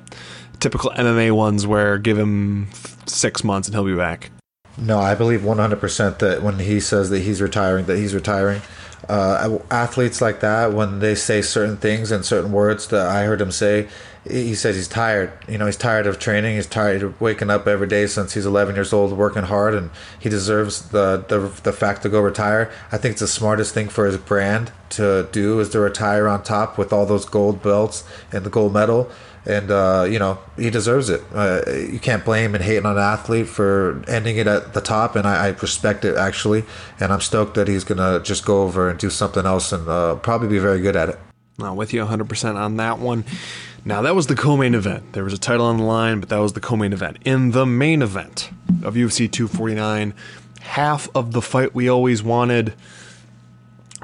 typical 0.61 0.91
MMA 0.91 1.33
ones 1.33 1.67
where 1.67 1.99
give 1.99 2.19
him 2.19 2.69
six 3.07 3.43
months 3.43 3.69
and 3.69 3.75
he'll 3.75 3.85
be 3.85 3.97
back? 3.97 4.31
No, 4.77 4.99
I 4.99 5.15
believe 5.15 5.41
100% 5.41 6.19
that 6.19 6.43
when 6.43 6.61
he 6.61 6.79
says 6.79 7.11
that 7.11 7.21
he's 7.21 7.43
retiring, 7.43 7.87
that 7.87 7.97
he's 7.97 8.15
retiring. 8.15 8.63
Uh, 9.09 9.59
athletes 9.71 10.21
like 10.21 10.41
that 10.41 10.73
when 10.73 10.99
they 10.99 11.15
say 11.15 11.43
certain 11.43 11.77
things 11.77 12.11
and 12.11 12.25
certain 12.25 12.53
words 12.53 12.89
that 12.89 13.07
I 13.07 13.25
heard 13.25 13.41
him 13.41 13.53
say. 13.53 13.89
He 14.29 14.55
says 14.55 14.77
he's 14.77 14.89
tired. 14.89 15.33
You 15.49 15.57
know, 15.57 15.65
he's 15.65 15.77
tired 15.77 16.07
of 16.07 16.19
training. 16.19 16.57
He's 16.57 16.67
tired 16.67 17.03
of 17.03 17.19
waking 17.19 17.49
up 17.49 17.67
every 17.67 17.87
day 17.87 18.07
since 18.07 18.35
he's 18.35 18.45
11 18.45 18.75
years 18.75 18.93
old, 18.93 19.13
working 19.13 19.45
hard, 19.45 19.75
and 19.75 19.91
he 20.19 20.29
deserves 20.29 20.89
the 20.91 21.25
the, 21.29 21.39
the 21.63 21.73
fact 21.73 22.03
to 22.03 22.11
go 22.11 22.21
retire. 22.21 22.71
I 22.93 22.99
think 22.99 23.13
it's 23.13 23.21
the 23.21 23.29
smartest 23.29 23.73
thing 23.73 23.89
for 23.89 24.05
his 24.05 24.19
brand 24.19 24.73
to 24.91 25.29
do 25.33 25.61
is 25.61 25.71
to 25.71 25.81
retire 25.81 26.29
on 26.29 26.43
top 26.43 26.77
with 26.77 26.93
all 26.93 27.07
those 27.07 27.25
gold 27.25 27.63
belts 27.63 28.05
and 28.33 28.45
the 28.45 28.51
gold 28.51 28.75
medal 28.75 29.11
and 29.47 29.71
uh, 29.71 30.07
you 30.09 30.19
know 30.19 30.39
he 30.57 30.71
deserves 30.71 31.11
it. 31.11 31.23
Uh, 31.35 31.63
you 31.69 31.99
can't 31.99 32.25
blame 32.25 32.55
and 32.55 32.63
hate 32.63 32.85
on 32.85 32.97
an 32.97 32.99
athlete 32.99 33.49
for 33.49 34.03
ending 34.09 34.37
it 34.37 34.47
at 34.47 34.75
the 34.75 34.81
top, 34.81 35.17
and 35.17 35.27
I, 35.27 35.47
I, 35.47 35.49
respect 35.51 36.05
it 36.05 36.17
actually. 36.17 36.65
And 37.01 37.13
I'm 37.13 37.21
stoked 37.21 37.55
that 37.55 37.69
he's 37.69 37.85
gonna 37.85 38.21
just 38.21 38.45
go 38.45 38.63
over 38.63 38.89
and 38.89 38.99
do 38.99 39.11
something 39.11 39.47
else 39.47 39.73
and 39.73 39.89
uh, 39.89 40.17
probably 40.17 40.49
be 40.49 40.59
very 40.59 40.81
good 40.81 40.97
at 40.97 41.09
it. 41.09 41.19
I'm 41.61 41.75
with 41.75 41.93
you 41.93 42.05
100% 42.05 42.55
on 42.55 42.77
that 42.77 43.01
one. 43.01 43.25
Now 43.85 44.03
that 44.03 44.15
was 44.15 44.29
the 44.29 44.37
co-main 44.37 44.75
event. 44.75 45.13
There 45.13 45.25
was 45.25 45.33
a 45.33 45.39
title 45.39 45.67
on 45.67 45.79
the 45.79 45.85
line, 45.85 46.21
but 46.21 46.29
that 46.29 46.39
was 46.39 46.53
the 46.53 46.61
co-main 46.61 46.93
event. 46.93 47.19
In 47.25 47.51
the 47.51 47.67
main 47.67 48.03
event 48.03 48.51
of 48.83 48.95
UFC 48.95 49.31
249, 49.31 50.15
half 50.61 51.09
of 51.17 51.33
the 51.33 51.43
fight 51.43 51.75
we 51.75 51.89
always 51.89 52.23
wanted, 52.23 52.75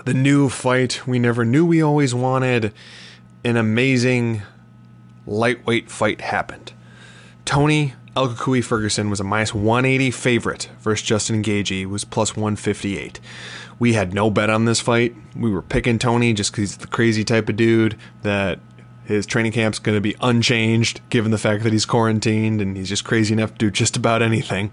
the 0.04 0.14
new 0.14 0.48
fight 0.48 1.06
we 1.06 1.18
never 1.18 1.44
knew 1.44 1.64
we 1.64 1.80
always 1.80 2.14
wanted, 2.14 2.72
an 3.44 3.56
amazing 3.56 4.42
lightweight 5.26 5.90
fight 5.90 6.20
happened. 6.20 6.72
Tony 7.44 7.94
El 8.16 8.28
Cucuy 8.28 8.62
Ferguson 8.62 9.10
was 9.10 9.20
a 9.20 9.24
minus 9.24 9.52
180 9.52 10.10
favorite 10.12 10.70
versus 10.80 11.06
Justin 11.06 11.42
Gaethje 11.42 11.86
was 11.86 12.04
plus 12.04 12.36
158. 12.36 13.18
We 13.78 13.94
had 13.94 14.14
no 14.14 14.30
bet 14.30 14.50
on 14.50 14.66
this 14.66 14.80
fight. 14.80 15.14
We 15.34 15.50
were 15.50 15.62
picking 15.62 15.98
Tony 15.98 16.32
just 16.32 16.52
because 16.52 16.70
he's 16.70 16.76
the 16.76 16.86
crazy 16.86 17.24
type 17.24 17.48
of 17.48 17.56
dude 17.56 17.98
that 18.22 18.60
his 19.04 19.26
training 19.26 19.52
camp's 19.52 19.78
going 19.78 19.96
to 19.96 20.00
be 20.00 20.14
unchanged 20.20 21.00
given 21.10 21.30
the 21.30 21.38
fact 21.38 21.62
that 21.64 21.72
he's 21.72 21.84
quarantined 21.84 22.60
and 22.60 22.76
he's 22.76 22.88
just 22.88 23.04
crazy 23.04 23.34
enough 23.34 23.52
to 23.52 23.58
do 23.58 23.70
just 23.70 23.96
about 23.96 24.22
anything. 24.22 24.72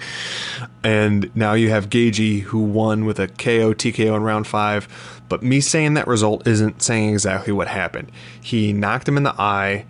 And 0.83 1.35
now 1.35 1.53
you 1.53 1.69
have 1.69 1.89
Gaethje 1.89 2.41
who 2.43 2.59
won 2.59 3.05
with 3.05 3.19
a 3.19 3.27
KO 3.27 3.73
TKO 3.73 4.15
in 4.15 4.23
round 4.23 4.47
5, 4.47 5.21
but 5.27 5.43
me 5.43 5.59
saying 5.59 5.95
that 5.95 6.07
result 6.07 6.47
isn't 6.47 6.81
saying 6.81 7.09
exactly 7.09 7.51
what 7.51 7.67
happened. 7.67 8.11
He 8.39 8.71
knocked 8.71 9.07
him 9.07 9.17
in 9.17 9.23
the 9.23 9.35
eye 9.41 9.85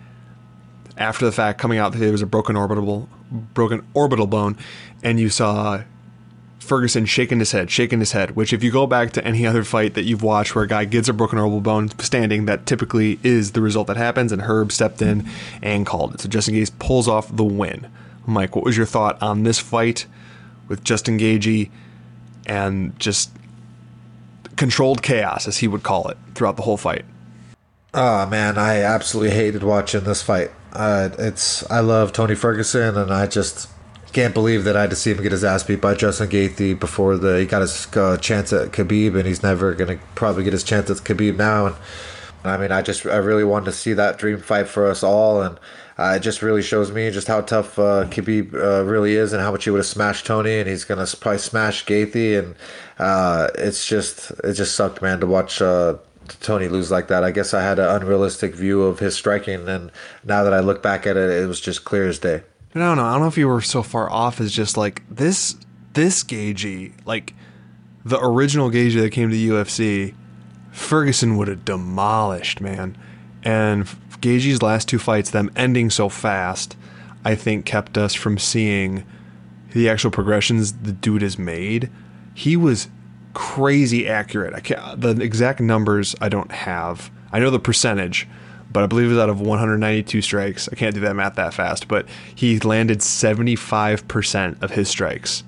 after 0.96 1.24
the 1.24 1.32
fact 1.32 1.58
coming 1.58 1.78
out 1.78 1.92
that 1.92 1.98
there 1.98 2.12
was 2.12 2.22
a 2.22 2.26
broken 2.26 2.56
orbital 2.56 3.08
broken 3.54 3.84
orbital 3.94 4.26
bone 4.26 4.56
and 5.02 5.18
you 5.18 5.30
saw 5.30 5.82
Ferguson 6.62 7.06
shaking 7.06 7.38
his 7.40 7.52
head, 7.52 7.70
shaking 7.70 7.98
his 7.98 8.12
head, 8.12 8.36
which 8.36 8.52
if 8.52 8.62
you 8.62 8.70
go 8.70 8.86
back 8.86 9.12
to 9.12 9.24
any 9.26 9.46
other 9.46 9.64
fight 9.64 9.94
that 9.94 10.04
you've 10.04 10.22
watched 10.22 10.54
where 10.54 10.64
a 10.64 10.68
guy 10.68 10.84
gets 10.84 11.08
a 11.08 11.12
broken 11.12 11.38
orbital 11.38 11.60
bone 11.60 11.88
standing, 11.98 12.46
that 12.46 12.66
typically 12.66 13.18
is 13.22 13.52
the 13.52 13.60
result 13.60 13.88
that 13.88 13.96
happens, 13.96 14.32
and 14.32 14.42
Herb 14.42 14.70
stepped 14.70 15.02
in 15.02 15.28
and 15.60 15.84
called 15.84 16.14
it. 16.14 16.20
So 16.20 16.28
Justin 16.28 16.54
Gaethje 16.54 16.78
pulls 16.78 17.08
off 17.08 17.34
the 17.34 17.44
win. 17.44 17.90
Mike, 18.26 18.54
what 18.54 18.64
was 18.64 18.76
your 18.76 18.86
thought 18.86 19.20
on 19.20 19.42
this 19.42 19.58
fight 19.58 20.06
with 20.68 20.84
Justin 20.84 21.18
Gaethje 21.18 21.68
and 22.46 22.98
just 22.98 23.32
controlled 24.56 25.02
chaos, 25.02 25.48
as 25.48 25.58
he 25.58 25.68
would 25.68 25.82
call 25.82 26.08
it, 26.08 26.16
throughout 26.34 26.56
the 26.56 26.62
whole 26.62 26.76
fight? 26.76 27.04
Oh 27.92 28.24
man, 28.26 28.56
I 28.56 28.80
absolutely 28.80 29.34
hated 29.36 29.64
watching 29.64 30.04
this 30.04 30.22
fight. 30.22 30.52
Uh, 30.72 31.10
it's 31.18 31.70
I 31.70 31.80
love 31.80 32.12
Tony 32.12 32.34
Ferguson, 32.34 32.96
and 32.96 33.12
I 33.12 33.26
just 33.26 33.68
can't 34.12 34.34
believe 34.34 34.64
that 34.64 34.76
I 34.76 34.82
had 34.82 34.90
to 34.90 34.96
see 34.96 35.10
him 35.10 35.22
get 35.22 35.32
his 35.32 35.44
ass 35.44 35.62
beat 35.62 35.80
by 35.80 35.94
Justin 35.94 36.28
Gaethje 36.28 36.78
before 36.78 37.16
the 37.16 37.40
he 37.40 37.46
got 37.46 37.62
his 37.62 37.86
uh, 37.96 38.16
chance 38.16 38.52
at 38.52 38.72
Khabib, 38.72 39.16
and 39.16 39.26
he's 39.26 39.42
never 39.42 39.74
gonna 39.74 39.98
probably 40.14 40.44
get 40.44 40.52
his 40.52 40.64
chance 40.64 40.90
at 40.90 40.98
Khabib 40.98 41.36
now. 41.36 41.66
And 41.66 41.76
I 42.44 42.56
mean, 42.56 42.72
I 42.72 42.82
just 42.82 43.04
I 43.06 43.16
really 43.16 43.44
wanted 43.44 43.66
to 43.66 43.72
see 43.72 43.92
that 43.92 44.18
dream 44.18 44.38
fight 44.38 44.66
for 44.66 44.86
us 44.86 45.02
all, 45.02 45.42
and 45.42 45.58
uh, 45.98 46.14
it 46.16 46.20
just 46.20 46.40
really 46.40 46.62
shows 46.62 46.90
me 46.90 47.10
just 47.10 47.28
how 47.28 47.42
tough 47.42 47.78
uh, 47.78 48.04
Khabib 48.08 48.54
uh, 48.54 48.84
really 48.84 49.14
is, 49.16 49.34
and 49.34 49.42
how 49.42 49.52
much 49.52 49.64
he 49.64 49.70
would 49.70 49.78
have 49.78 49.86
smashed 49.86 50.24
Tony, 50.24 50.58
and 50.58 50.68
he's 50.68 50.84
gonna 50.84 51.06
probably 51.20 51.38
smash 51.38 51.84
Gaethje, 51.84 52.38
and 52.38 52.54
uh, 52.98 53.48
it's 53.56 53.86
just 53.86 54.30
it 54.42 54.54
just 54.54 54.74
sucked, 54.74 55.02
man, 55.02 55.20
to 55.20 55.26
watch. 55.26 55.60
Tony 56.40 56.68
lose 56.68 56.90
like 56.90 57.08
that. 57.08 57.24
I 57.24 57.30
guess 57.30 57.54
I 57.54 57.62
had 57.62 57.78
an 57.78 57.88
unrealistic 57.88 58.54
view 58.54 58.82
of 58.82 58.98
his 58.98 59.14
striking, 59.14 59.68
and 59.68 59.90
now 60.24 60.42
that 60.44 60.54
I 60.54 60.60
look 60.60 60.82
back 60.82 61.06
at 61.06 61.16
it, 61.16 61.30
it 61.30 61.46
was 61.46 61.60
just 61.60 61.84
clear 61.84 62.08
as 62.08 62.18
day. 62.18 62.42
I 62.74 62.78
don't 62.78 62.96
know. 62.96 63.04
I 63.04 63.12
don't 63.12 63.22
know 63.22 63.28
if 63.28 63.36
you 63.36 63.48
were 63.48 63.60
so 63.60 63.82
far 63.82 64.10
off 64.10 64.40
as 64.40 64.52
just 64.52 64.76
like 64.76 65.02
this. 65.10 65.56
This 65.92 66.24
Gaethje, 66.24 66.94
like 67.04 67.34
the 68.02 68.18
original 68.18 68.70
Gaethje 68.70 69.00
that 69.02 69.10
came 69.10 69.28
to 69.28 69.36
UFC, 69.36 70.14
Ferguson 70.70 71.36
would 71.36 71.48
have 71.48 71.66
demolished, 71.66 72.62
man. 72.62 72.96
And 73.42 73.84
Gaethje's 74.22 74.62
last 74.62 74.88
two 74.88 74.98
fights, 74.98 75.30
them 75.30 75.50
ending 75.54 75.90
so 75.90 76.08
fast, 76.08 76.76
I 77.24 77.34
think 77.34 77.66
kept 77.66 77.98
us 77.98 78.14
from 78.14 78.38
seeing 78.38 79.04
the 79.72 79.88
actual 79.88 80.10
progressions 80.10 80.72
the 80.72 80.92
dude 80.92 81.22
has 81.22 81.38
made. 81.38 81.90
He 82.34 82.56
was 82.56 82.88
crazy 83.34 84.08
accurate. 84.08 84.54
I 84.54 84.60
can't 84.60 85.00
the 85.00 85.10
exact 85.20 85.60
numbers 85.60 86.14
I 86.20 86.28
don't 86.28 86.52
have. 86.52 87.10
I 87.32 87.38
know 87.38 87.50
the 87.50 87.58
percentage, 87.58 88.28
but 88.72 88.82
I 88.82 88.86
believe 88.86 89.06
it 89.06 89.10
was 89.10 89.18
out 89.18 89.30
of 89.30 89.40
192 89.40 90.22
strikes. 90.22 90.68
I 90.70 90.74
can't 90.74 90.94
do 90.94 91.00
that 91.00 91.16
math 91.16 91.36
that 91.36 91.54
fast, 91.54 91.88
but 91.88 92.06
he 92.34 92.58
landed 92.60 92.98
75% 92.98 94.62
of 94.62 94.70
his 94.72 94.88
strikes. 94.88 95.44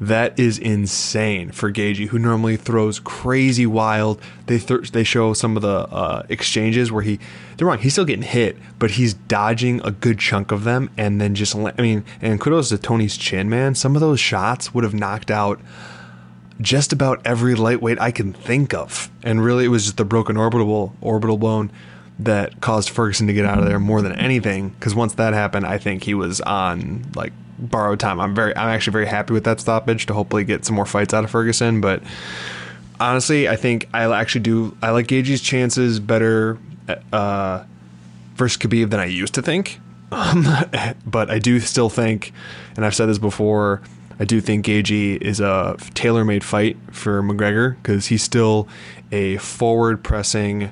That 0.00 0.36
is 0.36 0.58
insane 0.58 1.52
for 1.52 1.70
Gaethje, 1.70 2.08
who 2.08 2.18
normally 2.18 2.56
throws 2.56 2.98
crazy 2.98 3.66
wild. 3.66 4.20
They 4.46 4.58
th- 4.58 4.90
they 4.90 5.04
show 5.04 5.32
some 5.32 5.54
of 5.54 5.62
the 5.62 5.86
uh, 5.88 6.24
exchanges 6.28 6.90
where 6.90 7.04
he 7.04 7.20
they're 7.56 7.68
wrong. 7.68 7.78
He's 7.78 7.92
still 7.92 8.04
getting 8.04 8.24
hit, 8.24 8.56
but 8.80 8.92
he's 8.92 9.14
dodging 9.14 9.80
a 9.84 9.92
good 9.92 10.18
chunk 10.18 10.50
of 10.50 10.64
them, 10.64 10.90
and 10.96 11.20
then 11.20 11.36
just 11.36 11.54
I 11.54 11.72
mean, 11.78 12.04
and 12.20 12.40
kudos 12.40 12.70
to 12.70 12.78
Tony's 12.78 13.16
chin, 13.16 13.48
man. 13.48 13.76
Some 13.76 13.94
of 13.94 14.00
those 14.00 14.18
shots 14.18 14.74
would 14.74 14.82
have 14.82 14.92
knocked 14.92 15.30
out 15.30 15.60
just 16.62 16.92
about 16.92 17.20
every 17.26 17.54
lightweight 17.54 18.00
I 18.00 18.10
can 18.10 18.32
think 18.32 18.72
of. 18.72 19.10
And 19.22 19.44
really, 19.44 19.64
it 19.64 19.68
was 19.68 19.84
just 19.84 19.96
the 19.96 20.04
broken 20.04 20.36
orbital 20.36 20.94
orbital 21.00 21.36
bone 21.36 21.70
that 22.18 22.60
caused 22.60 22.90
Ferguson 22.90 23.26
to 23.26 23.32
get 23.32 23.44
out 23.44 23.58
of 23.58 23.66
there 23.66 23.78
more 23.78 24.00
than 24.00 24.12
anything. 24.12 24.70
Because 24.70 24.94
once 24.94 25.14
that 25.14 25.34
happened, 25.34 25.66
I 25.66 25.78
think 25.78 26.04
he 26.04 26.14
was 26.14 26.40
on 26.40 27.04
like 27.14 27.32
borrowed 27.58 28.00
time. 28.00 28.20
I'm 28.20 28.34
very, 28.34 28.56
I'm 28.56 28.68
actually 28.68 28.92
very 28.92 29.06
happy 29.06 29.32
with 29.32 29.44
that 29.44 29.60
stoppage 29.60 30.06
to 30.06 30.14
hopefully 30.14 30.44
get 30.44 30.64
some 30.64 30.76
more 30.76 30.86
fights 30.86 31.12
out 31.12 31.24
of 31.24 31.30
Ferguson. 31.30 31.80
But 31.80 32.02
honestly, 33.00 33.48
I 33.48 33.56
think 33.56 33.88
I 33.92 34.04
actually 34.12 34.42
do. 34.42 34.76
I 34.82 34.90
like 34.90 35.08
Gaethje's 35.08 35.40
chances 35.40 36.00
better 36.00 36.58
uh, 37.12 37.64
versus 38.34 38.58
Khabib 38.58 38.90
than 38.90 39.00
I 39.00 39.06
used 39.06 39.34
to 39.34 39.42
think. 39.42 39.80
but 41.06 41.30
I 41.30 41.38
do 41.38 41.58
still 41.58 41.88
think, 41.88 42.34
and 42.76 42.84
I've 42.84 42.94
said 42.94 43.06
this 43.06 43.18
before 43.18 43.80
I 44.18 44.24
do 44.24 44.40
think 44.40 44.66
Gaethje 44.66 45.20
is 45.20 45.40
a 45.40 45.76
tailor-made 45.94 46.44
fight 46.44 46.76
for 46.90 47.22
McGregor 47.22 47.76
because 47.76 48.06
he's 48.06 48.22
still 48.22 48.68
a 49.10 49.36
forward-pressing 49.38 50.70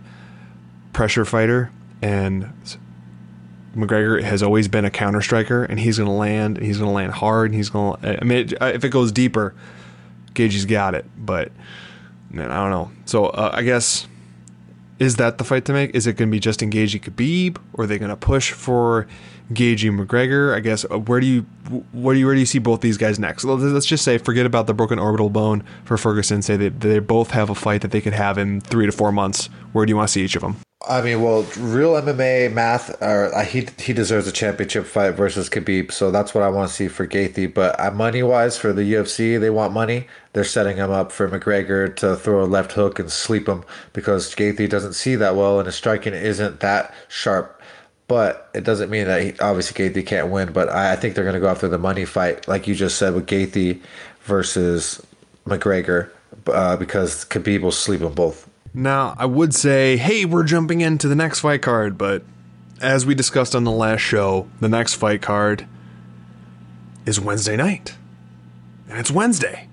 pressure 0.93 1.25
fighter, 1.25 1.71
and 2.03 2.53
McGregor 3.75 4.23
has 4.23 4.43
always 4.43 4.69
been 4.69 4.85
a 4.85 4.91
counter 4.91 5.21
striker, 5.21 5.65
and 5.65 5.79
he's 5.79 5.99
going 5.99 6.09
to 6.09 6.15
land, 6.15 6.59
and 6.59 6.67
he's 6.67 6.79
going 6.79 6.89
to 6.89 6.95
land 6.95 7.13
hard, 7.13 7.51
and 7.51 7.55
he's 7.55 7.71
going 7.71 8.01
to. 8.01 8.21
I 8.21 8.25
mean, 8.25 8.51
if 8.61 8.85
it 8.85 8.91
goes 8.91 9.13
deeper, 9.13 9.55
Gaethje's 10.35 10.65
got 10.65 10.95
it, 10.95 11.05
but 11.17 11.53
man, 12.31 12.51
I 12.51 12.57
don't 12.57 12.71
know. 12.71 12.91
So 13.05 13.27
uh, 13.27 13.51
I 13.55 13.63
guess 13.63 14.07
is 15.01 15.17
that 15.17 15.39
the 15.39 15.45
fight 15.45 15.65
to 15.65 15.73
make? 15.73 15.95
Is 15.95 16.07
it 16.07 16.13
going 16.13 16.29
to 16.29 16.33
be 16.33 16.39
Justin 16.39 16.71
Gaethje 16.71 17.01
Khabib, 17.01 17.57
or 17.73 17.85
are 17.85 17.87
they 17.87 17.99
going 17.99 18.11
to 18.11 18.17
push 18.17 18.53
for 18.53 19.09
Gaethje 19.51 19.91
McGregor? 19.99 20.55
I 20.55 20.61
guess 20.61 20.85
uh, 20.85 20.99
where 20.99 21.21
do 21.21 21.27
you 21.27 21.41
where 21.93 22.15
do 22.15 22.21
you 22.21 22.27
where 22.27 22.35
do 22.35 22.41
you 22.41 22.47
see 22.47 22.59
both 22.59 22.83
these 22.83 22.99
guys 22.99 23.19
next? 23.19 23.43
Let's 23.45 23.87
just 23.87 24.05
say 24.05 24.19
forget 24.19 24.45
about 24.45 24.67
the 24.67 24.75
broken 24.75 24.99
orbital 24.99 25.31
bone 25.31 25.65
for 25.85 25.97
Ferguson. 25.97 26.43
Say 26.43 26.57
that 26.59 26.81
they 26.81 26.99
both 26.99 27.31
have 27.31 27.49
a 27.49 27.55
fight 27.55 27.81
that 27.81 27.91
they 27.91 28.03
could 28.03 28.13
have 28.13 28.37
in 28.37 28.61
three 28.61 28.85
to 28.87 28.93
four 28.93 29.11
months. 29.11 29.47
Where 29.73 29.87
do 29.87 29.91
you 29.91 29.97
want 29.97 30.09
to 30.09 30.13
see 30.13 30.23
each 30.23 30.37
of 30.37 30.43
them? 30.43 30.57
I 30.89 31.03
mean, 31.03 31.21
well, 31.21 31.43
real 31.59 31.93
MMA 31.93 32.55
math, 32.55 33.03
or 33.03 33.35
uh, 33.35 33.45
he 33.45 33.69
he 33.79 33.93
deserves 33.93 34.27
a 34.27 34.33
championship 34.33 34.87
fight 34.87 35.11
versus 35.11 35.51
Khabib, 35.51 35.93
so 35.93 36.11
that's 36.11 36.35
what 36.35 36.43
I 36.43 36.49
want 36.49 36.71
to 36.71 36.75
see 36.75 36.89
for 36.89 37.07
Gaethje. 37.07 37.53
But 37.53 37.79
uh, 37.79 37.91
money 37.91 38.23
wise, 38.23 38.57
for 38.57 38.73
the 38.73 38.95
UFC, 38.95 39.39
they 39.39 39.51
want 39.51 39.75
money. 39.75 40.07
They're 40.33 40.43
setting 40.43 40.79
him 40.79 40.91
up 40.91 41.13
for 41.13 41.29
McGregor 41.29 41.95
to 41.97 42.17
throw 42.17 42.43
a 42.43 42.47
left 42.47 42.73
hook 42.73 42.99
and 42.99 43.13
sleep 43.13 43.47
him 43.47 43.63
because 43.93 44.35
Gaethje 44.35 44.71
doesn't 44.71 44.95
see 44.95 45.17
that 45.17 45.37
well, 45.37 45.59
and 45.59 45.67
his 45.67 45.75
striking 45.75 46.15
isn't 46.15 46.61
that 46.61 46.95
sharp. 47.09 47.61
But 48.09 48.49
it 48.55 48.65
doesn't 48.65 48.89
mean 48.91 49.07
that 49.07 49.23
he, 49.23 49.39
obviously 49.39 49.91
Gaethje 49.91 50.07
can't 50.07 50.31
win. 50.31 50.51
But 50.51 50.71
I, 50.71 50.93
I 50.93 50.97
think 50.97 51.15
they're 51.15 51.25
going 51.25 51.35
to 51.35 51.41
go 51.41 51.49
after 51.49 51.69
the 51.69 51.79
money 51.79 52.07
fight, 52.07 52.49
like 52.49 52.67
you 52.67 52.75
just 52.75 52.97
said 52.97 53.15
with 53.15 53.27
Gaethje 53.27 53.79
versus 54.23 55.05
McGregor, 55.47 56.11
uh, 56.47 56.79
because 56.79 57.27
Khabib 57.27 57.61
will 57.61 57.71
sleep 57.71 58.01
them 58.01 58.15
both. 58.15 58.50
Now, 58.73 59.15
I 59.19 59.27
would 59.27 59.55
say, 59.55 59.97
hey, 59.97 60.25
we're 60.25 60.45
jumping 60.45 60.81
into 60.81 61.09
the 61.09 61.17
next 61.17 61.41
fight 61.41 61.63
card, 61.63 61.99
but 61.99 62.23
as 62.81 63.05
we 63.05 63.15
discussed 63.15 63.55
on 63.55 63.65
the 63.65 63.71
last 63.71 64.01
show, 64.01 64.49
the 64.61 64.69
next 64.69 64.95
fight 64.95 65.23
card 65.23 65.67
is 67.05 67.21
Wednesday 67.21 67.57
night. 67.57 67.97
And 68.89 68.99
it's 68.99 69.11
Wednesday. 69.11 69.69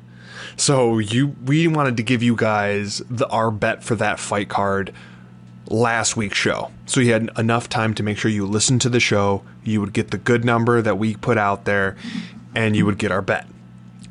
So 0.55 0.97
you 0.97 1.35
we 1.45 1.67
wanted 1.67 1.97
to 1.97 2.03
give 2.03 2.23
you 2.23 2.35
guys 2.35 3.03
the 3.09 3.27
our 3.27 3.51
bet 3.51 3.83
for 3.83 3.95
that 3.95 4.19
fight 4.19 4.49
card 4.49 4.91
last 5.69 6.17
week's 6.17 6.37
show. 6.37 6.71
So 6.87 6.99
you 6.99 7.13
had 7.13 7.29
enough 7.37 7.69
time 7.69 7.93
to 7.95 8.03
make 8.03 8.17
sure 8.17 8.31
you 8.31 8.47
listened 8.47 8.81
to 8.81 8.89
the 8.89 8.99
show, 8.99 9.43
you 9.63 9.79
would 9.81 9.93
get 9.93 10.09
the 10.09 10.17
good 10.17 10.43
number 10.43 10.81
that 10.81 10.97
we 10.97 11.15
put 11.15 11.37
out 11.37 11.65
there, 11.65 11.95
and 12.55 12.75
you 12.75 12.85
would 12.85 12.97
get 12.97 13.11
our 13.11 13.21
bet. 13.21 13.47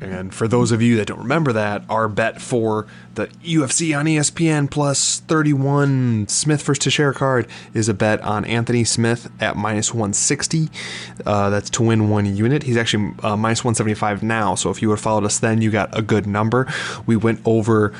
And 0.01 0.35
for 0.35 0.47
those 0.47 0.73
of 0.73 0.83
you 0.83 0.97
that 0.97 1.07
don't 1.07 1.21
remember 1.21 1.53
that, 1.53 1.83
our 1.89 2.09
bet 2.09 2.41
for 2.41 2.87
the 3.15 3.29
UFC 3.43 3.99
on 3.99 4.05
ESPN 4.05 4.71
plus 4.71 5.21
31 5.21 6.29
Smith 6.29 6.63
versus 6.63 6.85
Teixeira 6.85 7.15
card 7.15 7.47
is 7.73 7.89
a 7.89 7.95
bet 7.95 8.21
on 8.21 8.45
Anthony 8.45 8.85
Smith 8.85 9.31
at 9.41 9.57
minus 9.57 9.95
160. 9.95 10.69
Uh, 11.25 11.51
that's 11.51 11.71
to 11.71 11.83
win 11.83 12.11
one 12.11 12.37
unit. 12.37 12.65
He's 12.65 12.77
actually 12.77 13.15
uh, 13.23 13.37
minus 13.37 13.61
175 13.61 14.23
now. 14.23 14.55
So 14.55 14.71
if 14.71 14.83
you 14.83 14.89
would 14.89 14.97
have 14.97 15.03
followed 15.03 15.25
us 15.25 15.39
then, 15.39 15.63
you 15.63 15.71
got 15.71 15.97
a 15.97 16.03
good 16.03 16.27
number. 16.27 16.67
We 17.07 17.17
went 17.17 17.41
over 17.45 17.95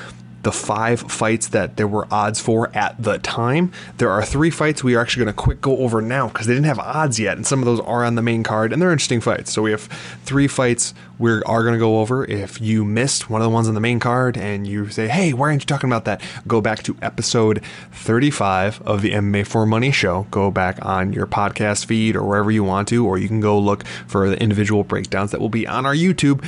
the 0.47 0.53
five 0.53 1.01
fights 1.01 1.49
that 1.49 1.77
there 1.77 1.89
were 1.89 2.07
odds 2.09 2.41
for 2.41 2.71
at 2.73 2.95
the 3.03 3.19
time. 3.19 3.73
There 3.99 4.13
are 4.13 4.25
three 4.25 4.51
fights 4.51 4.85
we 4.85 4.95
are 4.95 5.01
actually 5.01 5.25
going 5.25 5.35
to 5.35 5.43
quick 5.43 5.61
go 5.61 5.79
over 5.79 6.01
now 6.01 6.29
because 6.29 6.47
they 6.47 6.55
didn't 6.55 6.67
have 6.67 6.79
odds 6.79 7.19
yet, 7.19 7.37
and 7.37 7.45
some 7.45 7.59
of 7.59 7.65
those 7.65 7.81
are 7.81 8.05
on 8.05 8.15
the 8.15 8.23
main 8.23 8.45
card, 8.45 8.73
and 8.73 8.81
they're 8.81 8.93
interesting 8.93 9.21
fights. 9.21 9.53
So 9.53 9.63
we 9.63 9.73
have 9.73 9.83
three 10.25 10.47
fights 10.47 10.95
we 11.19 11.33
are 11.33 11.63
going 11.65 11.73
to 11.73 11.81
go 11.81 11.99
over. 11.99 12.25
If 12.25 12.61
you 12.61 12.85
missed 12.85 13.29
one 13.29 13.41
of 13.41 13.45
the 13.45 13.51
ones 13.51 13.67
on 13.67 13.75
the 13.75 13.81
main 13.81 13.99
card 13.99 14.37
and 14.37 14.69
you 14.69 14.89
say, 14.89 15.09
"Hey, 15.09 15.33
why 15.33 15.49
aren't 15.49 15.63
you 15.63 15.67
talking 15.67 15.91
about 15.91 16.05
that?" 16.05 16.23
Go 16.47 16.61
back 16.61 16.85
to 16.85 16.97
episode 17.03 17.61
35 17.91 18.81
of 18.83 19.03
the 19.03 19.15
MMA 19.15 19.43
for 19.43 19.67
Money 19.67 19.91
show. 19.91 20.29
Go 20.31 20.53
back 20.53 20.79
on 20.87 21.13
your 21.13 21.27
podcast 21.27 21.87
feed 21.87 22.15
or 22.15 22.23
wherever 22.23 22.53
you 22.53 22.63
want 22.63 22.87
to, 22.89 23.05
or 23.05 23.19
you 23.19 23.27
can 23.27 23.41
go 23.41 23.59
look 23.59 23.85
for 24.07 24.29
the 24.29 24.41
individual 24.41 24.85
breakdowns 24.85 25.33
that 25.33 25.41
will 25.41 25.49
be 25.49 25.67
on 25.67 25.85
our 25.85 25.95
YouTube 25.95 26.45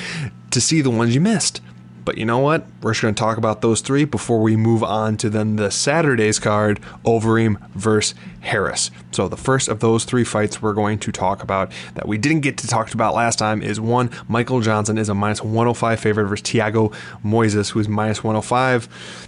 to 0.53 0.61
see 0.61 0.83
the 0.83 0.91
ones 0.91 1.17
you 1.17 1.21
missed. 1.21 1.61
But 2.09 2.17
you 2.17 2.25
know 2.25 2.39
what? 2.39 2.65
We're 2.81 2.93
just 2.93 3.03
going 3.03 3.15
to 3.15 3.21
talk 3.21 3.37
about 3.37 3.61
those 3.61 3.83
three 3.83 4.07
before 4.07 4.41
we 4.41 4.57
move 4.57 4.83
on 4.83 5.19
to 5.19 5.29
then 5.29 5.57
the 5.57 5.71
Saturday's 5.71 6.39
card, 6.39 6.81
Overeem 7.05 7.61
versus 7.73 8.15
Harris. 8.41 8.91
So 9.11 9.29
the 9.29 9.37
first 9.37 9.69
of 9.69 9.81
those 9.81 10.07
three 10.07 10.25
fights 10.25 10.63
we're 10.63 10.73
going 10.73 11.01
to 11.01 11.13
talk 11.13 11.43
about 11.43 11.71
that 11.97 12.09
we 12.09 12.17
didn't 12.17 12.41
get 12.41 12.57
to 12.59 12.67
talk 12.67 12.95
about 12.95 13.15
last 13.15 13.39
time 13.39 13.61
is 13.61 13.79
one, 13.79 14.11
Michael 14.27 14.63
Johnson 14.63 14.97
is 14.97 15.11
a 15.11 15.15
minus 15.15 15.43
105 15.43 16.01
favorite 16.01 16.29
versus 16.29 16.45
Tiago 16.45 16.89
Moises, 17.23 17.73
who's 17.73 17.91
minus 17.91 18.25
105 18.25 18.89
per, 18.89 19.28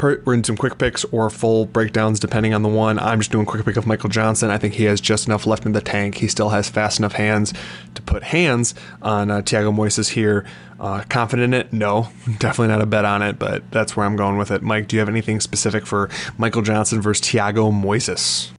we're 0.00 0.34
in 0.34 0.44
some 0.44 0.56
quick 0.56 0.78
picks 0.78 1.04
or 1.06 1.30
full 1.30 1.66
breakdowns 1.66 2.20
depending 2.20 2.54
on 2.54 2.62
the 2.62 2.68
one. 2.68 2.98
I'm 2.98 3.20
just 3.20 3.30
doing 3.30 3.46
quick 3.46 3.64
pick 3.64 3.76
of 3.76 3.86
Michael 3.86 4.08
Johnson. 4.08 4.50
I 4.50 4.58
think 4.58 4.74
he 4.74 4.84
has 4.84 5.00
just 5.00 5.26
enough 5.26 5.46
left 5.46 5.66
in 5.66 5.72
the 5.72 5.80
tank. 5.80 6.16
He 6.16 6.28
still 6.28 6.50
has 6.50 6.68
fast 6.68 6.98
enough 6.98 7.12
hands 7.12 7.52
to 7.94 8.02
put 8.02 8.22
hands 8.22 8.74
on 9.02 9.30
uh, 9.30 9.42
Tiago 9.42 9.72
Moises 9.72 10.10
here. 10.10 10.46
Uh, 10.78 11.02
confident 11.08 11.54
in 11.54 11.60
it? 11.60 11.72
No, 11.72 12.08
definitely 12.38 12.68
not 12.68 12.80
a 12.80 12.86
bet 12.86 13.04
on 13.04 13.22
it, 13.22 13.38
but 13.38 13.70
that's 13.70 13.96
where 13.96 14.06
I'm 14.06 14.16
going 14.16 14.38
with 14.38 14.50
it. 14.50 14.62
Mike, 14.62 14.88
do 14.88 14.96
you 14.96 15.00
have 15.00 15.08
anything 15.08 15.40
specific 15.40 15.86
for 15.86 16.08
Michael 16.38 16.62
Johnson 16.62 17.00
versus 17.02 17.26
Tiago 17.26 17.70
Moises? 17.70 18.50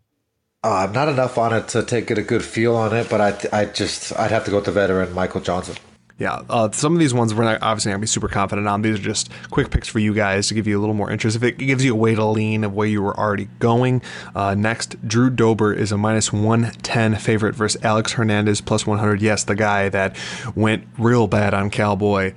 Uh, 0.63 0.87
not 0.93 1.09
enough 1.09 1.39
on 1.39 1.53
it 1.53 1.67
to 1.69 1.81
take 1.81 2.11
it 2.11 2.19
a 2.19 2.21
good 2.21 2.43
feel 2.43 2.75
on 2.75 2.95
it, 2.95 3.09
but 3.09 3.19
I, 3.19 3.61
I 3.61 3.65
just 3.65 4.17
I'd 4.19 4.29
have 4.29 4.45
to 4.45 4.51
go 4.51 4.57
with 4.57 4.65
the 4.65 4.71
veteran 4.71 5.11
Michael 5.13 5.41
Johnson. 5.41 5.75
Yeah, 6.21 6.43
uh, 6.51 6.69
some 6.69 6.93
of 6.93 6.99
these 6.99 7.15
ones 7.15 7.33
we're 7.33 7.45
not 7.45 7.63
obviously 7.63 7.89
not 7.89 7.95
gonna 7.95 8.01
be 8.01 8.05
super 8.07 8.27
confident 8.27 8.67
on. 8.67 8.83
These 8.83 8.99
are 8.99 9.01
just 9.01 9.31
quick 9.49 9.71
picks 9.71 9.87
for 9.87 9.97
you 9.97 10.13
guys 10.13 10.49
to 10.49 10.53
give 10.53 10.67
you 10.67 10.77
a 10.77 10.79
little 10.79 10.93
more 10.93 11.09
interest. 11.09 11.35
If 11.35 11.41
it 11.41 11.57
gives 11.57 11.83
you 11.83 11.93
a 11.93 11.95
way 11.95 12.13
to 12.13 12.23
lean 12.23 12.63
of 12.63 12.75
where 12.75 12.85
you 12.85 13.01
were 13.01 13.19
already 13.19 13.45
going. 13.57 14.03
Uh, 14.35 14.53
next, 14.53 14.95
Drew 15.07 15.31
Dober 15.31 15.73
is 15.73 15.91
a 15.91 15.97
minus 15.97 16.31
one 16.31 16.73
ten 16.83 17.15
favorite 17.15 17.55
versus 17.55 17.83
Alex 17.83 18.11
Hernandez 18.11 18.61
plus 18.61 18.85
one 18.85 18.99
hundred. 18.99 19.19
Yes, 19.19 19.45
the 19.45 19.55
guy 19.55 19.89
that 19.89 20.15
went 20.53 20.87
real 20.99 21.25
bad 21.25 21.55
on 21.55 21.71
Cowboy 21.71 22.35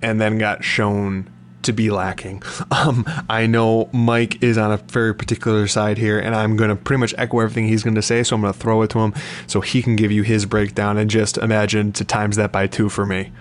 and 0.00 0.18
then 0.18 0.38
got 0.38 0.64
shown 0.64 1.28
to 1.66 1.72
be 1.72 1.90
lacking. 1.90 2.42
Um, 2.70 3.04
I 3.28 3.46
know 3.46 3.88
Mike 3.92 4.42
is 4.42 4.58
on 4.58 4.72
a 4.72 4.76
very 4.78 5.14
particular 5.14 5.66
side 5.68 5.98
here, 5.98 6.18
and 6.18 6.34
I'm 6.34 6.56
going 6.56 6.70
to 6.70 6.76
pretty 6.76 7.00
much 7.00 7.14
echo 7.18 7.40
everything 7.40 7.68
he's 7.68 7.82
going 7.82 7.94
to 7.94 8.02
say. 8.02 8.22
So 8.22 8.34
I'm 8.34 8.42
going 8.42 8.52
to 8.52 8.58
throw 8.58 8.82
it 8.82 8.90
to 8.90 8.98
him 9.00 9.14
so 9.46 9.60
he 9.60 9.82
can 9.82 9.96
give 9.96 10.10
you 10.10 10.22
his 10.22 10.46
breakdown 10.46 10.98
and 10.98 11.08
just 11.10 11.38
imagine 11.38 11.92
to 11.92 12.04
times 12.04 12.36
that 12.36 12.50
by 12.52 12.66
two 12.66 12.88
for 12.88 13.06
me. 13.06 13.32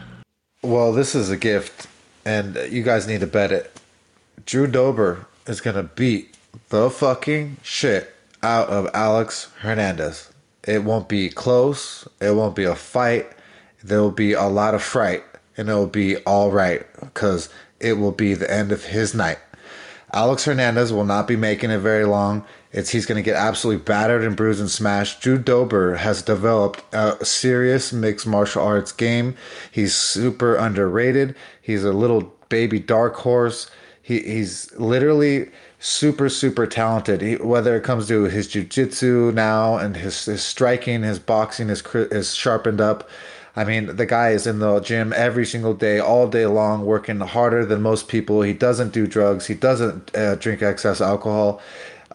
Well, 0.61 0.93
this 0.93 1.15
is 1.15 1.29
a 1.29 1.37
gift, 1.37 1.87
and 2.25 2.55
you 2.69 2.83
guys 2.83 3.07
need 3.07 3.21
to 3.21 3.27
bet 3.27 3.51
it. 3.51 3.79
Drew 4.45 4.67
Dober 4.67 5.27
is 5.47 5.61
going 5.61 5.75
to 5.75 5.83
beat 5.83 6.35
the 6.69 6.89
fucking 6.89 7.57
shit 7.61 8.13
out 8.41 8.69
of 8.69 8.89
Alex 8.93 9.51
Hernandez. 9.59 10.31
It 10.63 10.83
won't 10.83 11.07
be 11.07 11.29
close. 11.29 12.07
It 12.19 12.35
won't 12.35 12.55
be 12.55 12.63
a 12.63 12.75
fight. 12.75 13.27
There 13.83 14.01
will 14.01 14.11
be 14.11 14.33
a 14.33 14.45
lot 14.45 14.73
of 14.73 14.81
fright, 14.81 15.23
and 15.57 15.69
it 15.69 15.73
will 15.73 15.87
be 15.87 16.17
all 16.17 16.51
right 16.51 16.85
because 16.99 17.49
it 17.79 17.93
will 17.93 18.11
be 18.11 18.33
the 18.33 18.51
end 18.51 18.71
of 18.71 18.85
his 18.85 19.13
night. 19.13 19.39
Alex 20.13 20.45
Hernandez 20.45 20.93
will 20.93 21.05
not 21.05 21.27
be 21.27 21.35
making 21.35 21.71
it 21.71 21.79
very 21.79 22.05
long. 22.05 22.45
It's 22.71 22.89
he's 22.89 23.05
going 23.05 23.21
to 23.21 23.25
get 23.25 23.35
absolutely 23.35 23.83
battered 23.83 24.23
and 24.23 24.35
bruised 24.35 24.59
and 24.59 24.69
smashed. 24.69 25.21
Drew 25.21 25.37
Dober 25.37 25.95
has 25.95 26.21
developed 26.21 26.83
a 26.93 27.23
serious 27.25 27.91
mixed 27.91 28.27
martial 28.27 28.63
arts 28.63 28.91
game. 28.91 29.35
He's 29.71 29.93
super 29.95 30.55
underrated. 30.55 31.35
He's 31.61 31.83
a 31.83 31.91
little 31.93 32.33
baby 32.49 32.79
dark 32.79 33.15
horse. 33.15 33.69
He 34.01 34.19
he's 34.19 34.71
literally 34.73 35.51
super 35.79 36.29
super 36.29 36.67
talented. 36.67 37.21
He, 37.21 37.35
whether 37.35 37.75
it 37.75 37.83
comes 37.83 38.07
to 38.07 38.23
his 38.23 38.47
jiu-jitsu 38.47 39.31
now 39.33 39.77
and 39.77 39.95
his, 39.97 40.25
his 40.25 40.43
striking, 40.43 41.03
his 41.03 41.19
boxing 41.19 41.69
is 41.69 41.81
is 41.93 42.35
sharpened 42.35 42.81
up. 42.81 43.09
I 43.55 43.63
mean, 43.63 43.95
the 43.95 44.05
guy 44.05 44.31
is 44.31 44.45
in 44.45 44.59
the 44.59 44.79
gym 44.81 45.13
every 45.15 45.45
single 45.45 45.73
day, 45.73 45.99
all 45.99 46.27
day 46.27 46.45
long, 46.45 46.85
working 46.85 47.19
harder 47.21 47.65
than 47.65 47.81
most 47.81 48.07
people. 48.09 48.41
He 48.41 48.53
doesn't 48.53 48.91
do 48.91 49.07
drugs. 49.07 49.47
He 49.47 49.53
doesn't 49.53 50.15
uh, 50.15 50.35
drink 50.35 50.61
excess 50.61 50.99
alcohol. 50.99 51.61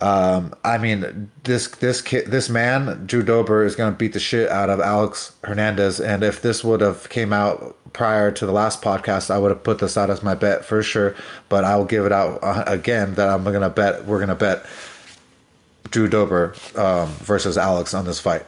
Um, 0.02 0.54
I 0.64 0.78
mean, 0.78 1.30
this 1.44 1.68
this 1.68 2.02
this 2.02 2.48
man, 2.48 3.06
Drew 3.06 3.22
Dober, 3.22 3.64
is 3.64 3.76
going 3.76 3.92
to 3.92 3.98
beat 3.98 4.14
the 4.14 4.20
shit 4.20 4.48
out 4.48 4.70
of 4.70 4.80
Alex 4.80 5.34
Hernandez. 5.44 6.00
And 6.00 6.22
if 6.22 6.40
this 6.40 6.64
would 6.64 6.80
have 6.80 7.08
came 7.10 7.32
out 7.32 7.76
prior 7.92 8.30
to 8.32 8.46
the 8.46 8.52
last 8.52 8.80
podcast, 8.82 9.30
I 9.30 9.38
would 9.38 9.50
have 9.50 9.62
put 9.62 9.78
this 9.78 9.96
out 9.96 10.10
as 10.10 10.22
my 10.22 10.34
bet 10.34 10.64
for 10.64 10.82
sure. 10.82 11.14
But 11.48 11.64
I 11.64 11.76
will 11.76 11.84
give 11.84 12.06
it 12.06 12.12
out 12.12 12.38
uh, 12.42 12.64
again 12.66 13.14
that 13.14 13.28
I'm 13.28 13.44
going 13.44 13.60
to 13.60 13.70
bet 13.70 14.06
we're 14.06 14.18
going 14.18 14.28
to 14.28 14.34
bet 14.34 14.64
Drew 15.90 16.08
Dober 16.08 16.54
um, 16.76 17.08
versus 17.08 17.58
Alex 17.58 17.92
on 17.92 18.06
this 18.06 18.20
fight. 18.20 18.46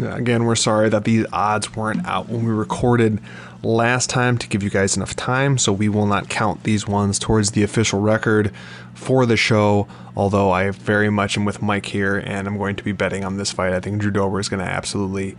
Again, 0.00 0.44
we're 0.44 0.56
sorry 0.56 0.88
that 0.88 1.04
these 1.04 1.24
odds 1.32 1.76
weren't 1.76 2.04
out 2.04 2.28
when 2.28 2.44
we 2.44 2.50
recorded 2.50 3.20
last 3.62 4.10
time 4.10 4.36
to 4.38 4.48
give 4.48 4.60
you 4.60 4.68
guys 4.68 4.96
enough 4.96 5.14
time, 5.14 5.56
so 5.56 5.72
we 5.72 5.88
will 5.88 6.06
not 6.06 6.28
count 6.28 6.64
these 6.64 6.88
ones 6.88 7.16
towards 7.16 7.52
the 7.52 7.62
official 7.62 8.00
record 8.00 8.52
for 8.92 9.24
the 9.24 9.36
show. 9.36 9.86
Although 10.16 10.50
I 10.50 10.70
very 10.70 11.10
much 11.10 11.38
am 11.38 11.44
with 11.44 11.62
Mike 11.62 11.86
here, 11.86 12.16
and 12.16 12.48
I'm 12.48 12.58
going 12.58 12.74
to 12.74 12.82
be 12.82 12.90
betting 12.90 13.24
on 13.24 13.36
this 13.36 13.52
fight. 13.52 13.72
I 13.72 13.78
think 13.78 14.00
Drew 14.00 14.10
Dober 14.10 14.40
is 14.40 14.48
going 14.48 14.64
to 14.64 14.70
absolutely 14.70 15.36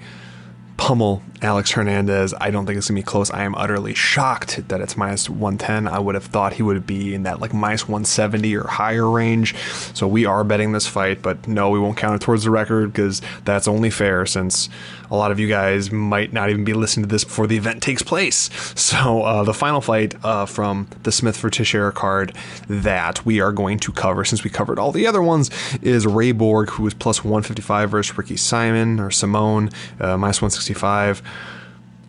pummel 0.78 1.22
Alex 1.42 1.72
Hernandez. 1.72 2.34
I 2.40 2.52
don't 2.52 2.66
think 2.66 2.78
it's 2.78 2.90
gonna 2.90 3.00
be 3.00 3.04
close. 3.04 3.30
I 3.32 3.44
am 3.44 3.56
utterly 3.56 3.94
shocked 3.94 4.68
that 4.68 4.82
it's 4.82 4.98
minus 4.98 5.30
110. 5.30 5.88
I 5.88 6.00
would 6.00 6.16
have 6.16 6.26
thought 6.26 6.54
he 6.54 6.64
would 6.64 6.86
be 6.86 7.14
in 7.14 7.24
that 7.24 7.40
like 7.40 7.54
minus 7.54 7.88
170 7.88 8.56
or 8.56 8.68
higher 8.68 9.10
range. 9.10 9.56
So 9.94 10.08
we 10.08 10.26
are 10.26 10.44
betting 10.44 10.72
this 10.72 10.88
fight, 10.88 11.22
but 11.22 11.48
no, 11.48 11.70
we 11.70 11.80
won't 11.80 11.98
count 11.98 12.16
it 12.16 12.22
towards 12.22 12.44
the 12.44 12.52
record 12.52 12.92
because 12.92 13.22
that's 13.44 13.68
only 13.68 13.90
fair 13.90 14.26
since 14.26 14.70
a 15.10 15.16
lot 15.16 15.32
of 15.32 15.40
you 15.40 15.48
guys 15.48 15.92
might 15.92 16.34
not 16.34 16.50
even 16.50 16.64
be 16.64 16.74
listening 16.74 17.08
to 17.08 17.12
this 17.12 17.24
before 17.24 17.48
the 17.48 17.58
event 17.58 17.82
takes 17.82 18.04
place. 18.04 18.50
So 18.86 19.24
uh, 19.24 19.44
the 19.44 19.54
final 19.54 19.82
fight 19.82 20.14
uh, 20.24 20.46
from 20.46 20.88
the 21.04 21.12
Smith 21.12 21.36
for 21.38 21.50
Teixeira 21.50 21.92
card 21.92 22.36
that 22.68 23.26
we 23.26 23.42
are 23.42 23.52
going 23.52 23.80
to 23.80 23.92
cover, 23.92 24.24
since 24.24 24.44
we 24.44 24.50
covered 24.50 24.78
all 24.78 24.92
the 24.92 25.08
other 25.08 25.24
ones, 25.24 25.50
is 25.82 26.06
Ray 26.06 26.32
Borg, 26.32 26.70
who 26.70 26.86
is 26.86 26.94
plus 26.94 27.24
155 27.24 27.90
versus 27.90 28.18
Ricky 28.18 28.38
Simon 28.38 29.00
or 29.00 29.10
Simone, 29.10 29.70
uh, 30.00 30.18
minus 30.18 30.42
165. 30.42 31.22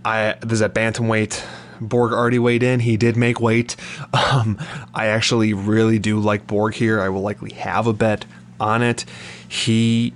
I 0.05 0.37
this 0.41 0.53
is 0.53 0.63
at 0.63 0.75
bantamweight. 0.75 1.43
Borg 1.81 2.13
already 2.13 2.39
weighed 2.39 2.63
in. 2.63 2.81
He 2.81 2.97
did 2.97 3.17
make 3.17 3.41
weight. 3.41 3.77
Um, 4.33 4.59
I 4.95 5.07
actually 5.07 5.53
really 5.53 5.99
do 5.99 6.19
like 6.19 6.47
Borg 6.47 6.75
here. 6.75 7.01
I 7.01 7.09
will 7.09 7.21
likely 7.21 7.53
have 7.55 7.87
a 7.87 7.93
bet 7.93 8.25
on 8.59 8.83
it. 8.83 9.05
He 9.49 10.13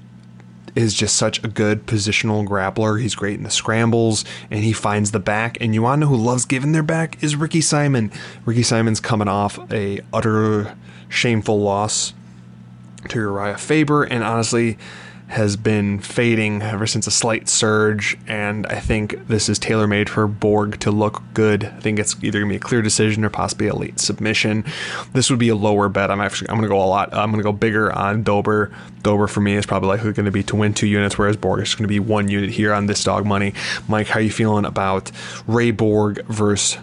is 0.81 0.95
just 0.95 1.17
such 1.17 1.43
a 1.45 1.49
good 1.49 1.87
positional 1.87 2.47
grappler. 2.47 3.01
He's 3.01 3.15
great 3.15 3.37
in 3.37 3.45
the 3.45 3.51
scrambles 3.51 4.25
and 4.51 4.65
he 4.65 4.73
finds 4.73 5.11
the 5.11 5.21
back. 5.21 5.59
And 5.61 5.75
know 5.97 6.07
who 6.07 6.17
loves 6.17 6.45
giving 6.45 6.73
their 6.73 6.83
back 6.83 7.23
is 7.23 7.37
Ricky 7.37 7.61
Simon. 7.61 8.11
Ricky 8.45 8.63
Simon's 8.63 9.01
coming 9.01 9.29
off 9.29 9.59
a 9.73 10.01
utter 10.13 10.77
shameful 11.09 11.61
loss 11.61 12.15
to 13.09 13.19
Urijah 13.19 13.59
Faber, 13.59 14.05
and 14.05 14.23
honestly 14.23 14.79
has 15.31 15.57
been 15.57 16.01
fading 16.01 16.61
ever 16.61 16.89
since 16.89 17.07
a 17.07 17.11
slight 17.11 17.49
surge, 17.49 18.19
and 18.27 18.67
I 18.67 18.81
think 18.81 19.29
this 19.29 19.49
is 19.49 19.61
tailor 19.61 19.87
made 19.87 20.11
for 20.11 20.27
Borg 20.27 20.81
to 20.81 20.91
look 20.91 21.23
good. 21.35 21.67
I 21.67 21.79
think 21.79 22.01
it's 22.01 22.17
either 22.21 22.41
gonna 22.41 22.51
be 22.51 22.57
a 22.57 22.61
clear 22.61 22.83
decision 22.83 23.25
or 23.25 23.31
possibly 23.31 23.69
a 23.69 23.75
late 23.75 24.01
submission. 24.01 24.65
This 25.13 25.31
would 25.31 25.39
be 25.39 25.49
a 25.49 25.55
lower 25.55 25.89
bet. 25.89 26.11
I'm 26.11 26.21
actually 26.21 26.51
I'm 26.51 26.57
gonna 26.57 26.67
go 26.67 26.83
a 26.83 26.85
lot. 26.85 27.15
I'm 27.15 27.31
gonna 27.31 27.45
go 27.45 27.53
bigger 27.53 27.93
on 27.93 28.25
Dober. 28.25 28.73
Dober 29.05 29.29
for 29.29 29.41
me 29.41 29.55
is 29.55 29.67
probably 29.67 29.89
likely 29.91 30.13
to 30.13 30.31
be 30.33 30.43
to 30.43 30.57
win 30.57 30.75
two 30.75 30.89
units, 30.89 31.17
whereas 31.17 31.37
Borg 31.37 31.63
is 31.63 31.77
to 31.77 31.87
be 31.87 32.01
one 32.01 32.27
unit 32.27 32.51
here 32.51 32.75
on 32.75 32.87
this 32.87 33.05
dog 33.05 33.25
money. 33.25 33.55
Mike, 33.87 34.09
how 34.09 34.19
you 34.19 34.33
feeling 34.33 34.65
about 34.65 35.13
Ray 35.47 35.71
Borg 35.71 36.25
versus 36.27 36.77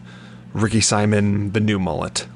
Ricky 0.54 0.80
Simon, 0.80 1.52
the 1.52 1.60
new 1.60 1.80
mullet? 1.80 2.28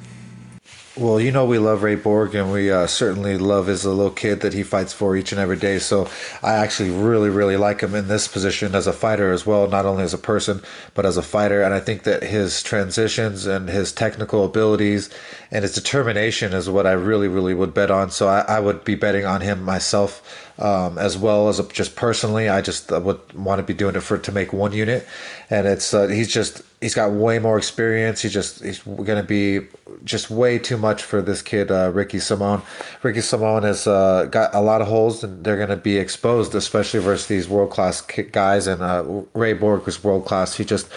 Well, 0.98 1.22
you 1.22 1.32
know 1.32 1.46
we 1.46 1.58
love 1.58 1.84
Ray 1.84 1.96
Borg, 1.96 2.36
and 2.36 2.52
we 2.52 2.70
uh, 2.70 2.86
certainly 2.86 3.38
love 3.38 3.68
his 3.68 3.86
little 3.86 4.10
kid 4.12 4.42
that 4.42 4.54
he 4.54 4.62
fights 4.62 4.92
for 4.92 5.16
each 5.16 5.32
and 5.32 5.40
every 5.40 5.56
day. 5.56 5.80
So 5.80 6.10
I 6.44 6.56
actually 6.56 6.90
really, 6.90 7.30
really 7.30 7.56
like 7.56 7.80
him 7.80 7.96
in 7.96 8.10
this 8.10 8.28
position 8.28 8.76
as 8.76 8.88
a 8.88 8.92
fighter 8.92 9.32
as 9.32 9.46
well, 9.46 9.70
not 9.70 9.86
only 9.86 10.04
as 10.04 10.14
a 10.14 10.18
person 10.18 10.62
but 10.94 11.06
as 11.06 11.16
a 11.16 11.22
fighter. 11.22 11.64
And 11.64 11.74
I 11.74 11.80
think 11.80 12.04
that 12.04 12.24
his 12.24 12.62
transitions 12.62 13.46
and 13.46 13.70
his 13.70 13.94
technical 13.94 14.44
abilities 14.44 15.10
and 15.50 15.64
his 15.64 15.74
determination 15.74 16.52
is 16.52 16.70
what 16.70 16.86
I 16.86 16.92
really, 16.92 17.30
really 17.30 17.54
would 17.54 17.74
bet 17.74 17.90
on. 17.90 18.12
So 18.12 18.28
I, 18.28 18.42
I 18.42 18.60
would 18.60 18.84
be 18.84 18.96
betting 18.96 19.24
on 19.26 19.40
him 19.40 19.64
myself. 19.64 20.51
Um, 20.62 21.00
as 21.00 21.18
well 21.18 21.50
as 21.50 21.60
just 21.70 21.96
personally, 21.96 22.48
I 22.48 22.62
just 22.62 22.92
would 22.92 23.34
want 23.34 23.58
to 23.58 23.64
be 23.64 23.74
doing 23.74 23.96
it 23.96 24.02
for 24.02 24.20
to 24.20 24.32
make 24.32 24.54
one 24.54 24.74
unit, 24.74 25.08
and 25.50 25.66
it's 25.66 25.92
uh, 25.92 26.08
he's 26.08 26.32
just 26.32 26.62
he's 26.80 26.94
got 26.94 27.12
way 27.14 27.40
more 27.40 27.58
experience. 27.58 28.22
He 28.22 28.30
just 28.30 28.64
he's 28.64 28.78
going 28.84 29.18
to 29.18 29.24
be 29.24 29.62
just 30.04 30.30
way 30.30 30.60
too 30.60 30.78
much 30.78 31.02
for 31.02 31.20
this 31.20 31.42
kid, 31.42 31.72
uh, 31.72 31.92
Ricky 31.92 32.20
Simone. 32.20 32.62
Ricky 33.02 33.22
Simone 33.22 33.64
has 33.64 33.88
uh, 33.88 34.26
got 34.26 34.54
a 34.54 34.62
lot 34.62 34.82
of 34.82 34.88
holes, 34.88 35.24
and 35.24 35.44
they're 35.44 35.58
going 35.58 35.70
to 35.70 35.78
be 35.78 35.98
exposed, 35.98 36.54
especially 36.54 37.00
versus 37.00 37.26
these 37.26 37.50
world 37.50 37.72
class 37.72 38.02
guys. 38.02 38.68
And 38.68 38.84
uh, 38.84 39.24
Ray 39.34 39.54
Borg 39.54 39.88
was 39.88 40.04
world 40.04 40.26
class. 40.26 40.56
He 40.56 40.64
just 40.64 40.88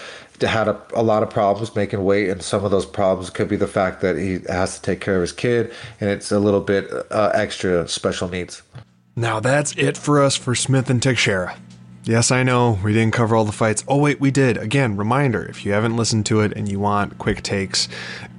had 0.42 0.68
a, 0.68 0.78
a 0.94 1.02
lot 1.02 1.22
of 1.22 1.30
problems 1.30 1.74
making 1.74 2.04
weight, 2.04 2.28
and 2.28 2.42
some 2.42 2.66
of 2.66 2.70
those 2.70 2.84
problems 2.86 3.30
could 3.30 3.48
be 3.48 3.56
the 3.56 3.66
fact 3.66 4.02
that 4.02 4.16
he 4.16 4.40
has 4.48 4.76
to 4.76 4.82
take 4.82 5.00
care 5.00 5.16
of 5.16 5.22
his 5.22 5.32
kid, 5.32 5.72
and 6.00 6.10
it's 6.10 6.30
a 6.32 6.38
little 6.38 6.60
bit 6.60 6.90
uh, 7.10 7.30
extra 7.34 7.88
special 7.88 8.28
needs. 8.28 8.62
Now 9.16 9.38
that's 9.38 9.74
it 9.76 9.96
for 9.96 10.22
us 10.22 10.36
for 10.36 10.54
Smith 10.54 10.90
and 10.90 11.00
Teixeira. 11.00 11.56
Yes, 12.07 12.30
I 12.30 12.42
know, 12.42 12.78
we 12.84 12.92
didn't 12.92 13.14
cover 13.14 13.34
all 13.34 13.46
the 13.46 13.50
fights. 13.52 13.82
Oh, 13.88 13.96
wait, 13.96 14.20
we 14.20 14.30
did. 14.30 14.59
Again, 14.59 14.94
reminder 14.94 15.42
if 15.42 15.64
you 15.64 15.72
haven't 15.72 15.96
listened 15.96 16.26
to 16.26 16.40
it 16.40 16.52
and 16.52 16.70
you 16.70 16.78
want 16.78 17.16
quick 17.16 17.42
takes, 17.42 17.88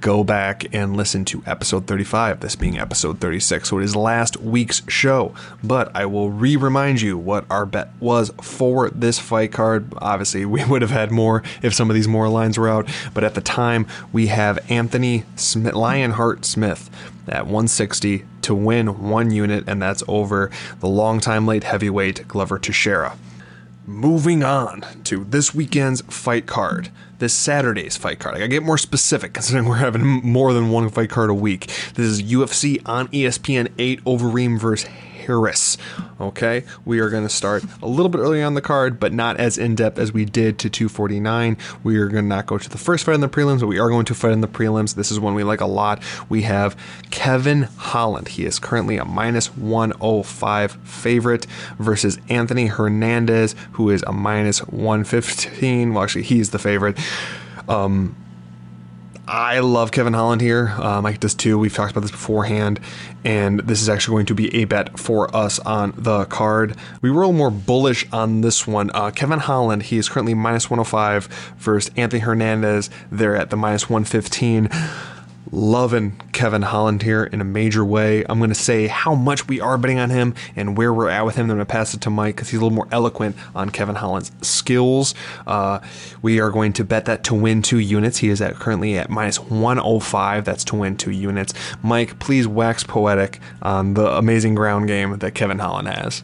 go 0.00 0.22
back 0.22 0.72
and 0.72 0.96
listen 0.96 1.24
to 1.24 1.42
episode 1.46 1.88
35, 1.88 2.38
this 2.38 2.54
being 2.54 2.78
episode 2.78 3.18
36. 3.18 3.68
So 3.68 3.80
it 3.80 3.82
is 3.82 3.96
last 3.96 4.36
week's 4.36 4.88
show. 4.88 5.34
But 5.64 5.90
I 5.96 6.06
will 6.06 6.30
re 6.30 6.54
remind 6.54 7.00
you 7.00 7.18
what 7.18 7.44
our 7.50 7.66
bet 7.66 7.88
was 7.98 8.30
for 8.40 8.88
this 8.90 9.18
fight 9.18 9.50
card. 9.50 9.92
Obviously, 9.96 10.44
we 10.44 10.64
would 10.68 10.82
have 10.82 10.92
had 10.92 11.10
more 11.10 11.42
if 11.60 11.74
some 11.74 11.90
of 11.90 11.94
these 11.96 12.06
more 12.06 12.28
lines 12.28 12.56
were 12.56 12.68
out. 12.68 12.88
But 13.14 13.24
at 13.24 13.34
the 13.34 13.40
time, 13.40 13.88
we 14.12 14.28
have 14.28 14.64
Anthony 14.70 15.24
Smith, 15.34 15.74
Lionheart 15.74 16.44
Smith 16.44 16.88
at 17.26 17.46
160 17.46 18.24
to 18.42 18.54
win 18.54 19.08
one 19.08 19.32
unit, 19.32 19.64
and 19.66 19.82
that's 19.82 20.04
over 20.06 20.52
the 20.78 20.86
longtime 20.86 21.48
late 21.48 21.64
heavyweight 21.64 22.28
Glover 22.28 22.60
Teixeira. 22.60 23.18
Moving 23.88 24.42
on 24.42 24.84
to 25.04 25.22
this 25.22 25.54
weekend's 25.54 26.00
fight 26.08 26.46
card, 26.46 26.90
this 27.20 27.32
Saturday's 27.32 27.96
fight 27.96 28.18
card. 28.18 28.34
I 28.34 28.38
gotta 28.38 28.48
get 28.48 28.64
more 28.64 28.78
specific 28.78 29.32
considering 29.34 29.68
we're 29.68 29.76
having 29.76 30.02
more 30.02 30.52
than 30.52 30.70
one 30.70 30.90
fight 30.90 31.08
card 31.08 31.30
a 31.30 31.34
week. 31.34 31.66
This 31.94 32.06
is 32.06 32.20
UFC 32.20 32.82
on 32.84 33.06
ESPN 33.08 33.70
8 33.78 34.02
Overeem 34.02 34.58
versus 34.58 34.90
Harris. 35.26 35.76
Okay, 36.20 36.64
we 36.84 37.00
are 37.00 37.10
going 37.10 37.22
to 37.22 37.28
start 37.28 37.64
a 37.82 37.86
little 37.86 38.08
bit 38.08 38.18
early 38.18 38.42
on 38.42 38.54
the 38.54 38.60
card, 38.60 38.98
but 38.98 39.12
not 39.12 39.36
as 39.38 39.58
in 39.58 39.74
depth 39.74 39.98
as 39.98 40.12
we 40.12 40.24
did 40.24 40.58
to 40.60 40.70
249. 40.70 41.56
We 41.82 41.96
are 41.98 42.08
going 42.08 42.24
to 42.24 42.28
not 42.28 42.46
go 42.46 42.58
to 42.58 42.68
the 42.68 42.78
first 42.78 43.04
fight 43.04 43.14
in 43.14 43.20
the 43.20 43.28
prelims, 43.28 43.60
but 43.60 43.66
we 43.66 43.78
are 43.78 43.88
going 43.88 44.06
to 44.06 44.14
fight 44.14 44.32
in 44.32 44.40
the 44.40 44.48
prelims. 44.48 44.94
This 44.94 45.10
is 45.10 45.20
one 45.20 45.34
we 45.34 45.44
like 45.44 45.60
a 45.60 45.66
lot. 45.66 46.02
We 46.28 46.42
have 46.42 46.76
Kevin 47.10 47.62
Holland. 47.62 48.28
He 48.28 48.44
is 48.44 48.58
currently 48.58 48.96
a 48.96 49.04
minus 49.04 49.48
105 49.56 50.72
favorite 50.72 51.46
versus 51.78 52.18
Anthony 52.28 52.66
Hernandez, 52.66 53.54
who 53.72 53.90
is 53.90 54.02
a 54.06 54.12
minus 54.12 54.60
115. 54.60 55.94
Well, 55.94 56.04
actually, 56.04 56.22
he's 56.22 56.50
the 56.50 56.58
favorite. 56.58 56.98
Um, 57.68 58.16
I 59.28 59.58
love 59.58 59.90
Kevin 59.90 60.12
Holland 60.12 60.40
here. 60.40 60.68
Uh, 60.78 61.02
Mike 61.02 61.18
does 61.18 61.34
too. 61.34 61.58
We've 61.58 61.74
talked 61.74 61.90
about 61.90 62.02
this 62.02 62.12
beforehand, 62.12 62.78
and 63.24 63.58
this 63.60 63.82
is 63.82 63.88
actually 63.88 64.14
going 64.14 64.26
to 64.26 64.34
be 64.34 64.54
a 64.54 64.66
bet 64.66 65.00
for 65.00 65.34
us 65.34 65.58
on 65.60 65.94
the 65.96 66.26
card. 66.26 66.76
We 67.02 67.10
were 67.10 67.22
a 67.22 67.26
little 67.26 67.38
more 67.38 67.50
bullish 67.50 68.06
on 68.12 68.42
this 68.42 68.68
one. 68.68 68.92
Uh, 68.94 69.10
Kevin 69.10 69.40
Holland, 69.40 69.84
he 69.84 69.98
is 69.98 70.08
currently 70.08 70.34
minus 70.34 70.70
105 70.70 71.26
versus 71.58 71.90
Anthony 71.96 72.20
Hernandez. 72.20 72.88
They're 73.10 73.34
at 73.34 73.50
the 73.50 73.56
minus 73.56 73.90
115 73.90 74.68
loving 75.56 76.20
Kevin 76.32 76.60
Holland 76.60 77.02
here 77.02 77.24
in 77.24 77.40
a 77.40 77.44
major 77.44 77.82
way. 77.82 78.22
I'm 78.28 78.38
going 78.38 78.50
to 78.50 78.54
say 78.54 78.88
how 78.88 79.14
much 79.14 79.48
we 79.48 79.58
are 79.58 79.78
betting 79.78 79.98
on 79.98 80.10
him 80.10 80.34
and 80.54 80.76
where 80.76 80.92
we're 80.92 81.08
at 81.08 81.24
with 81.24 81.36
him. 81.36 81.48
Then 81.48 81.52
I'm 81.52 81.56
going 81.58 81.66
to 81.66 81.72
pass 81.72 81.94
it 81.94 82.02
to 82.02 82.10
Mike 82.10 82.36
because 82.36 82.50
he's 82.50 82.60
a 82.60 82.62
little 82.62 82.76
more 82.76 82.88
eloquent 82.92 83.36
on 83.54 83.70
Kevin 83.70 83.94
Holland's 83.94 84.30
skills. 84.42 85.14
Uh, 85.46 85.80
we 86.20 86.40
are 86.40 86.50
going 86.50 86.74
to 86.74 86.84
bet 86.84 87.06
that 87.06 87.24
to 87.24 87.34
win 87.34 87.62
two 87.62 87.78
units. 87.78 88.18
He 88.18 88.28
is 88.28 88.42
at 88.42 88.56
currently 88.56 88.98
at 88.98 89.08
minus 89.08 89.40
105. 89.40 90.44
That's 90.44 90.64
to 90.64 90.76
win 90.76 90.96
two 90.98 91.10
units. 91.10 91.54
Mike, 91.82 92.18
please 92.18 92.46
wax 92.46 92.84
poetic 92.84 93.40
on 93.62 93.94
the 93.94 94.14
amazing 94.14 94.54
ground 94.54 94.88
game 94.88 95.16
that 95.18 95.34
Kevin 95.34 95.58
Holland 95.58 95.88
has. 95.88 96.22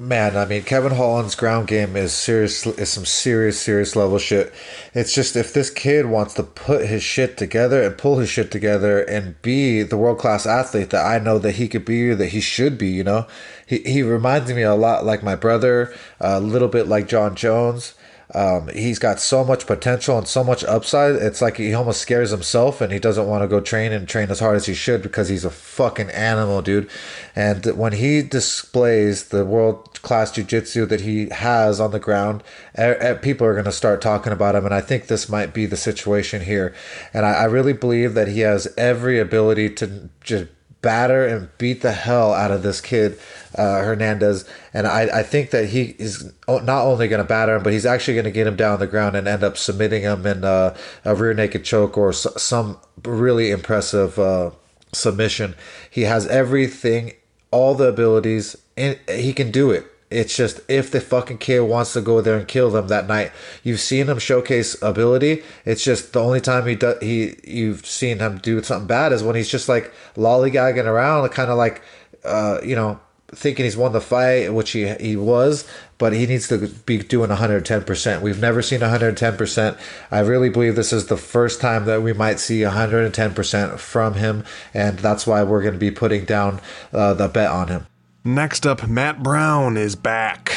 Man, 0.00 0.34
I 0.34 0.46
mean, 0.46 0.62
Kevin 0.62 0.92
Holland's 0.92 1.34
ground 1.34 1.68
game 1.68 1.94
is 1.94 2.14
serious, 2.14 2.66
is 2.66 2.88
some 2.88 3.04
serious, 3.04 3.60
serious 3.60 3.94
level 3.94 4.18
shit. 4.18 4.50
It's 4.94 5.14
just 5.14 5.36
if 5.36 5.52
this 5.52 5.68
kid 5.68 6.06
wants 6.06 6.32
to 6.34 6.42
put 6.42 6.86
his 6.86 7.02
shit 7.02 7.36
together 7.36 7.82
and 7.82 7.98
pull 7.98 8.18
his 8.18 8.30
shit 8.30 8.50
together 8.50 9.02
and 9.02 9.40
be 9.42 9.82
the 9.82 9.98
world 9.98 10.18
class 10.18 10.46
athlete 10.46 10.88
that 10.90 11.04
I 11.04 11.18
know 11.18 11.38
that 11.40 11.56
he 11.56 11.68
could 11.68 11.84
be 11.84 12.14
that 12.14 12.28
he 12.28 12.40
should 12.40 12.78
be, 12.78 12.88
you 12.88 13.04
know, 13.04 13.26
he 13.66 13.78
he 13.80 14.02
reminds 14.02 14.50
me 14.50 14.62
a 14.62 14.74
lot 14.74 15.04
like 15.04 15.22
my 15.22 15.36
brother, 15.36 15.94
a 16.18 16.40
little 16.40 16.68
bit 16.68 16.88
like 16.88 17.06
John 17.06 17.34
Jones. 17.34 17.92
Um, 18.34 18.68
he's 18.68 18.98
got 18.98 19.20
so 19.20 19.44
much 19.44 19.66
potential 19.66 20.16
and 20.16 20.26
so 20.26 20.44
much 20.44 20.62
upside. 20.64 21.16
It's 21.16 21.42
like 21.42 21.56
he 21.56 21.74
almost 21.74 22.00
scares 22.00 22.30
himself 22.30 22.80
and 22.80 22.92
he 22.92 22.98
doesn't 22.98 23.26
want 23.26 23.42
to 23.42 23.48
go 23.48 23.60
train 23.60 23.92
and 23.92 24.08
train 24.08 24.30
as 24.30 24.40
hard 24.40 24.56
as 24.56 24.66
he 24.66 24.74
should 24.74 25.02
because 25.02 25.28
he's 25.28 25.44
a 25.44 25.50
fucking 25.50 26.10
animal, 26.10 26.62
dude. 26.62 26.88
And 27.34 27.64
when 27.76 27.92
he 27.92 28.22
displays 28.22 29.28
the 29.28 29.44
world 29.44 30.00
class 30.02 30.32
jujitsu 30.32 30.88
that 30.88 31.00
he 31.00 31.28
has 31.30 31.80
on 31.80 31.90
the 31.90 31.98
ground, 31.98 32.44
eh, 32.76 32.94
eh, 33.00 33.14
people 33.14 33.46
are 33.46 33.54
going 33.54 33.64
to 33.64 33.72
start 33.72 34.00
talking 34.00 34.32
about 34.32 34.54
him. 34.54 34.64
And 34.64 34.74
I 34.74 34.80
think 34.80 35.06
this 35.06 35.28
might 35.28 35.52
be 35.52 35.66
the 35.66 35.76
situation 35.76 36.42
here. 36.42 36.74
And 37.12 37.26
I, 37.26 37.32
I 37.32 37.44
really 37.44 37.72
believe 37.72 38.14
that 38.14 38.28
he 38.28 38.40
has 38.40 38.72
every 38.76 39.18
ability 39.18 39.70
to 39.70 40.08
just 40.22 40.46
batter 40.82 41.26
and 41.26 41.48
beat 41.58 41.82
the 41.82 41.92
hell 41.92 42.32
out 42.32 42.50
of 42.50 42.62
this 42.62 42.80
kid 42.80 43.18
uh, 43.56 43.82
Hernandez, 43.82 44.44
and 44.72 44.86
I, 44.86 45.20
I 45.20 45.22
think 45.22 45.50
that 45.50 45.70
he 45.70 45.96
is 45.98 46.32
not 46.48 46.84
only 46.84 47.08
going 47.08 47.22
to 47.22 47.28
batter 47.28 47.56
him, 47.56 47.62
but 47.62 47.72
he's 47.72 47.86
actually 47.86 48.14
going 48.14 48.24
to 48.24 48.30
get 48.30 48.46
him 48.46 48.56
down 48.56 48.78
the 48.78 48.86
ground 48.86 49.16
and 49.16 49.26
end 49.26 49.42
up 49.42 49.56
submitting 49.56 50.02
him 50.02 50.24
in 50.26 50.44
uh, 50.44 50.76
a 51.04 51.14
rear 51.14 51.34
naked 51.34 51.64
choke 51.64 51.98
or 51.98 52.12
some 52.12 52.78
really 53.04 53.50
impressive 53.50 54.18
uh, 54.18 54.50
submission. 54.92 55.54
He 55.90 56.02
has 56.02 56.26
everything, 56.28 57.14
all 57.50 57.74
the 57.74 57.88
abilities, 57.88 58.56
and 58.76 58.98
he 59.08 59.32
can 59.32 59.50
do 59.50 59.70
it. 59.70 59.89
It's 60.10 60.36
just 60.36 60.60
if 60.68 60.90
the 60.90 61.00
fucking 61.00 61.38
kid 61.38 61.60
wants 61.60 61.92
to 61.92 62.00
go 62.00 62.20
there 62.20 62.36
and 62.36 62.48
kill 62.48 62.70
them 62.70 62.88
that 62.88 63.06
night. 63.06 63.30
You've 63.62 63.80
seen 63.80 64.08
him 64.08 64.18
showcase 64.18 64.80
ability. 64.82 65.44
It's 65.64 65.84
just 65.84 66.12
the 66.12 66.20
only 66.20 66.40
time 66.40 66.66
he 66.66 66.74
does 66.74 67.00
he 67.00 67.36
you've 67.44 67.86
seen 67.86 68.18
him 68.18 68.38
do 68.38 68.60
something 68.62 68.88
bad 68.88 69.12
is 69.12 69.22
when 69.22 69.36
he's 69.36 69.48
just 69.48 69.68
like 69.68 69.92
lollygagging 70.16 70.84
around, 70.84 71.28
kind 71.30 71.50
of 71.50 71.56
like 71.56 71.82
uh, 72.24 72.58
you 72.64 72.74
know 72.74 72.98
thinking 73.32 73.64
he's 73.64 73.76
won 73.76 73.92
the 73.92 74.00
fight, 74.00 74.52
which 74.52 74.72
he 74.72 74.88
he 74.94 75.16
was, 75.16 75.68
but 75.98 76.12
he 76.12 76.26
needs 76.26 76.48
to 76.48 76.66
be 76.86 76.98
doing 76.98 77.30
110%. 77.30 78.20
We've 78.20 78.40
never 78.40 78.62
seen 78.62 78.80
110%. 78.80 79.78
I 80.10 80.18
really 80.20 80.48
believe 80.48 80.74
this 80.74 80.92
is 80.92 81.06
the 81.06 81.16
first 81.16 81.60
time 81.60 81.84
that 81.84 82.02
we 82.02 82.12
might 82.12 82.40
see 82.40 82.60
110% 82.60 83.78
from 83.78 84.14
him, 84.14 84.44
and 84.74 84.98
that's 84.98 85.26
why 85.26 85.42
we're 85.42 85.62
going 85.62 85.74
to 85.74 85.78
be 85.78 85.92
putting 85.92 86.24
down 86.24 86.60
uh, 86.92 87.14
the 87.14 87.28
bet 87.28 87.50
on 87.50 87.68
him. 87.68 87.86
Next 88.22 88.66
up, 88.66 88.86
Matt 88.86 89.22
Brown 89.22 89.78
is 89.78 89.96
back. 89.96 90.52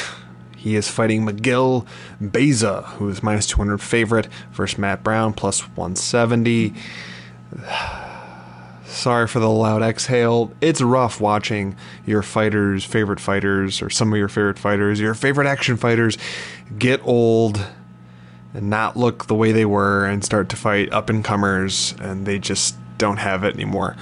He 0.57 0.75
is 0.75 0.89
fighting 0.89 1.23
Miguel 1.23 1.87
Baeza, 2.19 2.81
who 2.81 3.07
is 3.07 3.23
minus 3.23 3.47
200 3.47 3.77
favorite, 3.77 4.27
versus 4.51 4.77
Matt 4.77 5.01
Brown, 5.01 5.31
plus 5.31 5.61
170. 5.61 6.73
Sorry 8.85 9.27
for 9.27 9.39
the 9.39 9.49
loud 9.49 9.81
exhale. 9.81 10.51
It's 10.59 10.81
rough 10.81 11.21
watching 11.21 11.77
your 12.05 12.21
fighters, 12.21 12.83
favorite 12.83 13.21
fighters, 13.21 13.81
or 13.81 13.89
some 13.89 14.11
of 14.11 14.19
your 14.19 14.27
favorite 14.27 14.59
fighters, 14.59 14.99
your 14.99 15.13
favorite 15.13 15.47
action 15.47 15.77
fighters, 15.77 16.17
get 16.77 16.99
old 17.05 17.65
and 18.53 18.69
not 18.69 18.97
look 18.97 19.27
the 19.27 19.35
way 19.35 19.53
they 19.53 19.65
were 19.65 20.05
and 20.05 20.23
start 20.25 20.49
to 20.49 20.57
fight 20.57 20.91
up 20.91 21.09
and 21.09 21.23
comers, 21.23 21.95
and 22.01 22.25
they 22.25 22.39
just 22.39 22.75
don't 22.97 23.17
have 23.17 23.45
it 23.45 23.53
anymore. 23.53 23.95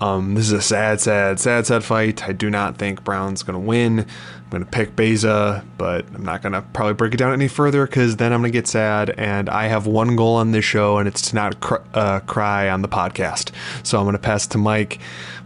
Um, 0.00 0.34
this 0.34 0.46
is 0.46 0.52
a 0.52 0.62
sad, 0.62 1.00
sad, 1.00 1.40
sad, 1.40 1.66
sad 1.66 1.84
fight. 1.84 2.28
I 2.28 2.32
do 2.32 2.50
not 2.50 2.76
think 2.76 3.04
Brown's 3.04 3.42
going 3.42 3.54
to 3.54 3.66
win. 3.66 4.00
I'm 4.00 4.50
going 4.50 4.64
to 4.64 4.70
pick 4.70 4.94
Baeza, 4.96 5.64
but 5.78 6.04
I'm 6.14 6.24
not 6.24 6.42
going 6.42 6.52
to 6.52 6.62
probably 6.62 6.94
break 6.94 7.14
it 7.14 7.16
down 7.16 7.32
any 7.32 7.48
further 7.48 7.86
because 7.86 8.16
then 8.16 8.32
I'm 8.32 8.40
going 8.40 8.52
to 8.52 8.58
get 8.58 8.66
sad. 8.66 9.10
And 9.10 9.48
I 9.48 9.66
have 9.66 9.86
one 9.86 10.16
goal 10.16 10.36
on 10.36 10.50
this 10.52 10.64
show, 10.64 10.98
and 10.98 11.08
it's 11.08 11.30
to 11.30 11.34
not 11.34 11.60
cr- 11.60 11.76
uh, 11.94 12.20
cry 12.20 12.68
on 12.68 12.82
the 12.82 12.88
podcast. 12.88 13.52
So 13.82 13.98
I'm 13.98 14.04
going 14.04 14.14
to 14.14 14.18
pass 14.18 14.46
to 14.48 14.58
Mike. 14.58 14.98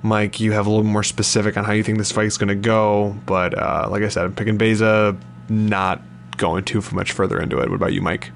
Mike, 0.03 0.41
you 0.41 0.53
have 0.53 0.67
a 0.67 0.71
little 0.71 0.85
more 0.85 1.05
specific 1.05 1.57
on 1.57 1.65
how 1.65 1.73
you 1.73 1.83
think 1.83 1.99
this 1.99 2.13
fight's 2.13 2.39
going 2.39 2.49
to 2.49 2.55
go. 2.55 3.17
But 3.27 3.57
uh, 3.57 3.89
like 3.91 4.03
I 4.03 4.09
said, 4.09 4.25
I'm 4.25 4.35
picking 4.35 4.59
Baeza, 4.59 5.17
not 5.49 6.03
going 6.37 6.65
too 6.65 6.83
much 6.93 7.13
further 7.13 7.41
into 7.41 7.59
it. 7.61 7.69
What 7.69 7.77
about 7.77 7.93
you, 7.93 8.03
Mike? 8.03 8.31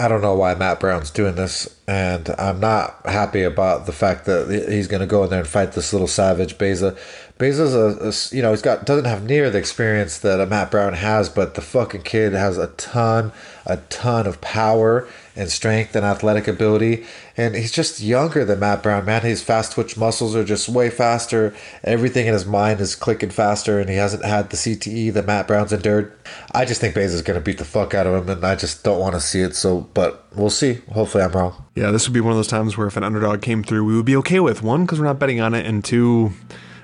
I 0.00 0.08
don't 0.08 0.22
know 0.22 0.34
why 0.34 0.54
Matt 0.54 0.80
Brown's 0.80 1.10
doing 1.10 1.34
this, 1.34 1.68
and 1.86 2.34
I'm 2.38 2.58
not 2.58 3.02
happy 3.04 3.42
about 3.42 3.84
the 3.84 3.92
fact 3.92 4.24
that 4.24 4.48
he's 4.70 4.88
going 4.88 5.00
to 5.00 5.06
go 5.06 5.24
in 5.24 5.30
there 5.30 5.40
and 5.40 5.48
fight 5.48 5.72
this 5.72 5.92
little 5.92 6.08
savage 6.08 6.56
Baeza. 6.56 6.96
Baeza's 7.40 7.74
a, 7.74 7.86
uh, 7.86 8.04
a, 8.04 8.08
uh, 8.08 8.36
you 8.36 8.42
know 8.42 8.50
he's 8.50 8.60
got 8.60 8.84
doesn't 8.84 9.06
have 9.06 9.24
near 9.24 9.48
the 9.48 9.56
experience 9.56 10.18
that 10.18 10.40
a 10.40 10.46
Matt 10.46 10.70
Brown 10.70 10.92
has, 10.92 11.30
but 11.30 11.54
the 11.54 11.62
fucking 11.62 12.02
kid 12.02 12.34
has 12.34 12.58
a 12.58 12.66
ton, 12.66 13.32
a 13.64 13.78
ton 13.88 14.26
of 14.26 14.42
power 14.42 15.08
and 15.34 15.48
strength 15.48 15.96
and 15.96 16.04
athletic 16.04 16.46
ability, 16.46 17.06
and 17.38 17.54
he's 17.54 17.72
just 17.72 17.98
younger 17.98 18.44
than 18.44 18.58
Matt 18.58 18.82
Brown. 18.82 19.06
Man, 19.06 19.22
his 19.22 19.42
fast 19.42 19.72
twitch 19.72 19.96
muscles 19.96 20.36
are 20.36 20.44
just 20.44 20.68
way 20.68 20.90
faster. 20.90 21.54
Everything 21.82 22.26
in 22.26 22.34
his 22.34 22.44
mind 22.44 22.78
is 22.78 22.94
clicking 22.94 23.30
faster, 23.30 23.80
and 23.80 23.88
he 23.88 23.96
hasn't 23.96 24.22
had 24.22 24.50
the 24.50 24.58
CTE 24.58 25.10
that 25.14 25.24
Matt 25.24 25.48
Brown's 25.48 25.72
endured. 25.72 26.12
I 26.52 26.66
just 26.66 26.82
think 26.82 26.94
Baeza's 26.94 27.22
to 27.22 27.40
beat 27.40 27.56
the 27.56 27.64
fuck 27.64 27.94
out 27.94 28.06
of 28.06 28.22
him, 28.22 28.28
and 28.28 28.44
I 28.44 28.54
just 28.54 28.84
don't 28.84 29.00
want 29.00 29.14
to 29.14 29.20
see 29.20 29.40
it. 29.40 29.56
So, 29.56 29.88
but 29.94 30.26
we'll 30.36 30.50
see. 30.50 30.80
Hopefully, 30.92 31.24
I'm 31.24 31.32
wrong. 31.32 31.64
Yeah, 31.74 31.90
this 31.90 32.06
would 32.06 32.12
be 32.12 32.20
one 32.20 32.32
of 32.32 32.36
those 32.36 32.48
times 32.48 32.76
where 32.76 32.86
if 32.86 32.98
an 32.98 33.04
underdog 33.04 33.40
came 33.40 33.62
through, 33.62 33.86
we 33.86 33.96
would 33.96 34.04
be 34.04 34.16
okay 34.16 34.40
with 34.40 34.62
one 34.62 34.84
because 34.84 35.00
we're 35.00 35.06
not 35.06 35.18
betting 35.18 35.40
on 35.40 35.54
it, 35.54 35.64
and 35.64 35.82
two 35.82 36.32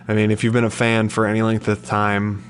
I 0.09 0.15
mean, 0.15 0.31
if 0.31 0.45
you've 0.45 0.53
been 0.53 0.65
a 0.65 0.71
fan 0.71 1.09
for 1.09 1.27
any 1.27 1.43
length 1.43 1.69
of 1.69 1.85
time, 1.85 2.43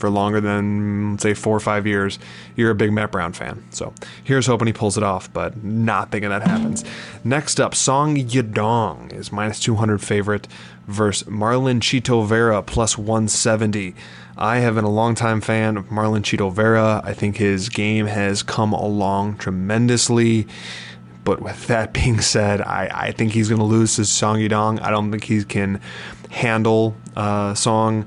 for 0.00 0.08
longer 0.08 0.40
than 0.40 1.18
say 1.18 1.34
four 1.34 1.54
or 1.54 1.60
five 1.60 1.86
years, 1.86 2.18
you're 2.56 2.70
a 2.70 2.74
big 2.74 2.90
Matt 2.90 3.12
Brown 3.12 3.34
fan. 3.34 3.62
So 3.70 3.92
here's 4.24 4.46
hoping 4.46 4.66
he 4.66 4.72
pulls 4.72 4.96
it 4.96 5.02
off, 5.02 5.30
but 5.32 5.62
not 5.62 6.10
thinking 6.10 6.30
that 6.30 6.42
happens. 6.42 6.84
Next 7.22 7.60
up, 7.60 7.74
Song 7.74 8.16
Yadong 8.16 9.12
is 9.12 9.30
minus 9.30 9.60
200 9.60 9.98
favorite 10.00 10.48
versus 10.86 11.28
Marlon 11.28 11.80
Chito 11.80 12.26
Vera 12.26 12.62
plus 12.62 12.96
170. 12.96 13.94
I 14.38 14.60
have 14.60 14.76
been 14.76 14.84
a 14.84 14.90
longtime 14.90 15.42
fan 15.42 15.76
of 15.76 15.88
Marlon 15.88 16.22
Chito 16.22 16.50
Vera. 16.50 17.02
I 17.04 17.12
think 17.12 17.36
his 17.36 17.68
game 17.68 18.06
has 18.06 18.42
come 18.42 18.72
along 18.72 19.36
tremendously. 19.36 20.46
But 21.24 21.42
with 21.42 21.66
that 21.66 21.92
being 21.92 22.22
said, 22.22 22.62
I, 22.62 22.90
I 22.90 23.12
think 23.12 23.32
he's 23.32 23.50
going 23.50 23.58
to 23.60 23.66
lose 23.66 23.96
to 23.96 24.06
Song 24.06 24.38
Yadong. 24.38 24.80
I 24.80 24.90
don't 24.90 25.10
think 25.10 25.24
he 25.24 25.44
can 25.44 25.78
handle 26.30 26.96
uh, 27.16 27.54
Song. 27.54 28.06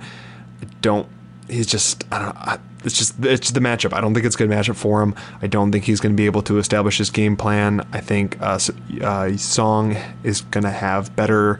I 0.61 0.65
don't. 0.81 1.07
He's 1.47 1.67
just. 1.67 2.03
I 2.11 2.19
don't. 2.19 2.37
I, 2.37 2.59
it's 2.83 2.97
just 2.97 3.23
it's 3.23 3.51
the 3.51 3.59
matchup. 3.59 3.93
I 3.93 4.01
don't 4.01 4.13
think 4.13 4.25
it's 4.25 4.35
a 4.35 4.37
good 4.37 4.49
matchup 4.49 4.75
for 4.75 5.01
him. 5.01 5.15
I 5.41 5.47
don't 5.47 5.71
think 5.71 5.85
he's 5.85 5.99
going 5.99 6.13
to 6.13 6.17
be 6.17 6.25
able 6.25 6.41
to 6.43 6.57
establish 6.57 6.97
his 6.97 7.09
game 7.09 7.37
plan. 7.37 7.85
I 7.93 8.01
think 8.01 8.41
uh, 8.41 8.59
uh, 9.01 9.37
Song 9.37 9.95
is 10.23 10.41
going 10.41 10.65
to 10.65 10.71
have 10.71 11.15
better 11.15 11.59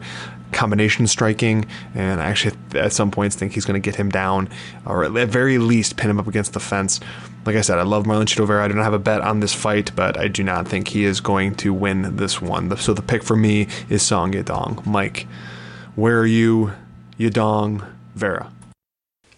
combination 0.52 1.06
striking, 1.06 1.66
and 1.94 2.20
I 2.20 2.26
actually 2.26 2.56
at 2.74 2.92
some 2.92 3.10
points 3.10 3.36
think 3.36 3.52
he's 3.52 3.64
going 3.64 3.80
to 3.80 3.84
get 3.84 3.96
him 3.96 4.08
down, 4.08 4.48
or 4.86 5.04
at 5.04 5.28
very 5.28 5.58
least 5.58 5.96
pin 5.96 6.10
him 6.10 6.20
up 6.20 6.28
against 6.28 6.52
the 6.52 6.60
fence. 6.60 7.00
Like 7.44 7.56
I 7.56 7.60
said, 7.60 7.78
I 7.78 7.82
love 7.82 8.04
Marlon 8.04 8.24
Chito 8.24 8.46
Vera. 8.46 8.64
I 8.64 8.68
do 8.68 8.74
not 8.74 8.84
have 8.84 8.94
a 8.94 8.98
bet 8.98 9.20
on 9.20 9.40
this 9.40 9.52
fight, 9.52 9.92
but 9.94 10.18
I 10.18 10.28
do 10.28 10.42
not 10.42 10.66
think 10.66 10.88
he 10.88 11.04
is 11.04 11.20
going 11.20 11.54
to 11.56 11.74
win 11.74 12.16
this 12.16 12.40
one. 12.40 12.74
So 12.76 12.94
the 12.94 13.02
pick 13.02 13.22
for 13.22 13.36
me 13.36 13.68
is 13.90 14.02
Song 14.02 14.32
Yadong. 14.32 14.86
Mike, 14.86 15.26
where 15.94 16.18
are 16.18 16.26
you, 16.26 16.72
Yadong 17.18 17.86
Vera? 18.14 18.50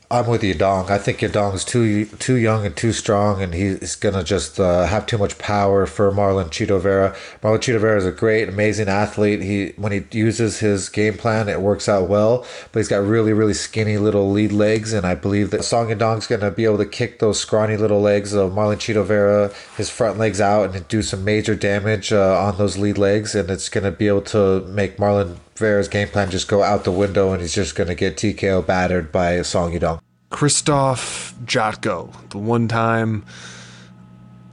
I'm 0.09 0.28
with 0.28 0.42
Yadong. 0.42 0.88
I 0.88 0.98
think 0.98 1.18
Yadong's 1.18 1.64
too 1.64 2.04
too 2.04 2.36
young 2.36 2.64
and 2.64 2.76
too 2.76 2.92
strong, 2.92 3.42
and 3.42 3.52
he's 3.52 3.96
gonna 3.96 4.22
just 4.22 4.61
uh, 4.61 4.86
have 4.86 5.04
too 5.04 5.18
much 5.18 5.36
power 5.36 5.84
for 5.84 6.12
Marlon 6.12 6.46
Chito 6.46 6.80
Vera. 6.80 7.16
Marlon 7.42 7.59
Chito 7.59 7.80
Vera 7.80 7.98
is 7.98 8.07
a 8.07 8.12
great, 8.12 8.48
amazing 8.48 8.86
athlete. 8.86 9.42
He 9.42 9.72
when 9.76 9.90
he 9.90 10.04
uses 10.16 10.61
his 10.61 10.88
game 10.88 11.14
plan, 11.14 11.48
it 11.48 11.61
works 11.61 11.88
out 11.88 12.09
well. 12.09 12.46
But 12.70 12.78
he's 12.78 12.88
got 12.88 13.04
really, 13.04 13.32
really 13.32 13.52
skinny 13.52 13.98
little 13.98 14.30
lead 14.30 14.52
legs, 14.52 14.92
and 14.92 15.04
I 15.04 15.16
believe 15.16 15.50
that 15.50 15.64
Song 15.64 15.88
Yadong's 15.88 16.28
gonna 16.28 16.52
be 16.52 16.64
able 16.64 16.78
to 16.78 16.86
kick 16.86 17.18
those 17.18 17.40
scrawny 17.40 17.76
little 17.76 18.00
legs 18.00 18.32
of 18.32 18.52
Marlon 18.52 18.76
Chito 18.76 19.04
Vera, 19.04 19.52
his 19.76 19.90
front 19.90 20.18
legs 20.18 20.40
out, 20.40 20.72
and 20.72 20.86
do 20.86 21.02
some 21.02 21.24
major 21.24 21.57
damage 21.57 22.12
uh, 22.12 22.38
on 22.40 22.59
those 22.59 22.78
lead 22.78 22.96
legs, 22.96 23.34
and 23.34 23.50
it's 23.50 23.68
gonna 23.68 23.90
be 23.90 24.07
able 24.07 24.22
to 24.22 24.61
make 24.66 24.98
Marlon 24.98 25.38
Vera's 25.59 25.88
game 25.88 26.09
plan 26.09 26.30
just 26.30 26.48
go 26.48 26.62
out 26.62 26.84
the 26.84 26.92
window 26.92 27.32
and 27.32 27.40
he's 27.40 27.54
just 27.54 27.74
going 27.74 27.88
to 27.88 27.94
get 27.94 28.16
TKO 28.16 28.64
battered 28.64 29.11
by 29.12 29.40
Song 29.42 29.72
Yadong. 29.72 30.00
Krzysztof 30.30 31.32
Jotko, 31.44 32.12
the 32.30 32.38
one 32.38 32.68
time 32.68 33.24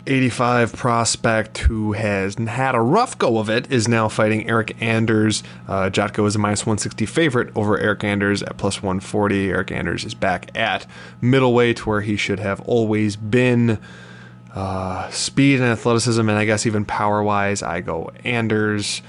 85 0.05 0.73
prospect 0.73 1.57
who 1.59 1.93
has 1.93 2.35
had 2.35 2.75
a 2.75 2.81
rough 2.81 3.17
go 3.17 3.37
of 3.37 3.49
it, 3.49 3.71
is 3.71 3.87
now 3.87 4.07
fighting 4.07 4.47
Eric 4.47 4.75
Anders. 4.81 5.43
Uh, 5.67 5.89
Jotko 5.89 6.25
is 6.27 6.35
a 6.35 6.39
minus 6.39 6.61
160 6.61 7.05
favorite 7.05 7.51
over 7.55 7.79
Eric 7.79 8.03
Anders 8.03 8.43
at 8.43 8.57
plus 8.57 8.83
140. 8.83 9.49
Eric 9.49 9.71
Anders 9.71 10.05
is 10.05 10.13
back 10.13 10.55
at 10.57 10.85
middleweight 11.21 11.85
where 11.85 12.01
he 12.01 12.15
should 12.17 12.39
have 12.39 12.61
always 12.61 13.15
been. 13.15 13.79
Uh, 14.53 15.09
speed 15.09 15.59
and 15.59 15.69
athleticism, 15.69 16.21
and 16.21 16.37
I 16.37 16.45
guess 16.45 16.67
even 16.67 16.85
power 16.85 17.23
wise, 17.23 17.63
I 17.63 17.81
go 17.81 18.11
Anders. 18.23 19.01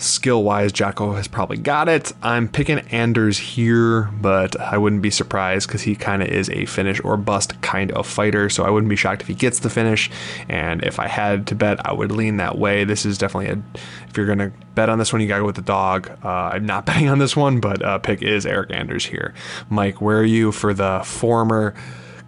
Skill 0.00 0.42
wise, 0.42 0.72
Jotko 0.72 1.14
has 1.14 1.28
probably 1.28 1.58
got 1.58 1.86
it. 1.86 2.10
I'm 2.22 2.48
picking 2.48 2.78
Anders 2.88 3.36
here, 3.36 4.04
but 4.18 4.58
I 4.58 4.78
wouldn't 4.78 5.02
be 5.02 5.10
surprised 5.10 5.68
because 5.68 5.82
he 5.82 5.94
kind 5.94 6.22
of 6.22 6.28
is 6.28 6.48
a 6.48 6.64
finish 6.64 7.02
or 7.04 7.18
bust 7.18 7.60
kind 7.60 7.92
of 7.92 8.06
fighter. 8.06 8.48
So 8.48 8.64
I 8.64 8.70
wouldn't 8.70 8.88
be 8.88 8.96
shocked 8.96 9.20
if 9.20 9.28
he 9.28 9.34
gets 9.34 9.58
the 9.58 9.68
finish. 9.68 10.10
And 10.48 10.82
if 10.84 10.98
I 10.98 11.06
had 11.06 11.46
to 11.48 11.54
bet, 11.54 11.86
I 11.86 11.92
would 11.92 12.12
lean 12.12 12.38
that 12.38 12.56
way. 12.56 12.84
This 12.84 13.04
is 13.04 13.18
definitely 13.18 13.50
a. 13.50 13.62
If 14.08 14.16
you're 14.16 14.26
gonna 14.26 14.52
bet 14.74 14.88
on 14.88 14.98
this 14.98 15.12
one, 15.12 15.20
you 15.20 15.28
gotta 15.28 15.42
go 15.42 15.46
with 15.46 15.56
the 15.56 15.62
dog. 15.62 16.10
Uh, 16.24 16.50
I'm 16.54 16.64
not 16.64 16.86
betting 16.86 17.08
on 17.08 17.18
this 17.18 17.36
one, 17.36 17.60
but 17.60 17.82
uh, 17.82 17.98
pick 17.98 18.22
is 18.22 18.46
Eric 18.46 18.70
Anders 18.72 19.04
here. 19.04 19.34
Mike, 19.68 20.00
where 20.00 20.20
are 20.20 20.24
you 20.24 20.50
for 20.50 20.72
the 20.72 21.02
former 21.04 21.74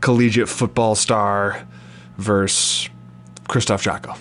collegiate 0.02 0.50
football 0.50 0.94
star 0.94 1.66
versus 2.18 2.90
Krzysztof 3.48 3.82
Jotko? 3.82 4.18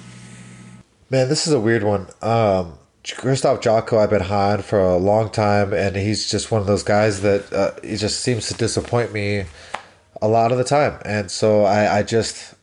Man, 1.09 1.27
this 1.27 1.47
is 1.47 1.51
a 1.51 1.59
weird 1.59 1.83
one. 1.83 2.07
Um, 2.21 2.77
Krzysztof 3.03 3.61
Jotko, 3.61 3.97
I've 3.97 4.11
been 4.11 4.21
high 4.21 4.53
on 4.53 4.61
for 4.61 4.79
a 4.79 4.97
long 4.97 5.31
time, 5.31 5.73
and 5.73 5.95
he's 5.95 6.29
just 6.29 6.51
one 6.51 6.61
of 6.61 6.67
those 6.67 6.83
guys 6.83 7.21
that 7.21 7.51
uh, 7.51 7.71
he 7.83 7.95
just 7.95 8.19
seems 8.19 8.47
to 8.49 8.53
disappoint 8.53 9.11
me 9.11 9.45
a 10.21 10.27
lot 10.27 10.51
of 10.51 10.59
the 10.59 10.63
time. 10.63 11.01
And 11.03 11.31
so 11.31 11.63
I, 11.63 11.99
I 11.99 12.03
just, 12.03 12.53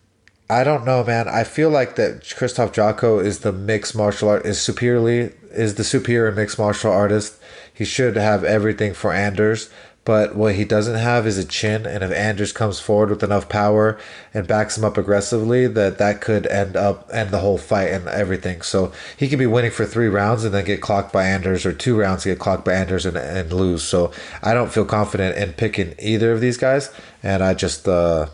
I 0.49 0.63
don't 0.63 0.85
know, 0.85 1.03
man. 1.03 1.27
I 1.27 1.43
feel 1.43 1.71
like 1.71 1.97
that 1.97 2.23
Krzysztof 2.23 2.73
Jotko 2.73 3.25
is 3.25 3.41
the 3.41 3.53
mixed 3.53 3.97
martial 3.97 4.29
art 4.29 4.47
is 4.47 4.61
superiorly 4.61 5.33
is 5.51 5.75
the 5.75 5.85
superior 5.85 6.31
mixed 6.31 6.59
martial 6.59 6.93
artist. 6.93 7.35
He 7.75 7.85
should 7.85 8.15
have 8.17 8.45
everything 8.45 8.95
for 8.95 9.13
Anders. 9.13 9.71
But 10.09 10.35
what 10.35 10.55
he 10.55 10.65
doesn't 10.65 10.95
have 10.95 11.27
is 11.27 11.37
a 11.37 11.45
chin, 11.45 11.85
and 11.85 12.03
if 12.03 12.11
Anders 12.11 12.51
comes 12.51 12.81
forward 12.81 13.11
with 13.11 13.23
enough 13.23 13.47
power 13.51 13.99
and 14.33 14.49
backs 14.49 14.79
him 14.79 14.85
up 14.87 14.97
aggressively, 14.97 15.67
that 15.67 15.99
that 15.99 16.23
could 16.23 16.47
end 16.47 16.77
up 16.77 17.11
end 17.13 17.31
the 17.31 17.41
whole 17.41 17.59
fight 17.59 17.89
and 17.89 18.09
everything. 18.09 18.63
So 18.63 18.91
he 19.19 19.29
could 19.29 19.39
be 19.39 19.45
winning 19.45 19.71
for 19.71 19.85
three 19.85 20.09
rounds 20.09 20.45
and 20.45 20.55
then 20.55 20.65
get 20.65 20.81
clocked 20.81 21.13
by 21.13 21.27
Anders, 21.27 21.67
or 21.67 21.75
two 21.75 21.95
rounds 21.95 22.25
get 22.25 22.39
clocked 22.39 22.65
by 22.65 22.73
Anders 22.73 23.05
and, 23.05 23.19
and 23.19 23.53
lose. 23.53 23.83
So 23.83 24.11
I 24.43 24.55
don't 24.55 24.73
feel 24.73 24.87
confident 24.87 25.37
in 25.37 25.53
picking 25.53 25.95
either 25.99 26.33
of 26.33 26.41
these 26.41 26.57
guys, 26.57 26.91
and 27.23 27.45
I 27.45 27.53
just 27.53 27.87
uh, 27.87 28.29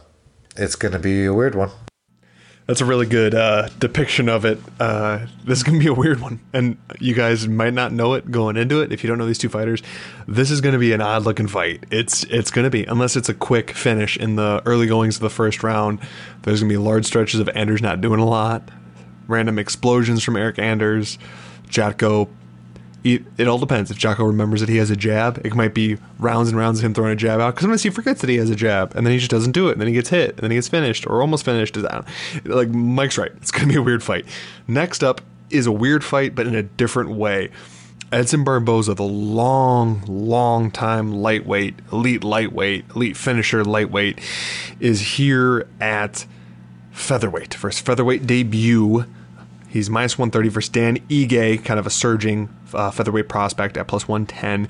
it's 0.57 0.77
gonna 0.77 1.01
be 1.01 1.25
a 1.25 1.35
weird 1.35 1.57
one. 1.57 1.73
That's 2.67 2.81
a 2.81 2.87
really 2.87 3.05
good 3.05 3.35
uh, 3.35 3.69
depiction 3.79 4.31
of 4.31 4.47
it. 4.47 4.59
Uh, 4.81 5.27
this 5.45 5.59
is 5.59 5.65
to 5.79 5.85
be 5.85 5.91
a 5.91 5.95
weird 5.95 6.21
one. 6.21 6.41
And 6.55 6.79
you 6.99 7.15
guys 7.15 7.47
might 7.47 7.75
not 7.75 7.93
know 7.93 8.15
it 8.15 8.31
going 8.31 8.57
into 8.57 8.81
it. 8.81 8.91
If 8.91 9.05
you 9.05 9.09
don't 9.09 9.19
know 9.19 9.27
these 9.27 9.39
two 9.39 9.51
fighters, 9.51 9.83
this 10.27 10.51
is 10.51 10.63
to 10.73 10.79
be 10.79 10.95
an 10.95 11.03
odd 11.03 11.25
looking 11.25 11.47
fight. 11.47 11.85
It's 11.91 12.25
it's 12.25 12.51
to 12.65 12.71
be, 12.71 12.85
unless 12.85 13.17
it's 13.17 13.29
a 13.29 13.35
quick 13.35 13.73
finish 13.73 14.17
in 14.17 14.37
the 14.37 14.63
early 14.65 14.87
goings 14.87 15.17
of 15.17 15.21
the 15.21 15.31
first 15.31 15.63
round, 15.63 16.01
there's 16.43 16.63
to 16.71 16.79
be 16.79 16.79
large 16.79 17.05
stretches 17.05 17.39
of 17.39 17.51
Anders 17.51 17.83
not 17.83 18.01
doing 18.01 18.21
a 18.21 18.27
lot, 18.27 18.71
random 19.29 19.59
explosions 19.59 20.23
from 20.23 20.37
Eric 20.37 20.59
Anders, 20.59 21.19
Jotko 21.69 22.31
it 23.05 23.47
all 23.47 23.59
depends. 23.59 23.91
If 23.91 23.99
Jotko 23.99 24.27
remembers 24.27 24.61
that 24.61 24.69
he 24.71 24.79
has 24.79 24.91
a 24.91 24.97
jab, 24.97 25.45
it 25.45 25.55
might 25.55 25.75
be 25.75 25.99
rounds 26.19 26.49
and 26.49 26.59
rounds 26.59 26.79
of 26.79 26.87
him 26.87 26.95
throwing 26.95 27.13
a 27.13 27.17
jab 27.17 27.39
out. 27.39 27.55
Because 27.55 27.63
sometimes 27.63 27.83
he 27.83 27.91
forgets 27.91 28.23
that 28.23 28.31
he 28.31 28.37
has 28.37 28.49
a 28.49 28.57
jab, 28.57 28.97
and 28.97 29.07
then 29.07 29.13
he 29.13 29.19
just 29.19 29.31
doesn't 29.31 29.53
do 29.53 29.69
it. 29.69 29.73
And 29.73 29.81
then 29.81 29.89
he 29.89 29.95
gets 29.95 30.09
hit, 30.09 30.31
and 30.31 30.39
then 30.39 30.51
he 30.51 30.57
gets 30.57 30.69
finished 30.69 31.07
or 31.07 31.21
almost 31.21 31.45
finished. 31.45 31.77
Like 32.45 32.71
Mike's 32.71 33.19
right. 33.19 33.33
It's 33.37 33.51
to 33.51 33.67
be 33.67 33.77
a 33.77 33.83
weird 33.83 34.03
fight. 34.03 34.25
Next 34.67 35.05
up 35.05 35.21
is 35.51 35.67
a 35.67 35.73
weird 35.73 36.03
fight, 36.03 36.35
but 36.35 36.47
in 36.47 36.55
a 36.55 36.63
different 36.63 37.11
way. 37.11 37.51
Edson 38.11 38.45
Barboza, 38.45 38.95
the 38.95 39.03
long, 39.03 40.03
long 40.07 40.71
time 40.71 41.13
lightweight, 41.13 41.75
elite 41.93 42.23
lightweight, 42.23 42.85
elite 42.95 43.17
finisher 43.17 43.65
lightweight, 43.65 44.21
is 44.79 45.01
here 45.17 45.67
at 45.81 46.25
featherweight. 46.93 47.55
First 47.55 47.85
featherweight 47.85 48.27
debut 48.27 49.05
He's 49.75 49.91
minus 49.91 50.17
130 50.17 50.49
versus 50.51 50.69
Dan 50.69 50.99
Ige, 51.09 51.65
kind 51.65 51.81
of 51.81 51.87
a 51.89 51.91
surging 51.91 52.49
uh, 52.73 52.93
featherweight 52.93 53.29
prospect 53.29 53.77
at 53.77 53.89
plus 53.89 54.07
110. 54.07 54.69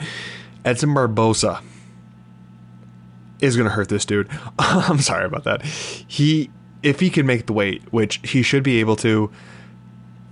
Edson 0.65 0.95
Barboza 0.95 1.61
is 3.39 3.55
going 3.55 3.69
to 3.69 3.75
hurt 3.75 3.91
this 3.91 4.07
dude. 4.07 4.31
I'm 4.59 5.01
sorry 5.01 5.27
about 5.27 5.45
that. 5.45 5.63
He, 5.63 6.49
if 6.83 7.01
he 7.01 7.11
can 7.11 7.27
make 7.27 7.45
the 7.45 7.53
weight, 7.53 7.83
which 7.93 8.19
he 8.25 8.43
should 8.43 8.63
be 8.63 8.81
able 8.81 8.97
to, 8.97 9.31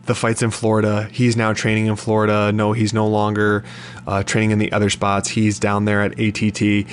the 0.06 0.14
fight's 0.14 0.40
in 0.40 0.50
Florida. 0.50 1.06
He's 1.12 1.36
now 1.36 1.52
training 1.52 1.84
in 1.84 1.96
Florida. 1.96 2.50
No, 2.50 2.72
he's 2.72 2.94
no 2.94 3.06
longer 3.06 3.64
uh, 4.06 4.22
training 4.22 4.52
in 4.52 4.58
the 4.58 4.72
other 4.72 4.88
spots. 4.88 5.28
He's 5.28 5.58
down 5.58 5.84
there 5.84 6.00
at 6.00 6.18
ATT. 6.18 6.86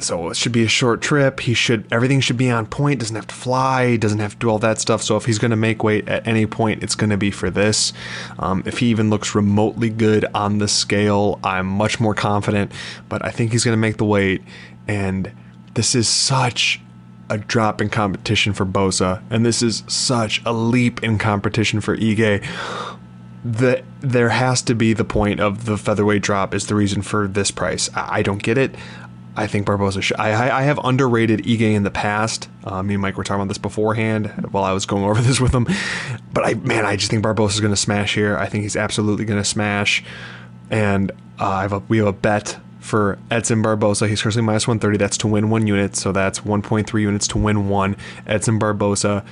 So 0.00 0.30
it 0.30 0.36
should 0.36 0.52
be 0.52 0.64
a 0.64 0.68
short 0.68 1.00
trip. 1.00 1.40
He 1.40 1.54
should 1.54 1.86
everything 1.92 2.20
should 2.20 2.36
be 2.36 2.50
on 2.50 2.66
point. 2.66 3.00
Doesn't 3.00 3.16
have 3.16 3.26
to 3.26 3.34
fly. 3.34 3.96
Doesn't 3.96 4.20
have 4.20 4.32
to 4.34 4.38
do 4.38 4.48
all 4.48 4.58
that 4.60 4.78
stuff. 4.78 5.02
So 5.02 5.16
if 5.16 5.24
he's 5.24 5.38
going 5.38 5.50
to 5.50 5.56
make 5.56 5.82
weight 5.82 6.08
at 6.08 6.26
any 6.26 6.46
point, 6.46 6.82
it's 6.82 6.94
going 6.94 7.10
to 7.10 7.16
be 7.16 7.30
for 7.30 7.50
this. 7.50 7.92
Um, 8.38 8.62
if 8.64 8.78
he 8.78 8.86
even 8.86 9.10
looks 9.10 9.34
remotely 9.34 9.90
good 9.90 10.24
on 10.34 10.58
the 10.58 10.68
scale, 10.68 11.40
I'm 11.42 11.66
much 11.66 11.98
more 11.98 12.14
confident. 12.14 12.70
But 13.08 13.24
I 13.24 13.30
think 13.30 13.52
he's 13.52 13.64
going 13.64 13.76
to 13.76 13.80
make 13.80 13.96
the 13.96 14.04
weight. 14.04 14.42
And 14.86 15.32
this 15.74 15.94
is 15.94 16.08
such 16.08 16.80
a 17.30 17.38
drop 17.38 17.80
in 17.80 17.90
competition 17.90 18.52
for 18.52 18.64
Bosa, 18.64 19.22
and 19.30 19.44
this 19.44 19.62
is 19.62 19.84
such 19.86 20.42
a 20.44 20.52
leap 20.52 21.02
in 21.02 21.18
competition 21.18 21.80
for 21.80 21.96
Ige. 21.96 22.44
The, 23.44 23.82
there 24.00 24.30
has 24.30 24.62
to 24.62 24.74
be 24.74 24.92
the 24.92 25.04
point 25.04 25.40
of 25.40 25.64
the 25.64 25.76
featherweight 25.76 26.22
drop 26.22 26.54
is 26.54 26.66
the 26.66 26.74
reason 26.74 27.02
for 27.02 27.28
this 27.28 27.50
price. 27.50 27.88
I 27.94 28.22
don't 28.22 28.42
get 28.42 28.58
it. 28.58 28.74
I 29.38 29.46
think 29.46 29.66
Barboza. 29.66 30.02
I, 30.20 30.50
I 30.50 30.62
have 30.62 30.80
underrated 30.82 31.44
Ige 31.44 31.60
in 31.60 31.84
the 31.84 31.92
past. 31.92 32.48
Uh, 32.64 32.82
me 32.82 32.94
and 32.94 33.00
Mike 33.00 33.16
were 33.16 33.22
talking 33.22 33.40
about 33.40 33.48
this 33.48 33.58
beforehand 33.58 34.26
while 34.50 34.64
I 34.64 34.72
was 34.72 34.84
going 34.84 35.04
over 35.04 35.20
this 35.22 35.40
with 35.40 35.54
him. 35.54 35.66
But 36.32 36.44
I, 36.44 36.54
man, 36.54 36.84
I 36.84 36.96
just 36.96 37.10
think 37.10 37.22
Barboza 37.22 37.54
is 37.54 37.60
going 37.60 37.72
to 37.72 37.76
smash 37.76 38.14
here. 38.14 38.36
I 38.36 38.46
think 38.46 38.62
he's 38.62 38.74
absolutely 38.74 39.24
going 39.24 39.40
to 39.40 39.48
smash. 39.48 40.02
And 40.70 41.12
uh, 41.38 41.48
I 41.48 41.62
have 41.62 41.72
a, 41.72 41.78
we 41.78 41.98
have 41.98 42.08
a 42.08 42.12
bet 42.12 42.58
for 42.80 43.16
Edson 43.30 43.62
Barboza. 43.62 44.08
He's 44.08 44.20
currently 44.20 44.42
minus 44.42 44.66
130. 44.66 44.98
That's 44.98 45.16
to 45.18 45.28
win 45.28 45.50
one 45.50 45.68
unit. 45.68 45.94
So 45.94 46.10
that's 46.10 46.40
1.3 46.40 47.00
units 47.00 47.28
to 47.28 47.38
win 47.38 47.68
one. 47.68 47.96
Edson 48.26 48.58
Barboza. 48.58 49.24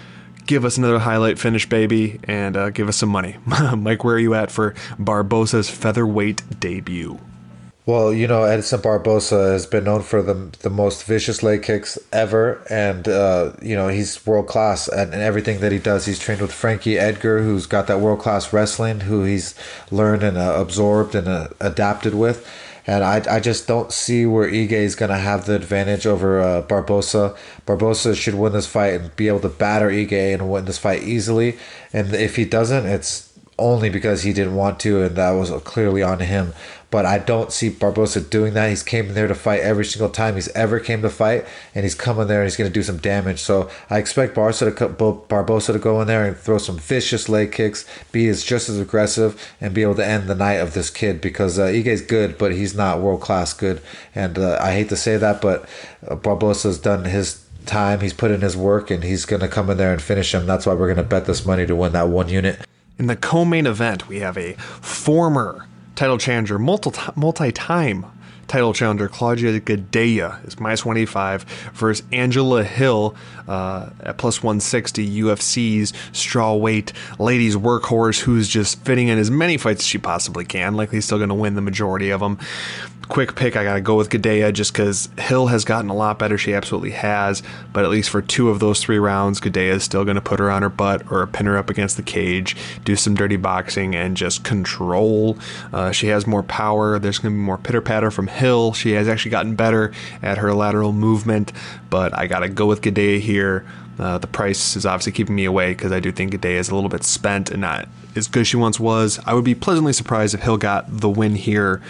Give 0.46 0.64
us 0.64 0.78
another 0.78 1.00
highlight 1.00 1.40
finish, 1.40 1.68
baby, 1.68 2.20
and 2.22 2.56
uh, 2.56 2.70
give 2.70 2.88
us 2.88 2.96
some 2.96 3.08
money. 3.08 3.38
Mike, 3.76 4.04
where 4.04 4.14
are 4.14 4.20
you 4.20 4.34
at 4.34 4.52
for 4.52 4.76
Barboza's 5.00 5.68
featherweight 5.68 6.60
debut? 6.60 7.18
Well, 7.86 8.12
you 8.12 8.26
know, 8.26 8.42
Edison 8.42 8.80
Barboza 8.80 9.52
has 9.52 9.64
been 9.64 9.84
known 9.84 10.02
for 10.02 10.20
the 10.20 10.34
the 10.58 10.70
most 10.70 11.04
vicious 11.04 11.44
leg 11.44 11.62
kicks 11.62 11.96
ever, 12.12 12.60
and 12.68 13.06
uh, 13.06 13.52
you 13.62 13.76
know 13.76 13.86
he's 13.86 14.26
world 14.26 14.48
class 14.48 14.88
and 14.88 15.14
everything 15.14 15.60
that 15.60 15.70
he 15.70 15.78
does. 15.78 16.04
He's 16.04 16.18
trained 16.18 16.40
with 16.40 16.50
Frankie 16.52 16.98
Edgar, 16.98 17.42
who's 17.42 17.66
got 17.66 17.86
that 17.86 18.00
world 18.00 18.18
class 18.18 18.52
wrestling, 18.52 19.00
who 19.00 19.22
he's 19.22 19.54
learned 19.92 20.24
and 20.24 20.36
uh, 20.36 20.56
absorbed 20.58 21.14
and 21.14 21.28
uh, 21.28 21.46
adapted 21.60 22.12
with. 22.16 22.44
And 22.88 23.04
I, 23.04 23.22
I 23.36 23.40
just 23.40 23.68
don't 23.68 23.92
see 23.92 24.26
where 24.26 24.50
Ige 24.50 24.72
is 24.72 24.96
going 24.96 25.10
to 25.10 25.18
have 25.18 25.46
the 25.46 25.54
advantage 25.54 26.06
over 26.06 26.40
uh, 26.40 26.62
Barboza. 26.62 27.36
Barboza 27.66 28.16
should 28.16 28.34
win 28.34 28.52
this 28.52 28.66
fight 28.66 29.00
and 29.00 29.14
be 29.14 29.28
able 29.28 29.40
to 29.40 29.48
batter 29.48 29.90
Ige 29.90 30.34
and 30.34 30.50
win 30.50 30.64
this 30.64 30.78
fight 30.78 31.02
easily. 31.04 31.56
And 31.92 32.14
if 32.14 32.34
he 32.36 32.44
doesn't, 32.44 32.86
it's 32.86 33.26
only 33.58 33.88
because 33.88 34.22
he 34.22 34.32
didn't 34.32 34.54
want 34.54 34.78
to, 34.80 35.02
and 35.02 35.16
that 35.16 35.30
was 35.30 35.50
clearly 35.62 36.02
on 36.02 36.20
him. 36.20 36.52
But 36.96 37.04
I 37.04 37.18
don't 37.18 37.52
see 37.52 37.68
Barboza 37.68 38.22
doing 38.22 38.54
that. 38.54 38.70
He's 38.70 38.82
came 38.82 39.08
in 39.08 39.14
there 39.14 39.28
to 39.28 39.34
fight 39.34 39.60
every 39.60 39.84
single 39.84 40.08
time 40.08 40.34
he's 40.34 40.48
ever 40.52 40.80
came 40.80 41.02
to 41.02 41.10
fight, 41.10 41.44
and 41.74 41.84
he's 41.84 41.94
coming 41.94 42.26
there 42.26 42.40
and 42.40 42.46
he's 42.46 42.56
going 42.56 42.70
to 42.70 42.72
do 42.72 42.82
some 42.82 42.96
damage. 42.96 43.38
So 43.38 43.68
I 43.90 43.98
expect 43.98 44.34
Barboza 44.34 44.74
to 44.74 44.88
Barboza 45.28 45.74
to 45.74 45.78
go 45.78 46.00
in 46.00 46.06
there 46.06 46.24
and 46.24 46.34
throw 46.34 46.56
some 46.56 46.78
vicious 46.78 47.28
leg 47.28 47.52
kicks, 47.52 47.84
be 48.12 48.28
as 48.28 48.42
just 48.42 48.70
as 48.70 48.80
aggressive, 48.80 49.38
and 49.60 49.74
be 49.74 49.82
able 49.82 49.96
to 49.96 50.06
end 50.06 50.26
the 50.26 50.34
night 50.34 50.54
of 50.54 50.72
this 50.72 50.88
kid 50.88 51.20
because 51.20 51.58
uh, 51.58 51.64
Ige's 51.64 52.00
good, 52.00 52.38
but 52.38 52.52
he's 52.52 52.74
not 52.74 53.02
world 53.02 53.20
class 53.20 53.52
good. 53.52 53.82
And 54.14 54.38
uh, 54.38 54.58
I 54.58 54.72
hate 54.72 54.88
to 54.88 54.96
say 54.96 55.18
that, 55.18 55.42
but 55.42 55.68
Barboza's 56.22 56.78
done 56.78 57.04
his 57.04 57.44
time. 57.66 58.00
He's 58.00 58.14
put 58.14 58.30
in 58.30 58.40
his 58.40 58.56
work, 58.56 58.90
and 58.90 59.04
he's 59.04 59.26
going 59.26 59.40
to 59.40 59.48
come 59.48 59.68
in 59.68 59.76
there 59.76 59.92
and 59.92 60.00
finish 60.00 60.32
him. 60.32 60.46
That's 60.46 60.64
why 60.64 60.72
we're 60.72 60.94
going 60.94 60.96
to 60.96 61.02
bet 61.02 61.26
this 61.26 61.44
money 61.44 61.66
to 61.66 61.76
win 61.76 61.92
that 61.92 62.08
one 62.08 62.30
unit. 62.30 62.58
In 62.98 63.06
the 63.06 63.16
co-main 63.16 63.66
event, 63.66 64.08
we 64.08 64.20
have 64.20 64.38
a 64.38 64.54
former 64.54 65.66
title 65.96 66.18
challenger, 66.18 66.58
multi 66.58 67.52
time 67.52 68.06
title 68.46 68.72
challenger 68.72 69.08
Claudia 69.08 69.60
Gadelha 69.60 70.46
is 70.46 70.60
minus 70.60 70.84
185 70.84 71.42
versus 71.74 72.06
Angela 72.12 72.62
Hill 72.62 73.16
uh, 73.48 73.90
at 74.00 74.18
plus 74.18 74.42
160, 74.42 75.22
UFC's 75.22 75.92
strawweight 76.12 76.92
ladies 77.18 77.56
workhorse 77.56 78.20
who's 78.20 78.48
just 78.48 78.78
fitting 78.84 79.08
in 79.08 79.18
as 79.18 79.30
many 79.30 79.56
fights 79.56 79.80
as 79.80 79.86
she 79.86 79.98
possibly 79.98 80.44
can. 80.44 80.74
Likely 80.74 81.00
still 81.00 81.18
going 81.18 81.28
to 81.28 81.34
win 81.34 81.54
the 81.54 81.60
majority 81.60 82.10
of 82.10 82.20
them 82.20 82.38
quick 83.08 83.34
pick, 83.34 83.56
I 83.56 83.64
got 83.64 83.74
to 83.74 83.80
go 83.80 83.96
with 83.96 84.10
Gadelha 84.10 84.52
just 84.52 84.72
because 84.72 85.08
Hill 85.18 85.46
has 85.46 85.64
gotten 85.64 85.90
a 85.90 85.94
lot 85.94 86.18
better. 86.18 86.36
She 86.36 86.54
absolutely 86.54 86.90
has. 86.90 87.42
But 87.72 87.84
at 87.84 87.90
least 87.90 88.10
for 88.10 88.22
two 88.22 88.50
of 88.50 88.60
those 88.60 88.80
three 88.80 88.98
rounds, 88.98 89.40
Gadelha 89.40 89.74
is 89.74 89.84
still 89.84 90.04
going 90.04 90.16
to 90.16 90.20
put 90.20 90.40
her 90.40 90.50
on 90.50 90.62
her 90.62 90.68
butt 90.68 91.10
or 91.10 91.26
pin 91.26 91.46
her 91.46 91.56
up 91.56 91.70
against 91.70 91.96
the 91.96 92.02
cage, 92.02 92.56
do 92.84 92.96
some 92.96 93.14
dirty 93.14 93.36
boxing, 93.36 93.94
and 93.94 94.16
just 94.16 94.44
control. 94.44 95.38
Uh, 95.72 95.92
she 95.92 96.08
has 96.08 96.26
more 96.26 96.42
power. 96.42 96.98
There's 96.98 97.18
going 97.18 97.34
to 97.34 97.38
be 97.38 97.42
more 97.42 97.58
pitter 97.58 97.80
patter 97.80 98.10
from 98.10 98.26
Hill. 98.26 98.72
She 98.72 98.92
has 98.92 99.08
actually 99.08 99.30
gotten 99.30 99.54
better 99.54 99.92
at 100.22 100.38
her 100.38 100.52
lateral 100.52 100.92
movement. 100.92 101.52
But 101.90 102.16
I 102.16 102.26
got 102.26 102.40
to 102.40 102.48
go 102.48 102.66
with 102.66 102.82
Gadelha 102.82 103.20
here. 103.20 103.66
Uh, 103.98 104.18
the 104.18 104.26
price 104.26 104.76
is 104.76 104.84
obviously 104.84 105.12
keeping 105.12 105.34
me 105.34 105.46
away 105.46 105.72
because 105.72 105.90
I 105.90 106.00
do 106.00 106.12
think 106.12 106.32
Gadelha 106.32 106.58
is 106.58 106.68
a 106.68 106.74
little 106.74 106.90
bit 106.90 107.02
spent 107.02 107.50
and 107.50 107.62
not 107.62 107.88
as 108.14 108.28
good 108.28 108.40
as 108.40 108.48
she 108.48 108.56
once 108.56 108.78
was. 108.78 109.18
I 109.24 109.34
would 109.34 109.44
be 109.44 109.54
pleasantly 109.54 109.92
surprised 109.92 110.34
if 110.34 110.40
Hill 110.40 110.58
got 110.58 110.84
the 110.88 111.08
win 111.08 111.34
here, 111.34 111.80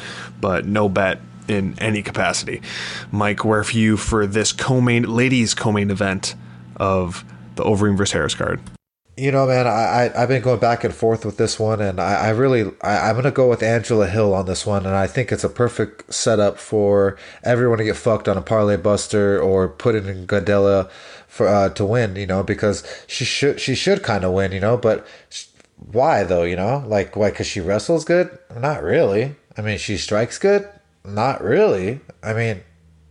but 0.40 0.66
no 0.66 0.88
bet 0.88 1.20
in 1.48 1.78
any 1.78 2.02
capacity. 2.02 2.62
Mike, 3.10 3.44
where 3.44 3.64
for 3.64 3.76
you 3.76 3.96
for 3.96 4.26
this 4.26 4.52
co-main 4.52 5.04
ladies 5.04 5.54
co-main 5.54 5.90
event 5.90 6.34
of 6.76 7.24
the 7.54 7.64
Overeem 7.64 7.96
versus 7.96 8.12
Harris 8.12 8.34
card? 8.34 8.60
You 9.18 9.32
know, 9.32 9.46
man, 9.46 9.66
I, 9.66 10.10
I 10.14 10.20
have 10.20 10.28
been 10.28 10.42
going 10.42 10.60
back 10.60 10.84
and 10.84 10.94
forth 10.94 11.24
with 11.24 11.38
this 11.38 11.58
one, 11.58 11.80
and 11.80 11.98
I, 11.98 12.26
I 12.26 12.28
really 12.30 12.70
I, 12.82 13.08
I'm 13.08 13.16
gonna 13.16 13.30
go 13.30 13.48
with 13.48 13.62
Angela 13.62 14.06
Hill 14.06 14.34
on 14.34 14.44
this 14.44 14.66
one, 14.66 14.84
and 14.84 14.94
I 14.94 15.06
think 15.06 15.32
it's 15.32 15.44
a 15.44 15.48
perfect 15.48 16.12
setup 16.12 16.58
for 16.58 17.16
everyone 17.42 17.78
to 17.78 17.84
get 17.84 17.96
fucked 17.96 18.28
on 18.28 18.36
a 18.36 18.42
parlay 18.42 18.76
buster 18.76 19.40
or 19.40 19.68
put 19.68 19.94
it 19.94 20.04
in 20.06 20.26
Gadelha 20.26 20.90
for 21.28 21.48
uh, 21.48 21.70
to 21.70 21.84
win. 21.86 22.16
You 22.16 22.26
know, 22.26 22.42
because 22.42 22.84
she 23.06 23.24
should 23.24 23.58
she 23.58 23.74
should 23.74 24.02
kind 24.02 24.22
of 24.22 24.34
win. 24.34 24.52
You 24.52 24.60
know, 24.60 24.76
but 24.76 25.06
why 25.76 26.22
though? 26.22 26.42
You 26.42 26.56
know, 26.56 26.84
like 26.86 27.16
why? 27.16 27.30
Because 27.30 27.46
she 27.46 27.60
wrestles 27.60 28.04
good? 28.04 28.38
Not 28.54 28.82
really. 28.82 29.34
I 29.56 29.62
mean, 29.62 29.78
she 29.78 29.96
strikes 29.96 30.38
good? 30.38 30.68
Not 31.04 31.42
really. 31.42 32.00
I 32.22 32.34
mean, 32.34 32.62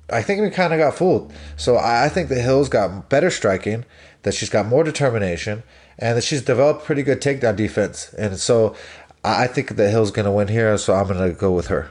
I 0.09 0.21
think 0.21 0.41
we 0.41 0.49
kind 0.49 0.73
of 0.73 0.79
got 0.79 0.95
fooled. 0.95 1.33
So 1.55 1.77
I 1.77 2.09
think 2.09 2.29
the 2.29 2.41
Hills 2.41 2.69
got 2.69 3.09
better 3.09 3.31
striking, 3.31 3.85
that 4.23 4.33
she's 4.33 4.49
got 4.49 4.65
more 4.65 4.83
determination, 4.83 5.63
and 5.97 6.17
that 6.17 6.23
she's 6.23 6.41
developed 6.41 6.85
pretty 6.85 7.03
good 7.03 7.21
takedown 7.21 7.55
defense. 7.55 8.13
And 8.13 8.37
so 8.37 8.75
I 9.23 9.47
think 9.47 9.75
the 9.75 9.89
Hills 9.89 10.11
going 10.11 10.25
to 10.25 10.31
win 10.31 10.47
here, 10.47 10.77
so 10.77 10.93
I'm 10.93 11.07
going 11.07 11.29
to 11.29 11.37
go 11.37 11.51
with 11.51 11.67
her. 11.67 11.89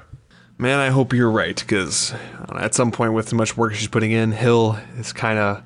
Man, 0.56 0.78
I 0.78 0.90
hope 0.90 1.12
you're 1.12 1.30
right 1.30 1.58
because 1.58 2.14
at 2.54 2.74
some 2.74 2.92
point, 2.92 3.12
with 3.12 3.26
as 3.26 3.34
much 3.34 3.56
work 3.56 3.74
she's 3.74 3.88
putting 3.88 4.12
in, 4.12 4.30
Hill 4.30 4.78
is 4.96 5.12
kind 5.12 5.38
of 5.38 5.62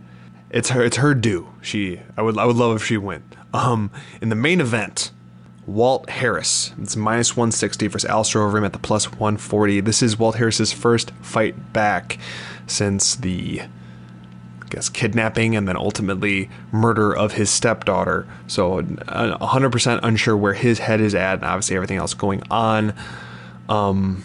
it's 0.51 0.70
her 0.70 0.82
it's 0.82 0.97
her 0.97 1.14
due. 1.14 1.47
She 1.61 2.01
I 2.16 2.22
would 2.22 2.39
I 2.39 2.47
would 2.47 2.57
love 2.57 2.76
if 2.76 2.86
she 2.86 2.97
win. 2.97 3.22
Um, 3.53 3.91
in 4.22 4.30
the 4.30 4.34
main 4.34 4.62
event, 4.62 5.11
Walt 5.68 6.08
Harris. 6.08 6.72
It's 6.80 6.96
minus 6.96 7.36
160 7.36 7.88
versus 7.88 8.08
Alistair 8.08 8.40
Overeem 8.40 8.64
at 8.64 8.72
the 8.72 8.78
plus 8.78 9.12
140. 9.12 9.80
This 9.82 10.02
is 10.02 10.18
Walt 10.18 10.36
Harris's 10.36 10.72
first 10.72 11.10
fight 11.20 11.74
back 11.74 12.18
since 12.66 13.14
the 13.16 13.60
I 13.60 14.68
guess 14.70 14.88
kidnapping 14.88 15.54
and 15.54 15.68
then 15.68 15.76
ultimately 15.76 16.48
murder 16.72 17.14
of 17.14 17.32
his 17.32 17.50
stepdaughter. 17.50 18.26
So 18.46 18.80
100% 18.80 20.00
unsure 20.02 20.36
where 20.38 20.54
his 20.54 20.78
head 20.78 21.02
is 21.02 21.14
at, 21.14 21.34
and 21.34 21.44
obviously 21.44 21.76
everything 21.76 21.98
else 21.98 22.14
going 22.14 22.42
on. 22.50 22.94
Um, 23.68 24.24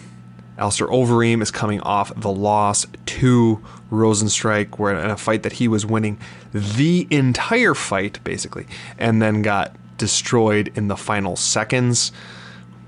Alistair 0.56 0.86
Overeem 0.86 1.42
is 1.42 1.50
coming 1.50 1.80
off 1.80 2.10
the 2.18 2.30
loss 2.30 2.86
to 3.04 3.62
Rozenstruik, 3.90 4.78
where 4.78 4.98
in 4.98 5.10
a 5.10 5.16
fight 5.16 5.42
that 5.42 5.54
he 5.54 5.68
was 5.68 5.84
winning 5.84 6.18
the 6.52 7.06
entire 7.10 7.74
fight, 7.74 8.22
basically, 8.24 8.66
and 8.98 9.20
then 9.20 9.42
got 9.42 9.74
destroyed 10.04 10.70
in 10.76 10.88
the 10.88 10.98
final 10.98 11.34
seconds, 11.34 12.12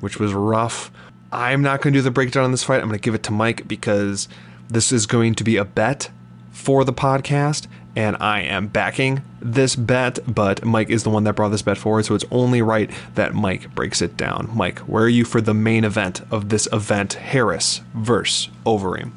which 0.00 0.18
was 0.18 0.34
rough. 0.34 0.90
I'm 1.32 1.62
not 1.62 1.80
going 1.80 1.94
to 1.94 1.98
do 1.98 2.02
the 2.02 2.10
breakdown 2.10 2.44
on 2.44 2.50
this 2.50 2.62
fight. 2.62 2.82
I'm 2.82 2.88
going 2.88 2.98
to 2.98 3.02
give 3.02 3.14
it 3.14 3.22
to 3.22 3.32
Mike 3.32 3.66
because 3.66 4.28
this 4.68 4.92
is 4.92 5.06
going 5.06 5.34
to 5.36 5.44
be 5.44 5.56
a 5.56 5.64
bet 5.64 6.10
for 6.52 6.84
the 6.84 6.92
podcast, 6.92 7.68
and 7.96 8.18
I 8.20 8.42
am 8.42 8.66
backing 8.66 9.22
this 9.40 9.76
bet, 9.76 10.18
but 10.26 10.62
Mike 10.62 10.90
is 10.90 11.04
the 11.04 11.10
one 11.10 11.24
that 11.24 11.32
brought 11.36 11.48
this 11.48 11.62
bet 11.62 11.78
forward, 11.78 12.04
so 12.04 12.14
it's 12.14 12.24
only 12.30 12.60
right 12.60 12.90
that 13.14 13.32
Mike 13.32 13.74
breaks 13.74 14.02
it 14.02 14.18
down. 14.18 14.50
Mike, 14.52 14.80
where 14.80 15.04
are 15.04 15.08
you 15.08 15.24
for 15.24 15.40
the 15.40 15.54
main 15.54 15.84
event 15.84 16.20
of 16.30 16.50
this 16.50 16.68
event, 16.70 17.14
Harris 17.14 17.80
versus 17.94 18.50
Overeem? 18.66 19.12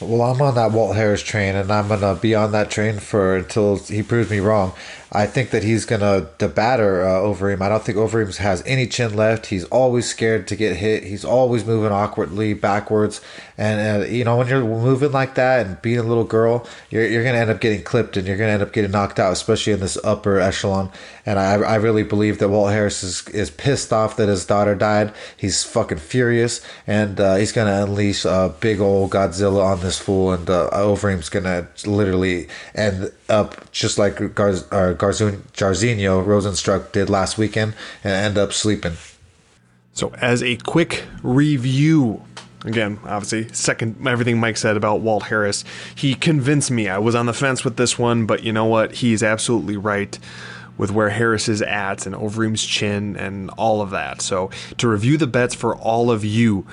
Well, 0.00 0.22
I'm 0.22 0.40
on 0.40 0.54
that 0.54 0.70
Walt 0.70 0.94
Harris 0.94 1.24
train, 1.24 1.56
and 1.56 1.72
I'm 1.72 1.88
gonna 1.88 2.14
be 2.14 2.32
on 2.36 2.52
that 2.52 2.70
train 2.70 3.00
for 3.00 3.36
until 3.36 3.78
he 3.78 4.04
proves 4.04 4.30
me 4.30 4.38
wrong. 4.38 4.72
I 5.10 5.26
think 5.26 5.50
that 5.50 5.64
he's 5.64 5.86
gonna 5.86 6.28
debatter 6.36 7.02
uh, 7.02 7.20
Overeem. 7.20 7.62
I 7.62 7.70
don't 7.70 7.82
think 7.82 7.96
Overeem 7.96 8.36
has 8.36 8.62
any 8.66 8.86
chin 8.86 9.16
left. 9.16 9.46
He's 9.46 9.64
always 9.64 10.06
scared 10.06 10.46
to 10.48 10.56
get 10.56 10.76
hit. 10.76 11.04
He's 11.04 11.24
always 11.24 11.64
moving 11.64 11.92
awkwardly 11.92 12.52
backwards, 12.52 13.22
and 13.56 14.02
uh, 14.02 14.06
you 14.06 14.24
know 14.24 14.36
when 14.36 14.48
you're 14.48 14.62
moving 14.62 15.12
like 15.12 15.34
that 15.36 15.66
and 15.66 15.80
being 15.80 15.98
a 15.98 16.02
little 16.02 16.24
girl, 16.24 16.66
you're 16.90 17.06
you're 17.06 17.24
gonna 17.24 17.38
end 17.38 17.50
up 17.50 17.60
getting 17.60 17.82
clipped 17.82 18.18
and 18.18 18.26
you're 18.26 18.36
gonna 18.36 18.52
end 18.52 18.62
up 18.62 18.74
getting 18.74 18.90
knocked 18.90 19.18
out, 19.18 19.32
especially 19.32 19.72
in 19.72 19.80
this 19.80 19.96
upper 20.04 20.38
echelon. 20.38 20.90
And 21.24 21.38
I 21.38 21.54
I 21.54 21.76
really 21.76 22.02
believe 22.02 22.38
that 22.40 22.50
Walt 22.50 22.70
Harris 22.70 23.02
is 23.02 23.26
is 23.28 23.50
pissed 23.50 23.94
off 23.94 24.16
that 24.16 24.28
his 24.28 24.44
daughter 24.44 24.74
died. 24.74 25.14
He's 25.38 25.64
fucking 25.64 25.98
furious, 25.98 26.60
and 26.86 27.18
uh, 27.18 27.36
he's 27.36 27.52
gonna 27.52 27.84
unleash 27.84 28.26
a 28.26 28.54
big 28.60 28.78
old 28.78 29.12
Godzilla 29.12 29.64
on 29.64 29.80
this 29.80 29.98
fool, 29.98 30.32
and 30.32 30.48
uh, 30.50 30.68
Overeem's 30.70 31.30
gonna 31.30 31.66
literally 31.86 32.48
end 32.74 33.10
up 33.30 33.70
just 33.72 33.98
like 33.98 34.16
Garz, 34.16 34.66
uh, 34.70 34.97
Jairzinho 34.98 36.24
Rozenstruik 36.24 36.92
did 36.92 37.08
last 37.08 37.38
weekend, 37.38 37.74
and 38.04 38.12
end 38.12 38.38
up 38.38 38.52
sleeping. 38.52 38.94
So, 39.92 40.12
as 40.20 40.42
a 40.42 40.56
quick 40.58 41.04
review, 41.22 42.22
again, 42.64 43.00
obviously, 43.04 43.52
second 43.52 44.06
everything 44.06 44.38
Mike 44.38 44.56
said 44.56 44.76
about 44.76 45.00
Walt 45.00 45.24
Harris, 45.24 45.64
he 45.94 46.14
convinced 46.14 46.70
me. 46.70 46.88
I 46.88 46.98
was 46.98 47.14
on 47.14 47.26
the 47.26 47.32
fence 47.32 47.64
with 47.64 47.76
this 47.76 47.98
one, 47.98 48.26
but 48.26 48.44
you 48.44 48.52
know 48.52 48.66
what? 48.66 48.96
He's 48.96 49.22
absolutely 49.22 49.76
right 49.76 50.18
with 50.76 50.92
where 50.92 51.10
Harris 51.10 51.48
is 51.48 51.60
at 51.60 52.06
and 52.06 52.14
Overeem's 52.14 52.64
chin 52.64 53.16
and 53.16 53.50
all 53.50 53.82
of 53.82 53.90
that. 53.90 54.22
So, 54.22 54.50
to 54.76 54.86
review 54.86 55.16
the 55.16 55.26
bets 55.26 55.54
for 55.54 55.74
all 55.74 56.10
of 56.10 56.24
you, 56.24 56.64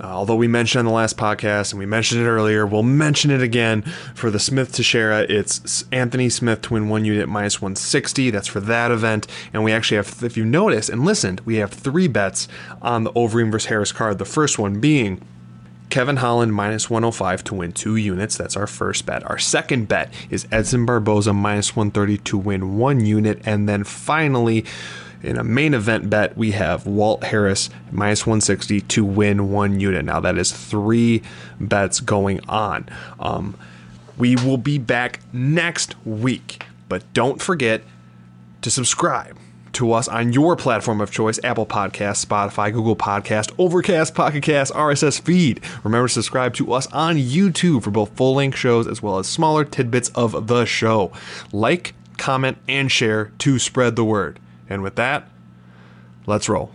uh, 0.00 0.04
although 0.04 0.36
we 0.36 0.48
mentioned 0.48 0.80
on 0.80 0.84
the 0.84 0.92
last 0.92 1.16
podcast 1.16 1.72
and 1.72 1.78
we 1.78 1.86
mentioned 1.86 2.20
it 2.20 2.26
earlier, 2.26 2.66
we'll 2.66 2.82
mention 2.82 3.30
it 3.30 3.40
again 3.40 3.82
for 4.14 4.30
the 4.30 4.38
Smith 4.38 4.72
Teixeira. 4.72 5.20
It's 5.22 5.84
Anthony 5.90 6.28
Smith 6.28 6.62
to 6.62 6.74
win 6.74 6.88
one 6.88 7.04
unit 7.04 7.28
minus 7.28 7.62
160. 7.62 8.30
That's 8.30 8.48
for 8.48 8.60
that 8.60 8.90
event. 8.90 9.26
And 9.52 9.64
we 9.64 9.72
actually 9.72 9.96
have, 9.96 10.22
if 10.22 10.36
you 10.36 10.44
noticed 10.44 10.90
and 10.90 11.04
listened, 11.04 11.40
we 11.40 11.56
have 11.56 11.72
three 11.72 12.08
bets 12.08 12.46
on 12.82 13.04
the 13.04 13.12
Overeem 13.12 13.50
versus 13.50 13.66
Harris 13.66 13.92
card. 13.92 14.18
The 14.18 14.26
first 14.26 14.58
one 14.58 14.80
being 14.80 15.22
Kevin 15.88 16.16
Holland 16.16 16.52
minus 16.52 16.90
105 16.90 17.44
to 17.44 17.54
win 17.54 17.72
two 17.72 17.96
units. 17.96 18.36
That's 18.36 18.56
our 18.56 18.66
first 18.66 19.06
bet. 19.06 19.28
Our 19.30 19.38
second 19.38 19.88
bet 19.88 20.12
is 20.28 20.46
Edson 20.52 20.84
Barboza 20.84 21.32
minus 21.32 21.74
130 21.74 22.18
to 22.18 22.36
win 22.36 22.76
one 22.76 23.04
unit. 23.04 23.40
And 23.46 23.68
then 23.68 23.84
finally, 23.84 24.66
in 25.22 25.36
a 25.38 25.44
main 25.44 25.74
event 25.74 26.10
bet, 26.10 26.36
we 26.36 26.52
have 26.52 26.86
Walt 26.86 27.24
Harris 27.24 27.70
minus 27.90 28.26
160 28.26 28.80
to 28.82 29.04
win 29.04 29.50
one 29.50 29.80
unit. 29.80 30.04
Now, 30.04 30.20
that 30.20 30.38
is 30.38 30.52
three 30.52 31.22
bets 31.60 32.00
going 32.00 32.40
on. 32.48 32.88
Um, 33.18 33.56
we 34.18 34.36
will 34.36 34.56
be 34.58 34.78
back 34.78 35.20
next 35.32 35.94
week, 36.06 36.64
but 36.88 37.02
don't 37.12 37.40
forget 37.40 37.82
to 38.62 38.70
subscribe 38.70 39.36
to 39.76 39.92
us 39.92 40.08
on 40.08 40.32
your 40.32 40.56
platform 40.56 41.02
of 41.02 41.10
choice 41.10 41.38
Apple 41.44 41.66
Podcast, 41.66 42.24
Spotify, 42.24 42.72
Google 42.72 42.96
Podcast, 42.96 43.52
Overcast, 43.58 44.14
Pocket 44.14 44.42
Cast, 44.42 44.72
RSS 44.72 45.20
feed. 45.20 45.60
Remember 45.84 46.08
to 46.08 46.14
subscribe 46.14 46.54
to 46.54 46.72
us 46.72 46.86
on 46.92 47.16
YouTube 47.16 47.82
for 47.82 47.90
both 47.90 48.16
full 48.16 48.34
length 48.34 48.56
shows 48.56 48.86
as 48.86 49.02
well 49.02 49.18
as 49.18 49.26
smaller 49.26 49.64
tidbits 49.66 50.08
of 50.10 50.46
the 50.46 50.64
show. 50.64 51.12
Like, 51.52 51.94
comment, 52.16 52.56
and 52.66 52.90
share 52.90 53.32
to 53.38 53.58
spread 53.58 53.96
the 53.96 54.04
word. 54.04 54.40
And 54.68 54.82
with 54.82 54.96
that, 54.96 55.28
let's 56.26 56.48
roll. 56.48 56.70